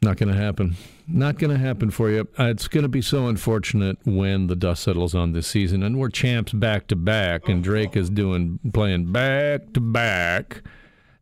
not 0.00 0.18
going 0.18 0.32
to 0.32 0.40
happen. 0.40 0.76
Not 1.08 1.36
going 1.36 1.50
to 1.50 1.58
happen 1.58 1.90
for 1.90 2.10
you. 2.10 2.28
Uh, 2.38 2.44
it's 2.44 2.68
going 2.68 2.84
to 2.84 2.88
be 2.88 3.02
so 3.02 3.26
unfortunate 3.26 3.98
when 4.04 4.46
the 4.46 4.54
dust 4.54 4.84
settles 4.84 5.16
on 5.16 5.32
this 5.32 5.48
season, 5.48 5.82
and 5.82 5.98
we're 5.98 6.10
champs 6.10 6.52
back 6.52 6.86
to 6.86 6.94
back, 6.94 7.48
and 7.48 7.64
Drake 7.64 7.96
is 7.96 8.08
doing 8.08 8.60
playing 8.72 9.10
back 9.10 9.72
to 9.72 9.80
back, 9.80 10.62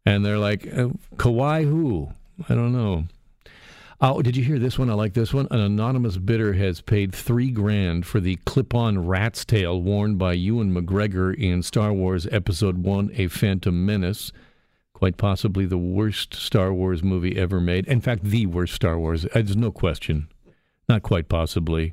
and 0.04 0.22
they're 0.22 0.38
like, 0.38 0.66
uh, 0.66 0.90
Kawhi 1.16 1.64
who? 1.64 2.10
I 2.46 2.54
don't 2.54 2.72
know. 2.74 3.06
Oh, 4.02 4.22
did 4.22 4.34
you 4.34 4.42
hear 4.42 4.58
this 4.58 4.78
one? 4.78 4.88
I 4.88 4.94
like 4.94 5.12
this 5.12 5.34
one. 5.34 5.46
An 5.50 5.60
anonymous 5.60 6.16
bidder 6.16 6.54
has 6.54 6.80
paid 6.80 7.14
three 7.14 7.50
grand 7.50 8.06
for 8.06 8.18
the 8.18 8.36
clip-on 8.46 9.06
rat's 9.06 9.44
tail 9.44 9.82
worn 9.82 10.16
by 10.16 10.32
Ewan 10.32 10.72
McGregor 10.72 11.34
in 11.34 11.62
Star 11.62 11.92
Wars 11.92 12.26
Episode 12.30 12.78
One: 12.78 13.10
A 13.16 13.28
Phantom 13.28 13.84
Menace. 13.84 14.32
Quite 14.94 15.18
possibly 15.18 15.66
the 15.66 15.76
worst 15.76 16.32
Star 16.32 16.72
Wars 16.72 17.02
movie 17.02 17.36
ever 17.36 17.60
made. 17.60 17.86
In 17.88 18.00
fact, 18.00 18.24
the 18.24 18.46
worst 18.46 18.72
Star 18.72 18.98
Wars. 18.98 19.26
There's 19.34 19.54
no 19.54 19.70
question. 19.70 20.28
Not 20.88 21.02
quite 21.02 21.28
possibly. 21.28 21.92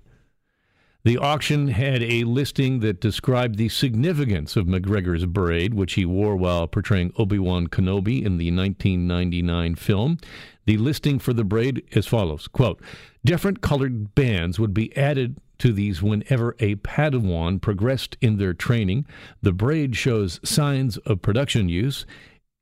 The 1.08 1.20
auction 1.20 1.70
had 1.70 2.04
a 2.04 2.26
listing 2.26 2.82
that 2.82 3.00
described 3.00 3.56
the 3.58 3.70
significance 3.70 4.58
of 4.58 4.66
McGregor's 4.66 5.26
braid, 5.26 5.74
which 5.74 5.94
he 5.94 6.04
wore 6.04 6.36
while 6.36 6.68
portraying 6.68 7.14
Obi 7.16 7.40
Wan 7.40 7.68
Kenobi 7.68 8.26
in 8.26 8.38
the 8.38 8.52
1999 8.52 9.76
film. 9.76 10.18
The 10.66 10.76
listing 10.76 11.18
for 11.18 11.32
the 11.32 11.46
braid 11.46 11.82
as 11.96 12.08
follows 12.08 12.50
quote, 12.50 12.82
Different 13.24 13.62
colored 13.62 14.16
bands 14.16 14.60
would 14.60 14.74
be 14.74 14.94
added 14.98 15.38
to 15.60 15.72
these 15.72 16.02
whenever 16.02 16.58
a 16.60 16.76
Padawan 16.76 17.62
progressed 17.62 18.18
in 18.20 18.36
their 18.36 18.54
training. 18.54 19.06
The 19.42 19.54
braid 19.54 19.96
shows 19.96 20.42
signs 20.44 20.98
of 20.98 21.22
production 21.22 21.70
use, 21.70 22.06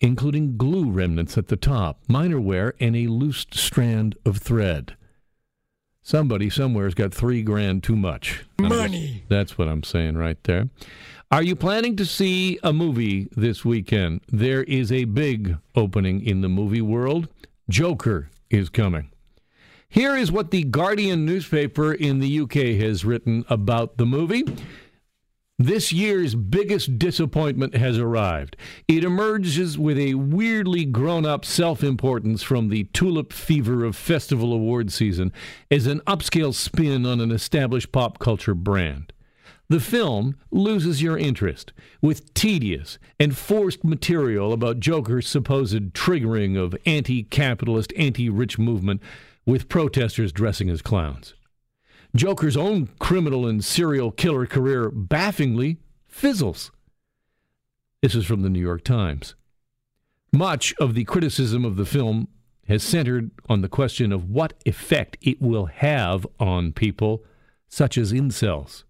including 0.02 0.56
glue 0.56 0.92
remnants 0.92 1.36
at 1.36 1.48
the 1.48 1.58
top, 1.58 2.04
minor 2.08 2.40
wear, 2.40 2.76
and 2.80 2.96
a 2.96 3.08
loose 3.08 3.48
strand 3.50 4.16
of 4.24 4.38
thread. 4.38 4.96
Somebody 6.08 6.52
somewhere's 6.52 6.94
got 6.94 7.16
three 7.16 7.42
grand 7.42 7.82
too 7.82 7.96
much. 7.96 8.46
Money. 8.62 9.24
That's 9.28 9.58
what 9.58 9.68
I'm 9.68 9.82
saying 9.82 10.16
right 10.18 10.38
there. 10.44 10.70
Are 11.32 11.42
you 11.42 11.56
planning 11.56 11.96
to 11.96 12.06
see 12.06 12.60
a 12.62 12.72
movie 12.72 13.28
this 13.36 13.66
weekend? 13.66 14.22
There 14.32 14.62
is 14.66 14.92
a 14.92 15.06
big 15.06 15.58
opening 15.74 16.24
in 16.24 16.42
the 16.42 16.48
movie 16.48 16.80
world. 16.80 17.28
Joker 17.70 18.30
is 18.52 18.70
coming. 18.70 19.10
Here 19.90 20.16
is 20.16 20.32
what 20.32 20.52
the 20.52 20.64
Guardian 20.64 21.26
newspaper 21.26 21.92
in 21.92 22.20
the 22.20 22.40
UK 22.42 22.80
has 22.80 23.04
written 23.04 23.44
about 23.50 23.98
the 23.98 24.06
movie. 24.06 24.46
This 25.58 25.94
year's 25.94 26.36
biggest 26.36 27.00
disappointment 27.00 27.76
has 27.76 27.98
arrived. 27.98 28.58
It 28.90 29.06
emerges 29.06 29.78
with 29.80 29.98
a 29.98 30.16
weirdly 30.16 30.84
grown 30.84 31.26
up 31.26 31.46
self 31.46 31.82
importance 31.82 32.44
from 32.44 32.68
the 32.68 32.84
tulip 32.92 33.32
fever 33.32 33.86
of 33.86 33.96
festival 33.96 34.52
award 34.52 34.92
season 34.92 35.32
as 35.72 35.88
an 35.88 36.02
upscale 36.02 36.54
spin 36.54 37.06
on 37.06 37.22
an 37.22 37.32
established 37.32 37.94
pop 37.94 38.20
culture 38.20 38.54
brand. 38.54 39.14
The 39.70 39.80
film 39.80 40.36
loses 40.52 41.02
your 41.02 41.18
interest 41.18 41.72
with 42.02 42.34
tedious 42.34 43.00
and 43.18 43.38
forced 43.38 43.86
material 43.86 44.52
about 44.52 44.82
Joker's 44.82 45.26
supposed 45.26 45.94
triggering 45.94 46.58
of 46.58 46.76
anti 46.86 47.24
capitalist, 47.24 47.94
anti 47.96 48.30
rich 48.30 48.60
movement 48.60 49.02
with 49.46 49.70
protesters 49.70 50.34
dressing 50.34 50.70
as 50.70 50.82
clowns. 50.82 51.34
Joker's 52.16 52.56
own 52.56 52.88
criminal 52.98 53.46
and 53.46 53.64
serial 53.64 54.10
killer 54.10 54.46
career 54.46 54.90
baffingly 54.90 55.78
fizzles. 56.08 56.72
This 58.02 58.16
is 58.16 58.26
from 58.26 58.42
the 58.42 58.50
New 58.50 58.62
York 58.62 58.86
Times. 58.86 59.36
Much 60.32 60.74
of 60.80 60.94
the 60.94 61.04
criticism 61.04 61.66
of 61.66 61.76
the 61.76 61.86
film 61.86 62.30
has 62.68 62.84
centered 62.84 63.32
on 63.50 63.62
the 63.62 63.68
question 63.68 64.14
of 64.14 64.30
what 64.30 64.54
effect 64.66 65.18
it 65.22 65.42
will 65.42 65.66
have 65.66 66.26
on 66.40 66.72
people 66.72 67.24
such 67.68 67.98
as 67.98 68.14
incels. 68.14 68.86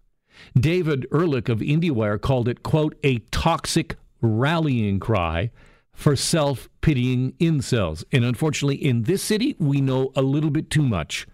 David 0.58 1.06
Ehrlich 1.12 1.48
of 1.48 1.58
IndieWire 1.58 2.20
called 2.20 2.46
it, 2.46 2.62
quote, 2.62 2.96
a 3.02 3.18
toxic 3.30 3.96
rallying 4.20 5.00
cry 5.00 5.50
for 5.92 6.14
self 6.14 6.68
pitying 6.80 7.32
incels. 7.40 8.04
And 8.12 8.24
unfortunately, 8.24 8.76
in 8.76 9.02
this 9.02 9.22
city, 9.22 9.56
we 9.58 9.80
know 9.80 10.12
a 10.14 10.22
little 10.22 10.50
bit 10.50 10.70
too 10.70 10.82
much 10.82 11.26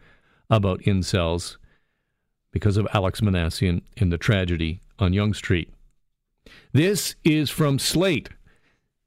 about 0.48 0.81
incels 0.83 1.57
because 2.53 2.77
of 2.77 2.87
Alex 2.95 3.21
Minassian 3.21 3.83
and 3.97 4.12
the 4.12 4.19
tragedy 4.19 4.81
on 4.99 5.12
Yonge 5.12 5.37
Street. 5.37 5.73
This 6.73 7.17
is 7.25 7.51
from 7.51 7.79
Slate. 7.79 8.29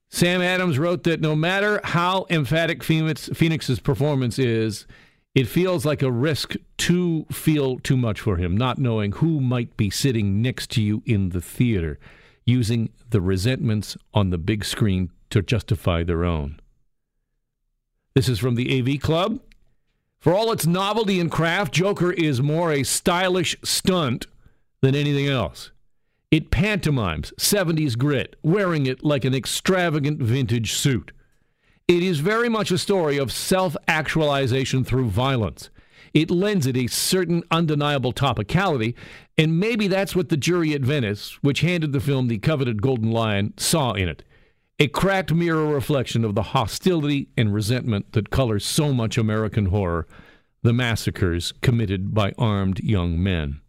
Sam 0.09 0.41
Adams 0.41 0.77
wrote 0.77 1.03
that 1.03 1.21
no 1.21 1.35
matter 1.35 1.79
how 1.83 2.25
emphatic 2.29 2.83
Phoenix, 2.83 3.29
Phoenix's 3.33 3.79
performance 3.79 4.37
is, 4.39 4.85
it 5.33 5.47
feels 5.47 5.85
like 5.85 6.01
a 6.01 6.11
risk 6.11 6.55
to 6.77 7.25
feel 7.31 7.79
too 7.79 7.97
much 7.97 8.21
for 8.21 8.37
him, 8.37 8.55
not 8.55 8.77
knowing 8.77 9.11
who 9.13 9.41
might 9.41 9.75
be 9.75 9.89
sitting 9.89 10.41
next 10.41 10.71
to 10.71 10.81
you 10.81 11.03
in 11.05 11.29
the 11.29 11.41
theater, 11.41 11.99
using 12.45 12.89
the 13.09 13.19
resentments 13.19 13.97
on 14.13 14.29
the 14.29 14.37
big 14.37 14.63
screen 14.63 15.11
to 15.31 15.41
justify 15.41 16.03
their 16.03 16.23
own. 16.23 16.59
This 18.13 18.29
is 18.29 18.39
from 18.39 18.55
the 18.55 18.79
AV 18.79 19.01
Club. 19.01 19.41
For 20.25 20.33
all 20.33 20.51
its 20.51 20.65
novelty 20.65 21.19
and 21.19 21.29
craft, 21.29 21.71
Joker 21.71 22.11
is 22.11 22.41
more 22.41 22.71
a 22.71 22.81
stylish 22.81 23.55
stunt 23.63 24.25
than 24.81 24.95
anything 24.95 25.27
else. 25.27 25.69
It 26.31 26.49
pantomimes 26.49 27.31
70s 27.39 27.95
grit, 27.95 28.35
wearing 28.41 28.87
it 28.87 29.05
like 29.05 29.23
an 29.23 29.35
extravagant 29.35 30.19
vintage 30.19 30.73
suit. 30.73 31.11
It 31.87 32.01
is 32.01 32.21
very 32.21 32.49
much 32.49 32.71
a 32.71 32.79
story 32.79 33.19
of 33.19 33.31
self 33.31 33.77
actualization 33.87 34.83
through 34.83 35.09
violence. 35.09 35.69
It 36.11 36.31
lends 36.31 36.65
it 36.65 36.75
a 36.75 36.87
certain 36.87 37.43
undeniable 37.51 38.11
topicality, 38.11 38.95
and 39.37 39.59
maybe 39.59 39.87
that's 39.87 40.15
what 40.15 40.29
the 40.29 40.37
jury 40.37 40.73
at 40.73 40.81
Venice, 40.81 41.37
which 41.43 41.61
handed 41.61 41.93
the 41.93 41.99
film 41.99 42.29
the 42.29 42.39
coveted 42.39 42.81
Golden 42.81 43.11
Lion, 43.11 43.53
saw 43.57 43.91
in 43.91 44.09
it. 44.09 44.23
A 44.77 44.89
cracked 44.89 45.33
mirror 45.33 45.67
reflection 45.67 46.25
of 46.25 46.35
the 46.35 46.43
hostility 46.43 47.29
and 47.37 47.53
resentment 47.53 48.11
that 48.11 48.29
colors 48.29 48.65
so 48.65 48.91
much 48.91 49.17
American 49.17 49.67
horror, 49.67 50.05
the 50.63 50.73
massacres 50.73 51.53
committed 51.61 52.13
by 52.13 52.33
armed 52.37 52.81
young 52.81 53.21
men. 53.23 53.61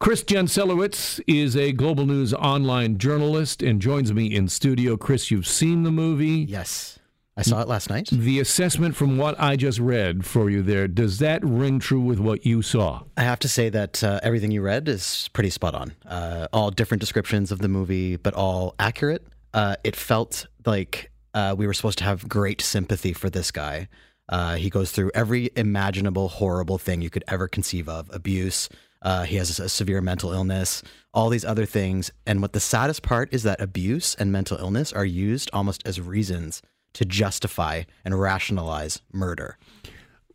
Chris 0.00 0.24
Jancelewicz 0.24 1.20
is 1.28 1.56
a 1.56 1.70
Global 1.70 2.04
News 2.04 2.34
online 2.34 2.98
journalist 2.98 3.62
and 3.62 3.80
joins 3.80 4.12
me 4.12 4.34
in 4.34 4.48
studio. 4.48 4.96
Chris, 4.96 5.30
you've 5.30 5.46
seen 5.46 5.84
the 5.84 5.92
movie. 5.92 6.46
Yes. 6.48 6.98
I 7.36 7.42
saw 7.42 7.62
it 7.62 7.68
last 7.68 7.88
night. 7.88 8.08
The 8.10 8.40
assessment 8.40 8.96
from 8.96 9.18
what 9.18 9.38
I 9.38 9.54
just 9.54 9.78
read 9.78 10.26
for 10.26 10.50
you 10.50 10.64
there, 10.64 10.88
does 10.88 11.20
that 11.20 11.44
ring 11.44 11.78
true 11.78 12.00
with 12.00 12.18
what 12.18 12.44
you 12.44 12.62
saw? 12.62 13.04
I 13.16 13.22
have 13.22 13.38
to 13.40 13.48
say 13.48 13.68
that 13.68 14.02
uh, 14.02 14.18
everything 14.24 14.50
you 14.50 14.62
read 14.62 14.88
is 14.88 15.30
pretty 15.32 15.50
spot 15.50 15.76
on. 15.76 15.94
Uh, 16.04 16.48
all 16.52 16.72
different 16.72 17.00
descriptions 17.00 17.52
of 17.52 17.60
the 17.60 17.68
movie, 17.68 18.16
but 18.16 18.34
all 18.34 18.74
accurate. 18.80 19.24
Uh, 19.54 19.76
it 19.84 19.96
felt 19.96 20.46
like 20.66 21.10
uh, 21.34 21.54
we 21.56 21.66
were 21.66 21.74
supposed 21.74 21.98
to 21.98 22.04
have 22.04 22.28
great 22.28 22.60
sympathy 22.60 23.12
for 23.12 23.30
this 23.30 23.50
guy. 23.50 23.88
Uh, 24.28 24.56
he 24.56 24.68
goes 24.68 24.92
through 24.92 25.10
every 25.14 25.50
imaginable 25.56 26.28
horrible 26.28 26.78
thing 26.78 27.00
you 27.00 27.10
could 27.10 27.24
ever 27.28 27.48
conceive 27.48 27.88
of 27.88 28.10
abuse. 28.12 28.68
Uh, 29.00 29.24
he 29.24 29.36
has 29.36 29.58
a 29.58 29.68
severe 29.68 30.00
mental 30.00 30.32
illness, 30.32 30.82
all 31.14 31.28
these 31.28 31.44
other 31.44 31.64
things. 31.64 32.10
And 32.26 32.42
what 32.42 32.52
the 32.52 32.60
saddest 32.60 33.02
part 33.02 33.32
is 33.32 33.42
that 33.44 33.60
abuse 33.60 34.14
and 34.16 34.32
mental 34.32 34.58
illness 34.58 34.92
are 34.92 35.04
used 35.04 35.50
almost 35.52 35.82
as 35.86 36.00
reasons 36.00 36.62
to 36.94 37.04
justify 37.04 37.84
and 38.04 38.20
rationalize 38.20 39.00
murder. 39.12 39.56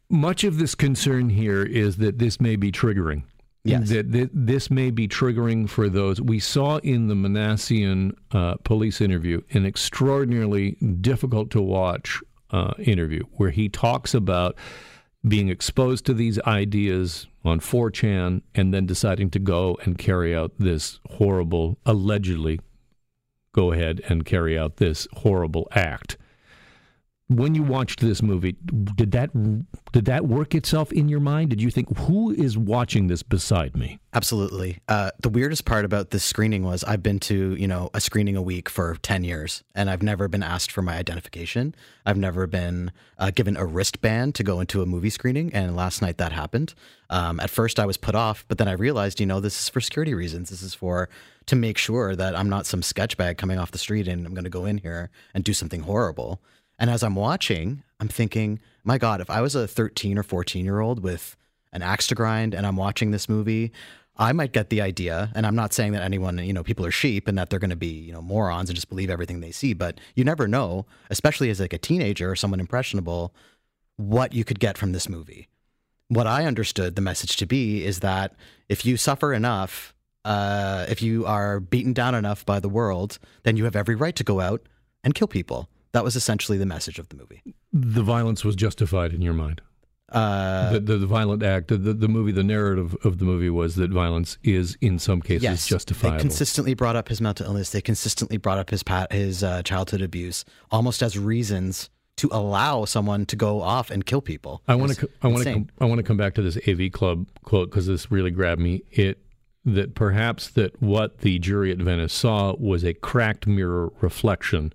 Much 0.09 0.43
of 0.43 0.59
this 0.59 0.75
concern 0.75 1.29
here 1.29 1.63
is 1.63 1.97
that 1.97 2.19
this 2.19 2.39
may 2.39 2.55
be 2.55 2.71
triggering. 2.71 3.23
Yes. 3.63 3.89
That, 3.89 4.11
that 4.11 4.29
this 4.33 4.69
may 4.69 4.91
be 4.91 5.07
triggering 5.07 5.69
for 5.69 5.87
those. 5.87 6.19
We 6.19 6.39
saw 6.39 6.77
in 6.77 7.07
the 7.07 7.15
Minassian 7.15 8.13
uh, 8.31 8.55
police 8.63 8.99
interview 8.99 9.41
an 9.51 9.65
extraordinarily 9.65 10.71
difficult 10.99 11.49
to 11.51 11.61
watch 11.61 12.21
uh, 12.51 12.73
interview 12.77 13.23
where 13.37 13.51
he 13.51 13.69
talks 13.69 14.13
about 14.13 14.57
being 15.25 15.47
exposed 15.47 16.05
to 16.05 16.13
these 16.13 16.39
ideas 16.41 17.27
on 17.45 17.61
4chan 17.61 18.41
and 18.53 18.73
then 18.73 18.85
deciding 18.85 19.29
to 19.29 19.39
go 19.39 19.77
and 19.83 19.97
carry 19.97 20.35
out 20.35 20.51
this 20.59 20.99
horrible, 21.11 21.77
allegedly 21.85 22.59
go 23.53 23.71
ahead 23.71 24.01
and 24.09 24.25
carry 24.25 24.57
out 24.57 24.77
this 24.77 25.07
horrible 25.13 25.67
act 25.71 26.17
when 27.37 27.55
you 27.55 27.63
watched 27.63 27.99
this 27.99 28.21
movie, 28.21 28.53
did 28.95 29.11
that 29.11 29.31
did 29.91 30.05
that 30.05 30.25
work 30.25 30.55
itself 30.55 30.91
in 30.91 31.07
your 31.09 31.19
mind? 31.19 31.49
Did 31.49 31.61
you 31.61 31.69
think 31.69 31.95
who 31.99 32.31
is 32.31 32.57
watching 32.57 33.07
this 33.07 33.23
beside 33.23 33.75
me? 33.75 33.99
Absolutely. 34.13 34.79
Uh, 34.87 35.11
the 35.21 35.29
weirdest 35.29 35.65
part 35.65 35.85
about 35.85 36.11
this 36.11 36.23
screening 36.23 36.63
was 36.63 36.83
I've 36.83 37.03
been 37.03 37.19
to 37.21 37.55
you 37.55 37.67
know 37.67 37.89
a 37.93 38.01
screening 38.01 38.35
a 38.35 38.41
week 38.41 38.69
for 38.69 38.97
ten 39.01 39.23
years, 39.23 39.63
and 39.75 39.89
I've 39.89 40.03
never 40.03 40.27
been 40.27 40.43
asked 40.43 40.71
for 40.71 40.81
my 40.81 40.95
identification. 40.95 41.75
I've 42.05 42.17
never 42.17 42.47
been 42.47 42.91
uh, 43.17 43.31
given 43.31 43.57
a 43.57 43.65
wristband 43.65 44.35
to 44.35 44.43
go 44.43 44.59
into 44.59 44.81
a 44.81 44.85
movie 44.85 45.09
screening, 45.09 45.53
and 45.53 45.75
last 45.75 46.01
night 46.01 46.17
that 46.17 46.31
happened. 46.31 46.73
Um, 47.09 47.39
at 47.39 47.49
first, 47.49 47.79
I 47.79 47.85
was 47.85 47.97
put 47.97 48.15
off, 48.15 48.43
but 48.47 48.57
then 48.57 48.67
I 48.67 48.73
realized, 48.73 49.19
you 49.19 49.25
know, 49.25 49.39
this 49.39 49.59
is 49.59 49.69
for 49.69 49.81
security 49.81 50.13
reasons. 50.13 50.49
This 50.49 50.63
is 50.63 50.73
for 50.73 51.09
to 51.45 51.55
make 51.55 51.77
sure 51.77 52.15
that 52.15 52.35
I'm 52.35 52.49
not 52.49 52.65
some 52.65 52.81
sketch 52.81 53.17
bag 53.17 53.37
coming 53.37 53.59
off 53.59 53.71
the 53.71 53.77
street 53.77 54.07
and 54.07 54.25
I'm 54.25 54.33
going 54.33 54.45
to 54.45 54.49
go 54.49 54.65
in 54.65 54.77
here 54.77 55.09
and 55.33 55.43
do 55.43 55.53
something 55.53 55.81
horrible. 55.81 56.41
And 56.83 56.89
as 56.89 57.01
I'm 57.01 57.15
watching, 57.15 57.81
I'm 58.01 58.09
thinking, 58.09 58.59
my 58.83 58.97
God, 58.97 59.21
if 59.21 59.29
I 59.29 59.39
was 59.39 59.55
a 59.55 59.69
13 59.69 60.17
or 60.17 60.23
14 60.23 60.65
year 60.65 60.81
old 60.81 61.01
with 61.01 61.37
an 61.71 61.81
axe 61.81 62.07
to 62.07 62.15
grind 62.15 62.53
and 62.53 62.67
I'm 62.67 62.75
watching 62.75 63.11
this 63.11 63.29
movie, 63.29 63.71
I 64.17 64.33
might 64.33 64.51
get 64.51 64.69
the 64.69 64.81
idea. 64.81 65.31
And 65.33 65.47
I'm 65.47 65.55
not 65.55 65.71
saying 65.71 65.93
that 65.93 66.01
anyone, 66.01 66.39
you 66.39 66.51
know, 66.51 66.61
people 66.61 66.85
are 66.85 66.91
sheep 66.91 67.25
and 67.29 67.37
that 67.37 67.49
they're 67.49 67.57
going 67.57 67.69
to 67.69 67.77
be, 67.77 67.87
you 67.87 68.11
know, 68.11 68.21
morons 68.21 68.69
and 68.69 68.75
just 68.75 68.89
believe 68.89 69.09
everything 69.09 69.39
they 69.39 69.53
see. 69.53 69.71
But 69.71 70.01
you 70.13 70.25
never 70.25 70.45
know, 70.45 70.85
especially 71.09 71.49
as 71.49 71.61
like 71.61 71.71
a 71.71 71.77
teenager 71.77 72.29
or 72.29 72.35
someone 72.35 72.59
impressionable, 72.59 73.33
what 73.95 74.33
you 74.33 74.43
could 74.43 74.59
get 74.59 74.77
from 74.77 74.91
this 74.91 75.07
movie. 75.07 75.47
What 76.09 76.27
I 76.27 76.43
understood 76.43 76.97
the 76.97 77.01
message 77.01 77.37
to 77.37 77.45
be 77.45 77.85
is 77.85 78.01
that 78.01 78.35
if 78.67 78.85
you 78.85 78.97
suffer 78.97 79.31
enough, 79.31 79.93
uh, 80.25 80.85
if 80.89 81.01
you 81.01 81.25
are 81.27 81.61
beaten 81.61 81.93
down 81.93 82.13
enough 82.13 82.45
by 82.45 82.59
the 82.59 82.67
world, 82.67 83.19
then 83.43 83.55
you 83.55 83.63
have 83.63 83.77
every 83.77 83.95
right 83.95 84.17
to 84.17 84.25
go 84.25 84.41
out 84.41 84.63
and 85.01 85.15
kill 85.15 85.29
people. 85.29 85.69
That 85.93 86.03
was 86.03 86.15
essentially 86.15 86.57
the 86.57 86.65
message 86.65 86.99
of 86.99 87.09
the 87.09 87.15
movie. 87.15 87.43
The 87.71 88.03
violence 88.03 88.43
was 88.43 88.55
justified 88.55 89.13
in 89.13 89.21
your 89.21 89.33
mind. 89.33 89.61
Uh, 90.09 90.73
the, 90.73 90.79
the, 90.79 90.97
the 90.97 91.07
violent 91.07 91.41
act, 91.41 91.69
the, 91.69 91.77
the 91.77 92.07
movie, 92.07 92.31
the 92.31 92.43
narrative 92.43 92.95
of 93.03 93.17
the 93.17 93.25
movie 93.25 93.49
was 93.49 93.75
that 93.75 93.89
violence 93.89 94.37
is, 94.43 94.77
in 94.79 94.99
some 94.99 95.21
cases, 95.21 95.43
yes, 95.43 95.67
justifiable. 95.67 96.17
They 96.17 96.21
consistently 96.21 96.73
brought 96.75 96.95
up 96.95 97.09
his 97.09 97.19
mental 97.19 97.47
illness. 97.47 97.71
They 97.71 97.81
consistently 97.81 98.37
brought 98.37 98.59
up 98.59 98.69
his 98.69 98.83
pat, 98.83 99.11
his 99.11 99.43
uh, 99.43 99.63
childhood 99.63 100.01
abuse, 100.01 100.45
almost 100.71 101.01
as 101.01 101.17
reasons 101.17 101.89
to 102.17 102.29
allow 102.31 102.85
someone 102.85 103.25
to 103.25 103.35
go 103.35 103.61
off 103.61 103.89
and 103.89 104.05
kill 104.05 104.21
people. 104.21 104.61
I 104.67 104.75
want 104.75 104.95
to. 104.97 105.09
I 105.23 105.27
want 105.27 105.43
to. 105.45 105.65
I 105.79 105.85
want 105.85 105.97
to 105.97 106.03
come 106.03 106.17
back 106.17 106.35
to 106.35 106.43
this 106.43 106.57
AV 106.67 106.91
Club 106.91 107.27
quote 107.43 107.71
because 107.71 107.87
this 107.87 108.11
really 108.11 108.29
grabbed 108.29 108.61
me. 108.61 108.83
It 108.91 109.19
that 109.65 109.95
perhaps 109.95 110.49
that 110.49 110.79
what 110.81 111.19
the 111.19 111.39
jury 111.39 111.71
at 111.71 111.77
Venice 111.77 112.13
saw 112.13 112.55
was 112.59 112.83
a 112.83 112.93
cracked 112.93 113.47
mirror 113.47 113.91
reflection 114.01 114.73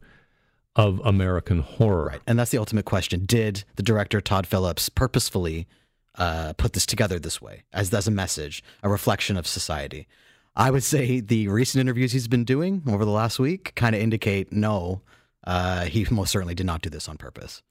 of 0.78 1.00
American 1.04 1.58
horror. 1.58 2.06
Right. 2.06 2.20
And 2.26 2.38
that's 2.38 2.52
the 2.52 2.58
ultimate 2.58 2.86
question. 2.86 3.26
Did 3.26 3.64
the 3.76 3.82
director, 3.82 4.20
Todd 4.20 4.46
Phillips, 4.46 4.88
purposefully 4.88 5.66
uh, 6.14 6.54
put 6.54 6.72
this 6.72 6.86
together 6.86 7.18
this 7.18 7.42
way 7.42 7.64
as, 7.72 7.92
as 7.92 8.08
a 8.08 8.12
message, 8.12 8.62
a 8.82 8.88
reflection 8.88 9.36
of 9.36 9.46
society? 9.46 10.06
I 10.56 10.70
would 10.70 10.82
say 10.82 11.20
the 11.20 11.48
recent 11.48 11.80
interviews 11.80 12.12
he's 12.12 12.28
been 12.28 12.44
doing 12.44 12.82
over 12.88 13.04
the 13.04 13.10
last 13.10 13.38
week 13.38 13.74
kind 13.74 13.94
of 13.94 14.00
indicate 14.00 14.52
no, 14.52 15.02
uh, 15.44 15.84
he 15.84 16.06
most 16.10 16.30
certainly 16.30 16.54
did 16.54 16.66
not 16.66 16.80
do 16.80 16.90
this 16.90 17.08
on 17.08 17.18
purpose 17.18 17.62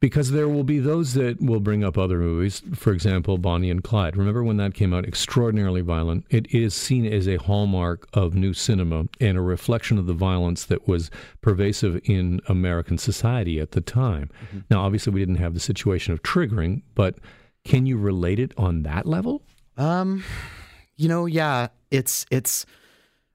because 0.00 0.30
there 0.30 0.48
will 0.48 0.64
be 0.64 0.78
those 0.78 1.14
that 1.14 1.40
will 1.40 1.60
bring 1.60 1.82
up 1.82 1.98
other 1.98 2.18
movies. 2.18 2.62
For 2.74 2.92
example, 2.92 3.36
Bonnie 3.36 3.70
and 3.70 3.82
Clyde. 3.82 4.16
Remember 4.16 4.44
when 4.44 4.56
that 4.58 4.74
came 4.74 4.94
out? 4.94 5.04
Extraordinarily 5.04 5.80
violent. 5.80 6.24
It 6.30 6.52
is 6.54 6.72
seen 6.74 7.04
as 7.04 7.26
a 7.26 7.36
hallmark 7.36 8.08
of 8.12 8.34
new 8.34 8.54
cinema 8.54 9.06
and 9.20 9.36
a 9.36 9.40
reflection 9.40 9.98
of 9.98 10.06
the 10.06 10.12
violence 10.12 10.64
that 10.66 10.86
was 10.86 11.10
pervasive 11.40 12.00
in 12.04 12.40
American 12.48 12.96
society 12.96 13.58
at 13.58 13.72
the 13.72 13.80
time. 13.80 14.30
Mm-hmm. 14.46 14.58
Now, 14.70 14.82
obviously, 14.82 15.12
we 15.12 15.20
didn't 15.20 15.36
have 15.36 15.54
the 15.54 15.60
situation 15.60 16.12
of 16.12 16.22
triggering, 16.22 16.82
but 16.94 17.18
can 17.64 17.86
you 17.86 17.98
relate 17.98 18.38
it 18.38 18.52
on 18.56 18.82
that 18.82 19.04
level? 19.04 19.42
Um, 19.76 20.24
you 20.96 21.08
know, 21.08 21.26
yeah, 21.26 21.68
it's 21.90 22.24
it's 22.30 22.66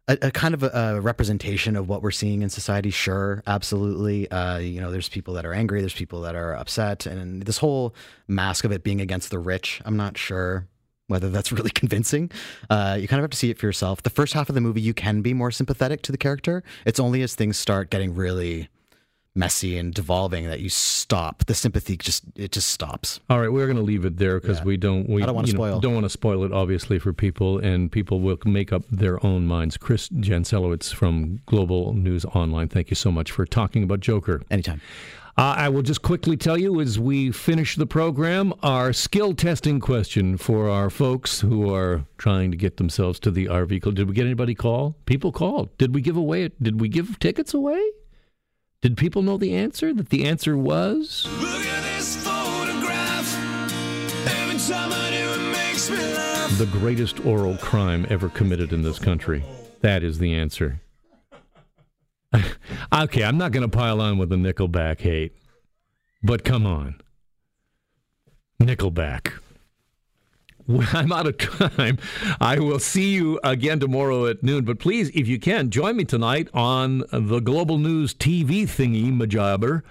a, 0.07 0.17
a, 0.23 0.31
kind 0.31 0.53
of 0.53 0.63
a, 0.63 0.69
a, 0.69 1.01
representation 1.01 1.75
of 1.75 1.87
what 1.87 2.01
we're 2.01 2.11
seeing 2.11 2.41
in 2.41 2.49
society. 2.49 2.89
Sure, 2.89 3.41
absolutely. 3.47 4.29
Uh, 4.29 4.57
you 4.57 4.81
know, 4.81 4.91
there's 4.91 5.09
people 5.09 5.33
that 5.35 5.45
are 5.45 5.53
angry, 5.53 5.79
there's 5.79 5.93
people 5.93 6.21
that 6.21 6.35
are 6.35 6.55
upset, 6.55 7.05
and 7.05 7.43
this 7.43 7.57
whole 7.57 7.95
mask 8.27 8.65
of 8.65 8.71
it 8.71 8.83
being 8.83 9.01
against 9.01 9.29
the 9.29 9.39
rich. 9.39 9.81
I'm 9.85 9.97
not 9.97 10.17
sure 10.17 10.67
whether 11.07 11.29
that's 11.29 11.51
really 11.53 11.69
convincing. 11.69 12.31
Uh, 12.69 12.97
you 12.99 13.07
kind 13.07 13.19
of 13.19 13.23
have 13.23 13.31
to 13.31 13.37
see 13.37 13.49
it 13.49 13.57
for 13.57 13.65
yourself. 13.65 14.03
The 14.03 14.09
first 14.09 14.33
half 14.33 14.49
of 14.49 14.55
the 14.55 14.61
movie, 14.61 14.81
you 14.81 14.93
can 14.93 15.21
be 15.21 15.33
more 15.33 15.51
sympathetic 15.51 16.01
to 16.03 16.11
the 16.11 16.17
character. 16.17 16.63
It's 16.85 16.99
only 16.99 17.21
as 17.21 17.35
things 17.35 17.57
start 17.57 17.89
getting 17.89 18.13
really 18.13 18.69
messy 19.35 19.77
and 19.77 19.93
devolving 19.93 20.45
that 20.45 20.59
you 20.59 20.69
stop 20.69 21.45
the 21.45 21.55
sympathy 21.55 21.97
just 21.97 22.23
it 22.35 22.51
just 22.51 22.69
stops. 22.69 23.19
All 23.29 23.39
right, 23.39 23.51
we're 23.51 23.65
going 23.65 23.77
to 23.77 23.83
leave 23.83 24.05
it 24.05 24.17
there 24.17 24.39
because 24.39 24.63
we 24.63 24.77
don't 24.77 25.09
we 25.09 25.23
I 25.23 25.25
don't 25.25 25.47
you 25.47 25.53
know, 25.53 25.57
spoil. 25.57 25.79
don't 25.79 25.93
want 25.93 26.05
to 26.05 26.09
spoil 26.09 26.43
it 26.43 26.53
obviously 26.53 26.99
for 26.99 27.13
people, 27.13 27.59
and 27.59 27.91
people 27.91 28.19
will 28.19 28.37
make 28.45 28.71
up 28.71 28.83
their 28.91 29.23
own 29.25 29.45
minds. 29.45 29.77
Chris 29.77 30.09
Jancelewicz 30.09 30.93
from 30.93 31.39
Global 31.45 31.93
News 31.93 32.25
Online, 32.25 32.67
thank 32.67 32.89
you 32.89 32.95
so 32.95 33.11
much 33.11 33.31
for 33.31 33.45
talking 33.45 33.83
about 33.83 33.99
Joker. 33.99 34.41
Anytime. 34.51 34.81
Uh, 35.35 35.55
I 35.57 35.69
will 35.69 35.81
just 35.81 36.03
quickly 36.03 36.37
tell 36.37 36.59
you 36.59 36.79
as 36.79 36.99
we 36.99 37.31
finish 37.31 37.75
the 37.75 37.87
program 37.87 38.53
our 38.61 38.93
skill 38.93 39.33
testing 39.33 39.79
question 39.79 40.37
for 40.37 40.69
our 40.69 40.91
folks 40.91 41.41
who 41.41 41.73
are 41.73 42.05
trying 42.19 42.51
to 42.51 42.57
get 42.57 42.77
themselves 42.77 43.19
to 43.21 43.31
the 43.31 43.47
RV. 43.47 43.95
Did 43.95 44.07
we 44.07 44.13
get 44.13 44.25
anybody 44.25 44.53
call? 44.53 44.95
People 45.07 45.31
called. 45.31 45.75
Did 45.79 45.95
we 45.95 46.01
give 46.01 46.17
away? 46.17 46.51
Did 46.61 46.79
we 46.79 46.87
give 46.87 47.17
tickets 47.17 47.51
away? 47.55 47.81
Did 48.83 48.97
people 48.97 49.21
know 49.21 49.37
the 49.37 49.55
answer? 49.55 49.93
That 49.93 50.09
the 50.09 50.25
answer 50.25 50.57
was 50.57 51.25
Look 51.39 51.65
at 51.65 51.83
this 51.95 52.17
photograph. 52.17 53.33
Every 54.27 54.59
time 54.59 54.91
I 54.91 55.09
do, 55.09 55.41
it 55.41 55.51
makes 55.53 55.89
me 55.89 55.95
laugh. 55.95 56.57
the 56.57 56.65
greatest 56.65 57.25
aural 57.25 57.55
crime 57.55 58.05
ever 58.09 58.27
committed 58.27 58.73
in 58.73 58.81
this 58.81 58.99
country. 58.99 59.41
That 59.79 60.03
is 60.03 60.19
the 60.19 60.33
answer. 60.33 60.81
okay, 62.93 63.23
I'm 63.23 63.37
not 63.37 63.53
going 63.53 63.61
to 63.61 63.73
pile 63.73 64.01
on 64.01 64.17
with 64.17 64.27
the 64.27 64.35
Nickelback 64.35 64.99
hate, 64.99 65.31
but 66.21 66.43
come 66.43 66.65
on. 66.65 66.99
Nickelback. 68.61 69.31
I'm 70.93 71.11
out 71.11 71.27
of 71.27 71.37
time. 71.37 71.97
I 72.39 72.59
will 72.59 72.79
see 72.79 73.13
you 73.13 73.39
again 73.43 73.79
tomorrow 73.79 74.27
at 74.27 74.43
noon. 74.43 74.65
But 74.65 74.79
please, 74.79 75.09
if 75.09 75.27
you 75.27 75.39
can, 75.39 75.69
join 75.69 75.97
me 75.97 76.05
tonight 76.05 76.47
on 76.53 77.03
the 77.11 77.39
Global 77.39 77.77
News 77.77 78.13
TV 78.13 78.63
thingy, 78.63 79.11
Majabber, 79.11 79.81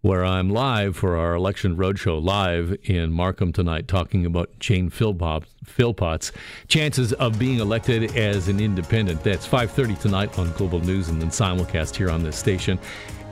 where 0.00 0.24
I'm 0.24 0.48
live 0.50 0.96
for 0.96 1.16
our 1.16 1.34
election 1.34 1.76
roadshow 1.76 2.22
live 2.22 2.76
in 2.84 3.12
Markham 3.12 3.52
tonight, 3.52 3.88
talking 3.88 4.24
about 4.24 4.50
Jane 4.58 4.90
Philpott, 4.90 5.44
Philpott's 5.64 6.32
chances 6.66 7.12
of 7.14 7.38
being 7.38 7.60
elected 7.60 8.16
as 8.16 8.48
an 8.48 8.58
independent. 8.58 9.22
That's 9.22 9.46
5:30 9.46 10.00
tonight 10.00 10.38
on 10.38 10.50
Global 10.52 10.80
News, 10.80 11.08
and 11.08 11.20
then 11.20 11.28
simulcast 11.28 11.94
here 11.94 12.10
on 12.10 12.22
this 12.22 12.36
station 12.36 12.78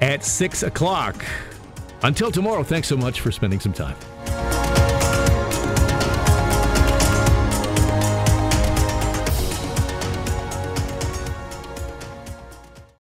at 0.03 0.23
six 0.25 0.63
o'clock. 0.63 1.25
Until 2.03 2.31
tomorrow, 2.31 2.63
thanks 2.63 2.89
so 2.89 2.97
much 2.97 3.21
for 3.21 3.31
spending 3.31 3.61
some 3.61 3.73
time. 3.73 3.97